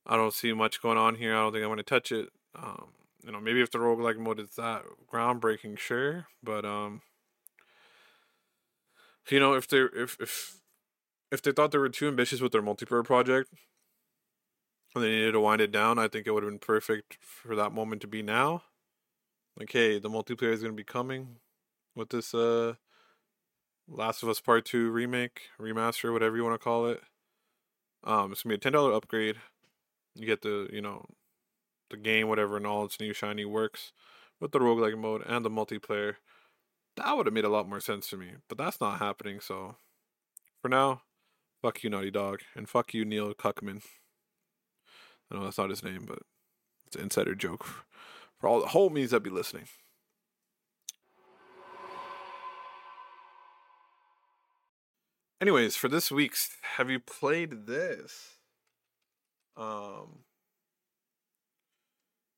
I 0.05 0.15
don't 0.15 0.33
see 0.33 0.53
much 0.53 0.81
going 0.81 0.97
on 0.97 1.15
here. 1.15 1.35
I 1.35 1.41
don't 1.41 1.51
think 1.51 1.63
I'm 1.63 1.69
going 1.69 1.77
to 1.77 1.83
touch 1.83 2.11
it. 2.11 2.29
Um, 2.55 2.89
you 3.25 3.31
know, 3.31 3.39
maybe 3.39 3.61
if 3.61 3.71
the 3.71 3.79
roguelike 3.79 4.17
mode 4.17 4.39
is 4.39 4.55
that 4.55 4.83
groundbreaking, 5.11 5.79
sure, 5.79 6.27
but 6.43 6.63
um, 6.63 7.01
you 9.29 9.39
know, 9.39 9.53
if 9.53 9.67
they 9.67 9.79
if 9.95 10.17
if 10.19 10.57
if 11.31 11.41
they 11.41 11.51
thought 11.51 11.71
they 11.71 11.79
were 11.79 11.89
too 11.89 12.07
ambitious 12.07 12.39
with 12.39 12.51
their 12.51 12.61
multiplayer 12.61 13.03
project 13.03 13.49
and 14.93 15.03
they 15.03 15.09
needed 15.09 15.31
to 15.31 15.39
wind 15.39 15.61
it 15.61 15.71
down, 15.71 15.97
I 15.97 16.07
think 16.07 16.27
it 16.27 16.31
would 16.31 16.43
have 16.43 16.51
been 16.51 16.59
perfect 16.59 17.17
for 17.19 17.55
that 17.55 17.73
moment 17.73 18.01
to 18.03 18.07
be 18.07 18.21
now. 18.21 18.63
Like, 19.57 19.71
hey, 19.71 19.99
the 19.99 20.09
multiplayer 20.09 20.53
is 20.53 20.61
going 20.61 20.73
to 20.73 20.77
be 20.77 20.83
coming 20.83 21.37
with 21.95 22.09
this 22.09 22.33
uh 22.33 22.75
Last 23.87 24.23
of 24.23 24.29
Us 24.29 24.41
Part 24.41 24.65
2 24.65 24.89
remake, 24.89 25.41
remaster, 25.59 26.11
whatever 26.11 26.35
you 26.35 26.43
want 26.43 26.55
to 26.55 26.63
call 26.63 26.87
it. 26.87 27.01
Um, 28.03 28.31
it's 28.31 28.41
to 28.41 28.47
be 28.47 28.55
a 28.55 28.57
$10 28.57 28.95
upgrade. 28.95 29.37
You 30.15 30.25
get 30.25 30.41
the, 30.41 30.69
you 30.71 30.81
know, 30.81 31.05
the 31.89 31.97
game, 31.97 32.27
whatever, 32.27 32.57
and 32.57 32.65
all 32.65 32.85
its 32.85 32.99
new 32.99 33.13
shiny 33.13 33.45
works 33.45 33.91
with 34.39 34.51
the 34.51 34.59
roguelike 34.59 34.97
mode 34.97 35.23
and 35.25 35.45
the 35.45 35.49
multiplayer. 35.49 36.15
That 36.95 37.15
would 37.15 37.25
have 37.25 37.33
made 37.33 37.45
a 37.45 37.49
lot 37.49 37.67
more 37.67 37.81
sense 37.81 38.09
to 38.09 38.17
me, 38.17 38.31
but 38.47 38.57
that's 38.57 38.79
not 38.79 38.99
happening, 38.99 39.39
so 39.41 39.75
for 40.61 40.69
now, 40.69 41.01
fuck 41.61 41.83
you, 41.83 41.89
Naughty 41.89 42.11
Dog, 42.11 42.39
and 42.55 42.69
fuck 42.69 42.93
you, 42.93 43.03
Neil 43.03 43.33
Cuckman. 43.33 43.81
I 45.29 45.35
know 45.35 45.43
that's 45.43 45.57
not 45.57 45.69
his 45.69 45.83
name, 45.83 46.05
but 46.07 46.19
it's 46.87 46.95
an 46.95 47.03
insider 47.03 47.35
joke 47.35 47.65
for 48.39 48.47
all 48.47 48.61
the 48.61 48.67
homies 48.67 49.09
that 49.09 49.21
be 49.21 49.29
listening. 49.29 49.65
Anyways, 55.41 55.75
for 55.75 55.89
this 55.89 56.11
week's, 56.11 56.57
have 56.77 56.89
you 56.89 56.99
played 56.99 57.67
this? 57.67 58.34
Um, 59.57 60.19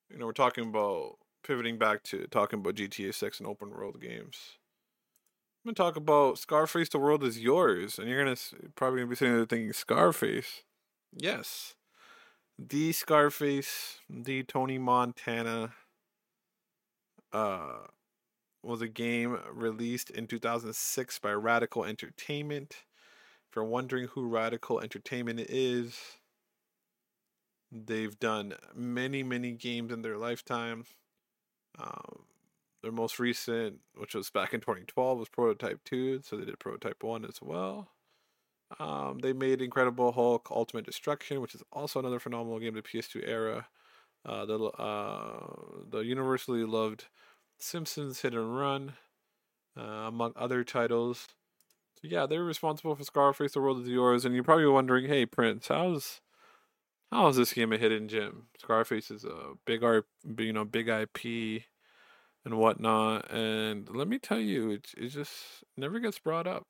you 0.09 0.17
know, 0.17 0.25
we're 0.25 0.33
talking 0.33 0.69
about 0.69 1.17
pivoting 1.43 1.77
back 1.77 2.03
to 2.03 2.27
talking 2.27 2.59
about 2.59 2.75
GTA 2.75 3.13
6 3.13 3.39
and 3.39 3.47
open 3.47 3.71
world 3.71 4.01
games. 4.01 4.57
I'm 5.65 5.73
gonna 5.73 5.75
talk 5.75 5.97
about 5.97 6.37
Scarface. 6.37 6.89
The 6.89 6.99
world 6.99 7.23
is 7.23 7.39
yours, 7.39 7.99
and 7.99 8.07
you're 8.07 8.23
gonna 8.23 8.37
probably 8.75 8.99
gonna 8.99 9.09
be 9.09 9.15
sitting 9.15 9.35
there 9.35 9.45
thinking 9.45 9.73
Scarface. 9.73 10.63
Yes, 11.13 11.75
the 12.57 12.91
Scarface, 12.91 13.99
the 14.09 14.43
Tony 14.43 14.77
Montana, 14.77 15.73
uh, 17.33 17.79
was 18.63 18.81
a 18.81 18.87
game 18.87 19.37
released 19.51 20.09
in 20.09 20.27
2006 20.27 21.19
by 21.19 21.31
Radical 21.33 21.85
Entertainment. 21.85 22.83
If 23.49 23.55
you're 23.55 23.65
wondering 23.65 24.07
who 24.07 24.27
Radical 24.27 24.79
Entertainment 24.79 25.39
is, 25.39 25.99
they've 27.71 28.17
done 28.19 28.53
many, 28.75 29.23
many 29.23 29.51
games 29.51 29.91
in 29.91 30.01
their 30.01 30.17
lifetime. 30.17 30.85
Um, 31.79 32.23
their 32.81 32.91
most 32.91 33.19
recent, 33.19 33.79
which 33.95 34.15
was 34.15 34.29
back 34.29 34.53
in 34.53 34.61
2012, 34.61 35.19
was 35.19 35.29
Prototype 35.29 35.83
2, 35.85 36.21
so 36.23 36.37
they 36.37 36.45
did 36.45 36.59
Prototype 36.59 37.03
1 37.03 37.25
as 37.25 37.41
well. 37.41 37.89
Um, 38.79 39.19
they 39.19 39.33
made 39.33 39.61
Incredible 39.61 40.11
Hulk 40.11 40.49
Ultimate 40.51 40.85
Destruction, 40.85 41.41
which 41.41 41.55
is 41.55 41.63
also 41.71 41.99
another 41.99 42.19
phenomenal 42.19 42.59
game 42.59 42.75
of 42.75 42.83
the 42.83 42.89
PS2 42.89 43.27
era. 43.27 43.67
Uh, 44.25 44.45
the 44.45 44.59
uh, 44.59 45.39
the 45.89 45.99
universally 45.99 46.65
loved 46.65 47.05
Simpsons 47.57 48.21
Hit 48.21 48.33
and 48.33 48.57
Run, 48.57 48.93
uh, 49.77 49.81
among 49.81 50.33
other 50.35 50.65
titles. 50.65 51.29
So 51.95 52.09
yeah, 52.09 52.25
they're 52.25 52.43
responsible 52.43 52.93
for 52.95 53.05
Scarface: 53.05 53.53
The 53.53 53.61
World 53.61 53.83
Is 53.83 53.87
Yours, 53.87 54.25
and 54.25 54.35
you're 54.35 54.43
probably 54.43 54.65
wondering, 54.67 55.07
hey 55.07 55.25
Prince, 55.25 55.69
how's 55.69 56.19
how 57.11 57.27
is 57.27 57.37
this 57.37 57.53
game 57.53 57.71
a 57.73 57.77
hidden 57.77 58.07
gem? 58.07 58.47
Scarface 58.59 59.11
is 59.11 59.23
a 59.23 59.53
big 59.65 59.83
art, 59.83 60.05
you 60.37 60.53
know, 60.53 60.65
big 60.65 60.89
IP 60.89 61.63
and 62.45 62.57
whatnot, 62.57 63.31
and 63.31 63.89
let 63.89 64.07
me 64.07 64.19
tell 64.19 64.39
you, 64.39 64.71
it 64.71 64.91
it 64.97 65.09
just 65.09 65.33
never 65.75 65.99
gets 65.99 66.19
brought 66.19 66.47
up. 66.47 66.63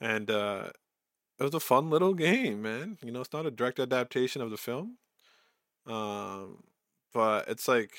And 0.00 0.30
uh, 0.30 0.70
it 1.38 1.44
was 1.44 1.54
a 1.54 1.60
fun 1.60 1.90
little 1.90 2.14
game, 2.14 2.62
man. 2.62 2.98
You 3.02 3.12
know, 3.12 3.20
it's 3.20 3.32
not 3.32 3.46
a 3.46 3.50
direct 3.50 3.80
adaptation 3.80 4.42
of 4.42 4.50
the 4.50 4.56
film, 4.56 4.98
um, 5.86 6.64
but 7.12 7.48
it's 7.48 7.68
like 7.68 7.92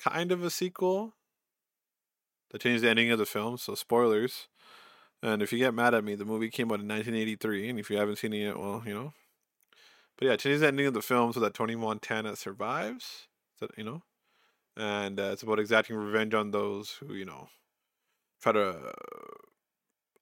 kind 0.00 0.32
of 0.32 0.42
a 0.44 0.50
sequel. 0.50 1.14
They 2.50 2.58
changed 2.58 2.84
the 2.84 2.90
ending 2.90 3.10
of 3.10 3.18
the 3.18 3.26
film, 3.26 3.58
so 3.58 3.74
spoilers. 3.74 4.48
And 5.22 5.42
if 5.42 5.52
you 5.52 5.58
get 5.58 5.74
mad 5.74 5.94
at 5.94 6.04
me, 6.04 6.14
the 6.16 6.24
movie 6.24 6.50
came 6.50 6.68
out 6.68 6.80
in 6.80 6.88
1983, 6.88 7.70
and 7.70 7.78
if 7.78 7.90
you 7.90 7.96
haven't 7.96 8.16
seen 8.16 8.32
it 8.32 8.38
yet, 8.38 8.58
well, 8.58 8.82
you 8.86 8.94
know. 8.94 9.12
But 10.18 10.28
yeah, 10.28 10.36
changed 10.36 10.62
the 10.62 10.68
ending 10.68 10.86
of 10.86 10.94
the 10.94 11.02
film 11.02 11.32
so 11.32 11.40
that 11.40 11.54
Tony 11.54 11.74
Montana 11.74 12.36
survives. 12.36 13.28
That 13.60 13.70
you 13.76 13.84
know, 13.84 14.02
and 14.76 15.18
uh, 15.18 15.30
it's 15.32 15.42
about 15.42 15.58
exacting 15.58 15.96
revenge 15.96 16.34
on 16.34 16.50
those 16.50 16.98
who 17.00 17.14
you 17.14 17.24
know 17.24 17.48
try 18.40 18.52
to 18.52 18.68
uh, 18.68 18.92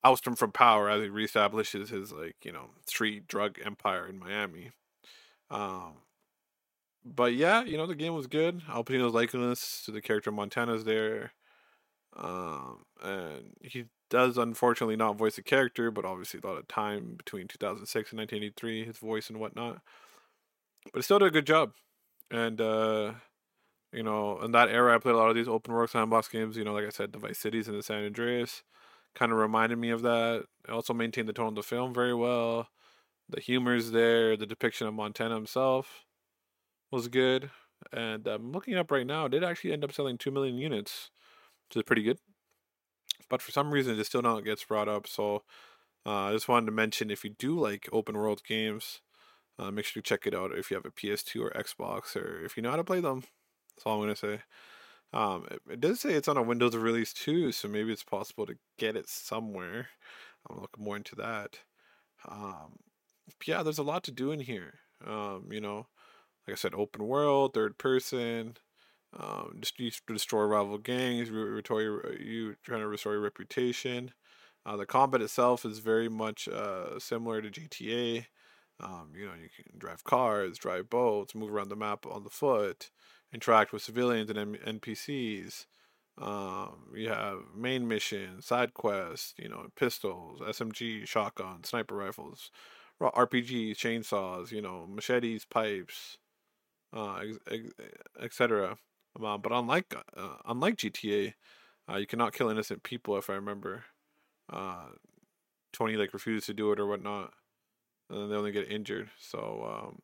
oust 0.05 0.27
him 0.27 0.37
from 0.37 0.53
power 0.53 0.89
as 0.91 1.03
he 1.03 1.09
reestablishes 1.09 1.91
his 1.91 2.13
like 2.13 2.37
you 2.45 2.53
know 2.53 2.71
street 2.87 3.27
drug 3.27 3.59
empire 3.65 4.07
in 4.07 4.19
Miami. 4.19 4.73
Um, 5.51 5.95
but 7.05 7.35
yeah, 7.35 7.65
you 7.65 7.77
know 7.77 7.87
the 7.87 7.95
game 7.95 8.15
was 8.15 8.27
good. 8.27 8.63
Al 8.69 8.85
Pacino's 8.85 9.15
likeness 9.15 9.83
to 9.85 9.91
the 9.91 10.03
character 10.03 10.31
Montana's 10.31 10.85
there, 10.85 11.33
um, 12.17 12.85
and 13.03 13.55
he 13.63 13.87
does 14.11 14.37
unfortunately 14.37 14.97
not 14.97 15.17
voice 15.17 15.37
the 15.37 15.43
character, 15.43 15.91
but 15.91 16.05
obviously 16.05 16.41
a 16.43 16.47
lot 16.47 16.59
of 16.59 16.69
time 16.69 17.15
between 17.17 17.49
2006 17.49 18.13
and 18.13 18.19
1983, 18.19 18.85
his 18.85 18.99
voice 18.99 19.31
and 19.31 19.41
whatnot. 19.41 19.81
But 20.93 20.99
he 20.99 21.03
still 21.03 21.19
did 21.19 21.29
a 21.29 21.31
good 21.31 21.47
job, 21.47 21.73
and 22.31 22.61
uh, 22.61 23.13
you 23.93 24.03
know, 24.03 24.41
in 24.41 24.53
that 24.53 24.69
era, 24.69 24.95
I 24.95 24.99
played 24.99 25.15
a 25.15 25.19
lot 25.19 25.31
of 25.31 25.37
these 25.37 25.49
open 25.49 25.75
world 25.75 25.91
sandbox 25.91 26.29
games. 26.29 26.57
You 26.57 26.65
know, 26.65 26.73
like 26.73 26.87
I 26.87 26.91
said, 26.91 27.13
the 27.13 27.19
Vice 27.19 27.39
Cities 27.39 27.69
and 27.69 27.77
the 27.77 27.83
San 27.83 28.05
Andreas 28.05 28.63
kind 29.15 29.33
of 29.33 29.39
reminded 29.39 29.79
me 29.79 29.91
of 29.91 30.03
that. 30.03 30.45
It 30.69 30.71
also 30.71 30.95
maintained 30.95 31.29
the 31.29 31.33
tone 31.33 31.49
of 31.49 31.55
the 31.55 31.63
film 31.63 31.93
very 31.93 32.15
well. 32.15 32.69
The 33.29 33.41
humor's 33.41 33.91
there. 33.91 34.37
The 34.37 34.47
depiction 34.47 34.87
of 34.87 34.95
Montana 34.95 35.35
himself 35.35 36.05
was 36.91 37.09
good. 37.09 37.51
And 37.93 38.27
um, 38.29 38.53
looking 38.53 38.77
up 38.77 38.91
right 38.91 39.07
now, 39.07 39.29
did 39.29 39.45
actually 39.45 39.73
end 39.73 39.85
up 39.85 39.93
selling 39.93 40.19
2 40.19 40.31
million 40.31 40.59
units, 40.59 41.11
which 41.69 41.77
is 41.77 41.83
pretty 41.83 42.03
good. 42.03 42.19
But 43.31 43.41
for 43.41 43.53
some 43.53 43.71
reason, 43.71 43.99
it 43.99 44.05
still 44.05 44.21
not 44.21 44.45
gets 44.45 44.65
brought 44.65 44.89
up. 44.89 45.07
So 45.07 45.45
uh, 46.05 46.25
I 46.25 46.33
just 46.33 46.49
wanted 46.49 46.67
to 46.67 46.73
mention 46.73 47.11
if 47.11 47.25
you 47.25 47.31
do 47.31 47.59
like 47.59 47.89
open 47.93 48.17
world 48.17 48.43
games, 48.47 49.01
uh, 49.59 49.71
make 49.71 49.87
sure 49.87 50.01
you 50.01 50.03
check 50.03 50.27
it 50.27 50.35
out 50.35 50.53
if 50.53 50.71
you 50.71 50.75
have 50.75 50.85
a 50.85 50.91
PS2 50.91 51.41
or 51.41 51.51
Xbox, 51.51 52.17
or 52.17 52.45
if 52.45 52.57
you 52.57 52.63
know 52.63 52.71
how 52.71 52.77
to 52.77 52.85
play 52.85 53.01
them. 53.01 53.25
That's 53.77 53.87
all 53.87 54.03
I'm 54.03 54.09
to 54.09 54.17
say. 54.17 54.41
Um, 55.13 55.47
it, 55.51 55.63
it, 55.73 55.81
does 55.81 56.01
say 56.01 56.13
it's 56.13 56.29
on 56.29 56.37
a 56.37 56.43
Windows 56.43 56.77
release 56.77 57.13
too, 57.13 57.53
so 57.53 57.69
maybe 57.69 57.93
it's 57.93 58.05
possible 58.05 58.47
to 58.47 58.57
get 58.79 58.97
it 58.97 59.09
somewhere. 59.09 59.89
I'm 60.49 60.61
looking 60.61 60.85
more 60.85 60.97
into 60.97 61.17
that. 61.17 61.59
Um, 62.29 62.77
yeah, 63.45 63.63
there's 63.63 63.79
a 63.79 63.83
lot 63.83 64.05
to 64.05 64.13
do 64.13 64.31
in 64.33 64.41
here. 64.41 64.75
Um, 65.07 65.49
you 65.51 65.61
know, 65.61 65.87
like 66.47 66.53
I 66.53 66.55
said, 66.55 66.75
open 66.75 67.07
world, 67.07 67.55
third 67.55 67.79
person, 67.79 68.57
um, 69.19 69.57
just 69.61 69.79
you 69.79 69.91
destroy 70.07 70.45
rival 70.45 70.79
gangs, 70.79 71.31
restore 71.31 71.83
your, 71.83 72.15
you 72.15 72.57
trying 72.63 72.81
to 72.81 72.89
restore 72.89 73.13
your 73.13 73.23
reputation. 73.23 74.13
Uh, 74.65 74.77
the 74.77 74.87
combat 74.87 75.23
itself 75.23 75.65
is 75.65 75.79
very 75.79 76.09
much 76.09 76.47
uh, 76.49 76.99
similar 76.99 77.43
to 77.43 77.51
GTA. 77.51 78.27
Um, 78.79 79.13
you 79.15 79.27
know, 79.27 79.33
you 79.35 79.49
can 79.55 79.79
drive 79.79 80.05
cars, 80.05 80.59
drive 80.59 80.89
boats, 80.89 81.35
move 81.35 81.53
around 81.53 81.69
the 81.71 81.77
map 81.77 82.07
on 82.07 82.25
the 82.25 82.31
foot 82.31 82.91
interact 83.33 83.73
with 83.73 83.83
civilians 83.83 84.31
and 84.31 84.57
NPCs. 84.57 85.67
Um, 86.19 86.89
you 86.95 87.09
have 87.09 87.39
main 87.57 87.89
missions, 87.89 88.47
side 88.47 88.75
quests, 88.75 89.35
you 89.39 89.49
know, 89.49 89.69
pistols, 89.77 90.41
SMG, 90.41 91.07
shotguns, 91.07 91.69
sniper 91.69 91.95
rifles, 91.95 92.51
RPGs, 93.01 93.77
chainsaws, 93.77 94.53
you 94.53 94.61
know, 94.61 94.87
machetes, 94.87 95.47
pipes, 95.47 96.19
uh, 96.93 97.21
etc. 98.21 98.77
Um, 99.25 99.41
but 99.41 99.53
unlike 99.53 99.95
uh, 100.17 100.37
unlike 100.47 100.77
GTA, 100.77 101.93
uh, 101.93 101.97
you 101.97 102.07
cannot 102.07 102.33
kill 102.33 102.49
innocent 102.51 102.83
people. 102.83 103.17
If 103.19 103.31
I 103.31 103.35
remember, 103.35 103.85
uh, 104.53 104.89
Tony 105.73 105.97
like 105.97 106.15
refused 106.15 106.47
to 106.47 106.55
do 106.55 106.73
it 106.73 106.81
or 106.81 106.87
whatnot, 106.87 107.35
and 108.11 108.31
they 108.31 108.37
only 108.37 108.53
get 108.53 108.71
injured. 108.71 109.11
So 109.19 109.89
um, 109.91 110.03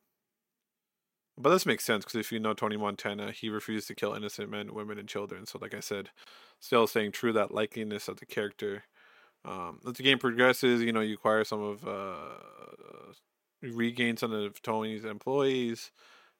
but 1.37 1.51
this 1.51 1.65
makes 1.65 1.85
sense 1.85 2.03
because 2.03 2.19
if 2.19 2.31
you 2.31 2.39
know 2.39 2.53
Tony 2.53 2.77
Montana, 2.77 3.31
he 3.31 3.49
refused 3.49 3.87
to 3.87 3.95
kill 3.95 4.13
innocent 4.13 4.49
men, 4.49 4.73
women, 4.73 4.97
and 4.97 5.07
children. 5.07 5.45
So, 5.45 5.59
like 5.61 5.73
I 5.75 5.79
said, 5.81 6.09
still 6.59 6.87
staying 6.87 7.11
true 7.11 7.31
that 7.33 7.51
likeliness 7.51 8.07
of 8.07 8.19
the 8.19 8.25
character. 8.25 8.83
Um, 9.45 9.79
as 9.87 9.93
the 9.93 10.03
game 10.03 10.19
progresses, 10.19 10.81
you 10.81 10.93
know, 10.93 11.01
you 11.01 11.15
acquire 11.15 11.43
some 11.43 11.61
of, 11.61 11.87
uh, 11.87 12.35
regain 13.61 14.17
some 14.17 14.31
of 14.31 14.61
Tony's 14.61 15.05
employees, 15.05 15.91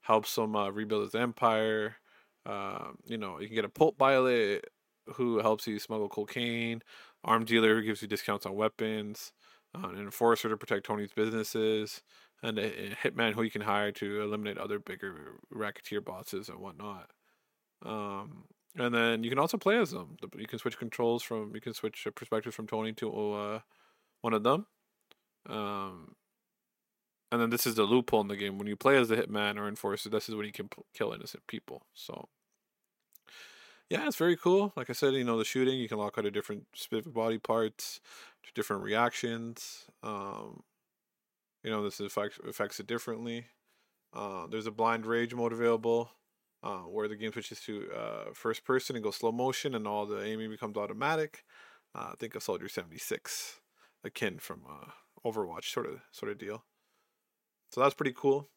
helps 0.02 0.38
him 0.38 0.56
uh, 0.56 0.70
rebuild 0.70 1.04
his 1.04 1.16
empire. 1.16 1.98
Uh, 2.48 2.92
you 3.06 3.18
know, 3.18 3.40
you 3.40 3.48
can 3.48 3.56
get 3.56 3.66
a 3.66 3.70
pulp 3.70 3.98
pilot 3.98 4.66
who 5.16 5.40
helps 5.40 5.68
you 5.68 5.80
smuggle 5.80 6.10
cocaine, 6.10 6.82
arm 7.24 7.46
dealer 7.46 7.76
who 7.76 7.84
gives 7.84 8.02
you 8.02 8.08
discounts 8.08 8.46
on 8.46 8.56
weapons, 8.56 9.34
uh, 9.76 9.90
an 9.90 9.98
enforcer 9.98 10.50
to 10.50 10.58
protect 10.58 10.86
Tony's 10.86 11.12
businesses, 11.12 12.02
and 12.42 12.58
a, 12.58 12.92
a 12.92 12.96
hitman 12.96 13.34
who 13.34 13.44
you 13.44 13.52
can 13.52 13.62
hire 13.62 13.92
to 13.92 14.22
eliminate 14.22 14.58
other 14.58 14.80
bigger 14.80 15.40
racketeer 15.50 16.02
bosses 16.02 16.50
and 16.50 16.60
whatnot. 16.60 17.10
Um, 17.86 18.46
and 18.76 18.94
then 18.94 19.24
you 19.24 19.30
can 19.30 19.40
also 19.40 19.58
play 19.58 19.78
as 19.78 19.92
them. 19.92 20.18
You 20.38 20.48
can 20.48 20.60
switch 20.60 20.78
controls 20.78 21.24
from 21.24 21.54
you 21.54 21.62
can 21.62 21.74
switch 21.74 22.08
perspectives 22.16 22.56
from 22.56 22.68
Tony 22.68 22.94
to 22.94 23.34
uh, 23.34 23.60
one 24.22 24.34
of 24.34 24.44
them. 24.44 24.68
Um, 25.50 26.16
and 27.32 27.42
then 27.42 27.50
this 27.50 27.68
is 27.68 27.76
the 27.76 27.84
loophole 27.84 28.22
in 28.22 28.28
the 28.28 28.38
game. 28.38 28.58
When 28.58 28.68
you 28.68 28.76
play 28.76 28.98
as 28.98 29.10
the 29.10 29.18
hitman 29.18 29.58
or 29.58 29.68
enforcer, 29.68 30.10
this 30.10 30.30
is 30.30 30.36
when 30.36 30.46
you 30.46 30.52
can 30.52 30.70
p- 30.70 30.84
kill 30.94 31.12
innocent 31.12 31.44
people. 31.48 31.84
So, 31.94 32.30
yeah, 33.90 34.06
it's 34.06 34.18
very 34.18 34.36
cool. 34.36 34.74
Like 34.76 34.90
I 34.90 34.94
said, 34.94 35.14
you 35.14 35.24
know, 35.24 35.38
the 35.38 35.46
shooting, 35.46 35.80
you 35.80 35.88
can 35.88 35.98
lock 35.98 36.18
out 36.18 36.24
to 36.24 36.32
different 36.32 36.66
specific 36.76 37.14
body 37.14 37.38
parts, 37.38 38.00
to 38.44 38.52
different 38.54 38.84
reactions. 38.84 39.86
Um, 40.04 40.64
you 41.64 41.72
know, 41.72 41.84
this 41.84 42.00
affects, 42.00 42.40
affects 42.48 42.80
it 42.80 42.88
differently. 42.88 43.46
Uh, 44.14 44.48
there's 44.48 44.68
a 44.68 44.72
blind 44.72 45.06
rage 45.06 45.34
mode 45.34 45.54
available. 45.54 46.12
Uh, 46.64 46.80
where 46.80 47.08
the 47.08 47.16
game 47.16 47.32
switches 47.32 47.60
to 47.62 47.88
uh, 47.96 48.26
first 48.34 48.66
person 48.66 48.96
and 48.96 49.04
goes 49.04 49.16
slow 49.16 49.32
motion, 49.32 49.76
and 49.76 49.88
all 49.88 50.08
the 50.08 50.24
aiming 50.24 50.50
becomes 50.50 50.76
automatic. 50.76 51.44
Uh, 51.94 52.14
think 52.18 52.34
of 52.34 52.42
Soldier 52.42 52.68
76, 52.68 53.62
akin 54.04 54.40
from 54.40 54.62
uh, 54.68 54.90
Overwatch 55.24 55.72
sort 55.72 55.86
of 55.86 56.02
sort 56.12 56.32
of 56.32 56.40
deal. 56.40 56.64
So 57.72 57.82
that's 57.82 57.94
pretty 57.94 58.14
cool. 58.18 58.50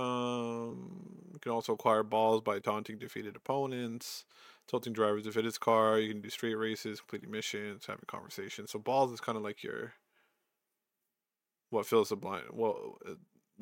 Um, 0.00 1.30
you 1.32 1.38
can 1.40 1.52
also 1.52 1.74
acquire 1.74 2.02
balls 2.02 2.40
by 2.42 2.58
taunting 2.58 2.98
defeated 2.98 3.36
opponents, 3.36 4.24
tilting 4.68 4.92
drivers 4.92 5.26
if 5.26 5.36
it 5.36 5.46
is 5.46 5.58
car. 5.58 5.98
You 5.98 6.12
can 6.12 6.22
do 6.22 6.30
straight 6.30 6.54
races, 6.54 7.00
completing 7.00 7.30
missions, 7.30 7.86
having 7.86 8.04
conversations. 8.06 8.70
So 8.70 8.78
balls 8.78 9.12
is 9.12 9.20
kind 9.20 9.36
of 9.36 9.44
like 9.44 9.62
your 9.62 9.94
what 11.70 11.86
fills 11.86 12.08
the 12.08 12.16
blind. 12.16 12.46
Well, 12.52 12.98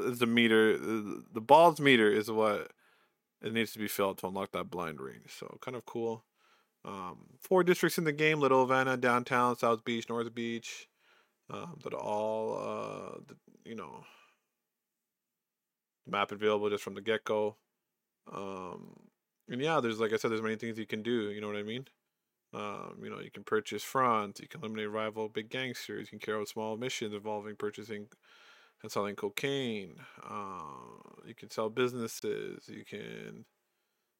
is 0.01 0.19
the 0.19 0.27
meter. 0.27 0.79
The 0.79 1.41
balls 1.41 1.81
meter 1.81 2.11
is 2.11 2.31
what 2.31 2.71
it 3.43 3.53
needs 3.53 3.73
to 3.73 3.79
be 3.79 3.89
filled 3.89 4.19
to 4.19 4.29
unlock 4.29 4.53
that 4.53 4.71
blind 4.71 5.01
rage. 5.01 5.37
So 5.39 5.59
kind 5.61 5.77
of 5.77 5.87
cool. 5.87 6.25
Um, 6.85 7.19
four 7.41 7.65
districts 7.65 7.99
in 7.99 8.05
the 8.05 8.13
game: 8.13 8.41
Little 8.41 8.61
Havana, 8.61 8.97
Downtown, 8.97 9.57
South 9.57 9.85
Beach, 9.85 10.09
North 10.09 10.35
Beach. 10.35 10.89
Um, 11.51 11.79
that 11.83 11.95
all, 11.95 12.59
uh, 12.59 13.35
you 13.65 13.75
know, 13.75 14.05
map 16.09 16.33
available 16.33 16.71
just 16.71 16.85
from 16.85 16.95
the 16.95 17.01
get 17.01 17.25
go. 17.25 17.57
Um, 18.33 18.95
and 19.49 19.61
yeah, 19.61 19.81
there's 19.81 20.01
like 20.01 20.13
I 20.13 20.17
said, 20.17 20.31
there's 20.31 20.43
many 20.43 20.57
things 20.57 20.79
you 20.79 20.87
can 20.87 21.03
do. 21.03 21.31
You 21.31 21.41
know 21.41 21.47
what 21.49 21.57
I 21.57 21.63
mean? 21.63 21.87
Um, 22.55 23.01
you 23.03 23.11
know, 23.11 23.21
you 23.21 23.31
can 23.31 23.45
purchase 23.45 23.83
fronts, 23.83 24.41
you 24.41 24.49
can 24.49 24.61
eliminate 24.61 24.91
rival 24.91 25.29
big 25.29 25.51
gangsters, 25.51 26.09
you 26.11 26.19
can 26.19 26.19
carry 26.19 26.41
out 26.41 26.49
small 26.49 26.79
missions 26.79 27.13
involving 27.13 27.57
purchasing 27.57 28.07
and 28.83 28.93
selling 28.93 29.17
cocaine. 29.17 29.97
Uh, 30.29 31.19
you 31.27 31.35
can 31.35 31.51
sell 31.51 31.69
businesses. 31.69 32.69
You 32.69 32.85
can, 32.85 33.45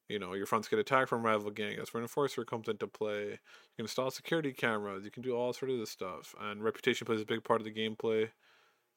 you 0.07 0.19
know, 0.19 0.33
your 0.33 0.45
fronts 0.45 0.67
get 0.67 0.79
attacked 0.79 1.09
from 1.09 1.23
rival 1.23 1.51
gang. 1.51 1.77
That's 1.77 1.93
where 1.93 2.03
enforcer 2.03 2.43
comes 2.45 2.67
into 2.67 2.87
play. 2.87 3.23
You 3.23 3.75
can 3.77 3.85
install 3.85 4.11
security 4.11 4.53
cameras. 4.53 5.05
You 5.05 5.11
can 5.11 5.23
do 5.23 5.35
all 5.35 5.53
sort 5.53 5.71
of 5.71 5.79
this 5.79 5.89
stuff. 5.89 6.35
And 6.39 6.63
reputation 6.63 7.05
plays 7.05 7.21
a 7.21 7.25
big 7.25 7.43
part 7.43 7.61
of 7.61 7.65
the 7.65 7.73
gameplay. 7.73 8.29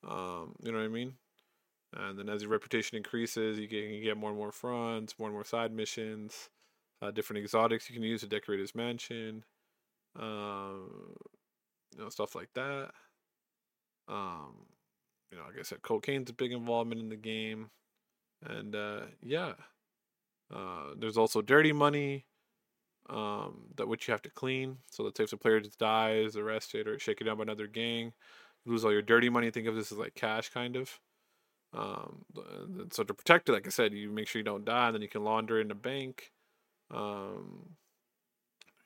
Um, 0.07 0.55
you 0.63 0.73
know 0.73 0.79
what 0.79 0.85
I 0.85 0.89
mean? 0.89 1.15
And 1.95 2.19
then 2.19 2.29
as 2.29 2.43
your 2.43 2.51
reputation 2.51 2.97
increases, 2.97 3.59
you, 3.59 3.69
can 3.69 4.03
get 4.03 4.17
more 4.17 4.31
and 4.31 4.39
more 4.39 4.53
fronts, 4.53 5.15
more 5.19 5.29
and 5.29 5.35
more 5.35 5.45
side 5.45 5.73
missions, 5.73 6.49
uh, 7.03 7.11
different 7.11 7.43
exotics 7.43 7.91
you 7.91 7.95
can 7.95 8.03
use 8.03 8.23
to 8.23 8.27
decorate 8.27 8.61
his 8.61 8.75
mansion, 8.75 9.45
um, 10.19 11.15
you 11.95 12.03
know, 12.03 12.09
stuff 12.09 12.35
like 12.35 12.49
that. 12.55 12.91
Um, 14.09 14.67
you 15.31 15.39
know, 15.39 15.45
like 15.45 15.59
I 15.59 15.63
said, 15.63 15.83
cocaine's 15.83 16.31
a 16.31 16.35
big 16.35 16.53
involvement 16.53 17.01
in 17.01 17.09
the 17.09 17.17
game, 17.17 17.71
and 18.45 18.75
uh, 18.75 19.03
yeah, 19.23 19.53
uh, 20.55 20.95
there's 20.99 21.17
also 21.17 21.41
dirty 21.43 21.73
money, 21.73 22.27
um, 23.09 23.65
that 23.77 23.89
which 23.89 24.07
you 24.07 24.13
have 24.13 24.23
to 24.23 24.31
clean. 24.31 24.79
So 24.91 25.11
say 25.17 25.25
if 25.25 25.33
a 25.33 25.37
player 25.37 25.61
just 25.61 25.79
dies, 25.79 26.37
arrested, 26.37 26.87
or 26.87 26.99
shaken 26.99 27.27
down 27.27 27.39
by 27.39 27.43
another 27.43 27.67
gang, 27.67 28.13
you 28.65 28.73
lose 28.73 28.85
all 28.85 28.93
your 28.93 29.03
dirty 29.03 29.29
money. 29.29 29.51
Think 29.51 29.67
of 29.67 29.75
this 29.75 29.93
as 29.93 29.99
like 29.99 30.15
cash, 30.15 30.51
kind 30.51 30.77
of. 30.77 31.01
Um, 31.75 32.25
so 32.91 33.03
to 33.03 33.15
protect 33.15 33.49
it, 33.49 33.53
like 33.53 33.67
I 33.67 33.71
said, 33.71 33.95
you 33.95 34.11
make 34.11 34.29
sure 34.29 34.41
you 34.41 34.45
don't 34.45 34.65
die, 34.65 34.87
and 34.87 34.95
then 34.95 35.03
you 35.03 35.09
can 35.09 35.25
launder 35.25 35.61
in 35.61 35.71
a 35.71 35.75
bank. 35.75 36.31
Um, 36.91 37.77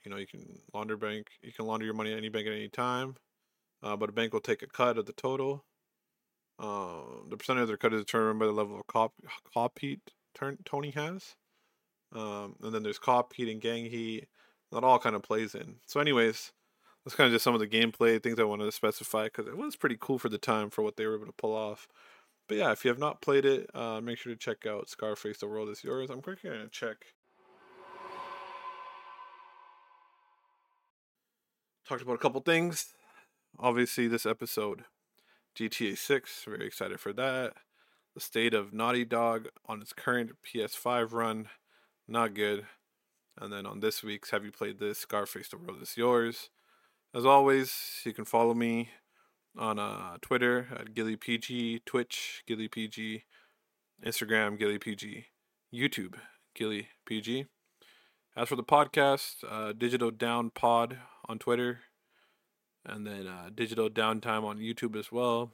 you 0.04 0.10
know, 0.10 0.18
you 0.18 0.26
can 0.26 0.60
launder 0.72 0.96
bank, 0.96 1.26
you 1.42 1.52
can 1.52 1.66
launder 1.66 1.84
your 1.84 1.94
money 1.94 2.12
at 2.12 2.18
any 2.18 2.28
bank 2.28 2.46
at 2.46 2.52
any 2.52 2.68
time, 2.68 3.16
uh, 3.82 3.96
but 3.96 4.08
a 4.08 4.12
bank 4.12 4.32
will 4.32 4.40
take 4.40 4.62
a 4.62 4.68
cut 4.68 4.98
of 4.98 5.06
the 5.06 5.12
total. 5.12 5.64
Uh, 6.58 7.02
the 7.28 7.36
percentage 7.36 7.62
of 7.62 7.68
their 7.68 7.76
cut 7.76 7.92
is 7.92 8.02
determined 8.02 8.38
by 8.38 8.46
the 8.46 8.52
level 8.52 8.76
of 8.78 8.86
cop 8.86 9.12
cop 9.52 9.78
heat 9.78 10.00
turn, 10.34 10.58
Tony 10.64 10.90
has. 10.90 11.34
Um, 12.14 12.54
and 12.62 12.72
then 12.72 12.82
there's 12.82 12.98
cop 12.98 13.32
heat 13.34 13.50
and 13.50 13.60
gang 13.60 13.86
heat. 13.86 14.26
That 14.72 14.84
all 14.84 14.98
kind 14.98 15.14
of 15.14 15.22
plays 15.22 15.54
in. 15.54 15.76
So, 15.86 16.00
anyways, 16.00 16.52
that's 17.04 17.14
kind 17.14 17.26
of 17.26 17.32
just 17.32 17.44
some 17.44 17.54
of 17.54 17.60
the 17.60 17.68
gameplay 17.68 18.20
things 18.20 18.38
I 18.38 18.44
wanted 18.44 18.64
to 18.64 18.72
specify 18.72 19.24
because 19.24 19.46
it 19.46 19.56
was 19.56 19.76
pretty 19.76 19.96
cool 19.98 20.18
for 20.18 20.28
the 20.28 20.38
time 20.38 20.70
for 20.70 20.82
what 20.82 20.96
they 20.96 21.06
were 21.06 21.16
able 21.16 21.26
to 21.26 21.32
pull 21.32 21.54
off. 21.54 21.86
But 22.48 22.58
yeah, 22.58 22.70
if 22.70 22.84
you 22.84 22.90
have 22.90 22.98
not 22.98 23.20
played 23.20 23.44
it, 23.44 23.68
uh, 23.74 24.00
make 24.00 24.18
sure 24.18 24.32
to 24.32 24.38
check 24.38 24.66
out 24.66 24.88
Scarface 24.88 25.38
The 25.38 25.48
World 25.48 25.68
Is 25.68 25.82
Yours. 25.82 26.10
I'm 26.10 26.22
quickly 26.22 26.50
to 26.50 26.68
check. 26.68 26.96
Talked 31.88 32.02
about 32.02 32.14
a 32.14 32.18
couple 32.18 32.40
things. 32.40 32.94
Obviously, 33.58 34.06
this 34.06 34.26
episode, 34.26 34.84
GTA 35.56 35.96
6, 35.96 36.44
very 36.44 36.66
excited 36.66 37.00
for 37.00 37.12
that. 37.12 37.54
The 38.14 38.20
state 38.20 38.54
of 38.54 38.72
Naughty 38.72 39.04
Dog 39.04 39.48
on 39.66 39.80
its 39.80 39.92
current 39.92 40.32
PS5 40.44 41.12
run, 41.12 41.48
not 42.08 42.34
good. 42.34 42.66
And 43.38 43.52
then 43.52 43.66
on 43.66 43.80
this 43.80 44.02
week's 44.02 44.30
Have 44.30 44.44
You 44.44 44.52
Played 44.52 44.78
This? 44.78 44.98
Scarface 44.98 45.48
The 45.48 45.58
World 45.58 45.82
Is 45.82 45.96
Yours. 45.96 46.50
As 47.14 47.24
always, 47.24 48.00
you 48.04 48.12
can 48.12 48.24
follow 48.24 48.54
me 48.54 48.90
on 49.58 49.78
uh, 49.78 50.16
Twitter 50.20 50.68
at 50.78 50.94
GillyPG, 50.94 51.84
Twitch 51.84 52.42
GillyPG, 52.48 53.22
Instagram 54.04 54.60
GillyPG, 54.60 55.24
YouTube 55.74 56.14
GillyPG. 56.58 57.46
As 58.36 58.48
for 58.48 58.56
the 58.56 58.62
podcast, 58.62 59.36
uh, 59.48 59.72
Digital 59.72 60.10
Down 60.10 60.50
Pod 60.50 60.98
on 61.26 61.38
Twitter, 61.38 61.80
and 62.84 63.06
then 63.06 63.26
uh, 63.26 63.48
Digital 63.54 63.88
Downtime 63.88 64.44
on 64.44 64.58
YouTube 64.58 64.94
as 64.96 65.10
well. 65.10 65.52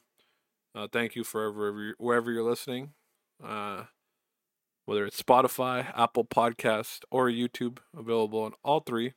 Uh, 0.75 0.89
thank 0.91 1.15
you 1.15 1.23
for 1.23 1.53
wherever, 1.53 1.95
wherever 1.99 2.33
you're 2.33 2.49
listening, 2.49 2.95
uh, 3.45 3.85
whether 4.85 5.07
it's 5.07 5.23
Spotify, 5.23 5.93
Apple 5.97 6.25
Podcast, 6.25 7.01
or 7.11 7.29
YouTube, 7.29 7.79
available 7.97 8.41
on 8.41 8.53
all 8.65 8.81
three. 8.81 9.13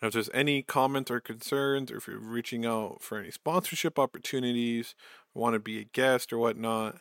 And 0.00 0.08
if 0.08 0.14
there's 0.14 0.30
any 0.32 0.62
comments 0.62 1.10
or 1.10 1.20
concerns, 1.20 1.90
or 1.90 1.98
if 1.98 2.06
you're 2.06 2.18
reaching 2.18 2.64
out 2.64 3.02
for 3.02 3.18
any 3.18 3.30
sponsorship 3.30 3.98
opportunities, 3.98 4.94
want 5.34 5.54
to 5.54 5.58
be 5.58 5.78
a 5.78 5.84
guest 5.84 6.32
or 6.32 6.38
whatnot, 6.38 7.00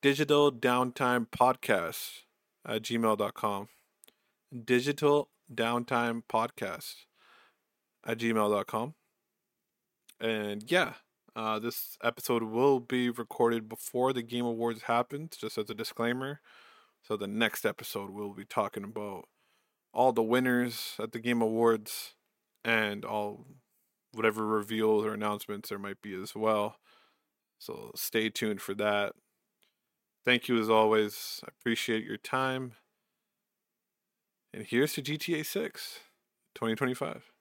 digital 0.00 0.50
downtime 0.50 1.26
podcast 1.28 2.22
at 2.66 2.82
gmail.com. 2.82 3.68
Digital 4.64 5.28
downtime 5.54 6.22
podcast 6.30 6.94
at 8.06 8.18
gmail.com. 8.18 8.94
And 10.20 10.70
yeah, 10.70 10.94
uh, 11.36 11.58
this 11.58 11.98
episode 12.02 12.42
will 12.42 12.80
be 12.80 13.10
recorded 13.10 13.68
before 13.68 14.12
the 14.12 14.22
Game 14.22 14.46
Awards 14.46 14.82
happens, 14.82 15.36
just 15.36 15.58
as 15.58 15.68
a 15.68 15.74
disclaimer. 15.74 16.40
So 17.02 17.16
the 17.16 17.28
next 17.28 17.64
episode 17.64 18.10
we'll 18.10 18.32
be 18.32 18.44
talking 18.44 18.84
about 18.84 19.28
all 19.92 20.12
the 20.12 20.22
winners 20.22 20.94
at 20.98 21.12
the 21.12 21.18
Game 21.18 21.42
Awards 21.42 22.14
and 22.64 23.04
all 23.04 23.46
whatever 24.12 24.46
reveals 24.46 25.04
or 25.04 25.12
announcements 25.12 25.68
there 25.68 25.78
might 25.78 26.00
be 26.02 26.14
as 26.20 26.34
well. 26.34 26.76
So 27.58 27.92
stay 27.94 28.30
tuned 28.30 28.60
for 28.60 28.74
that. 28.74 29.12
Thank 30.24 30.48
you 30.48 30.60
as 30.60 30.68
always. 30.68 31.40
I 31.44 31.48
appreciate 31.58 32.04
your 32.04 32.16
time. 32.16 32.72
And 34.52 34.64
here's 34.66 34.94
to 34.94 35.02
GTA 35.02 35.44
6 35.44 36.00
2025. 36.54 37.32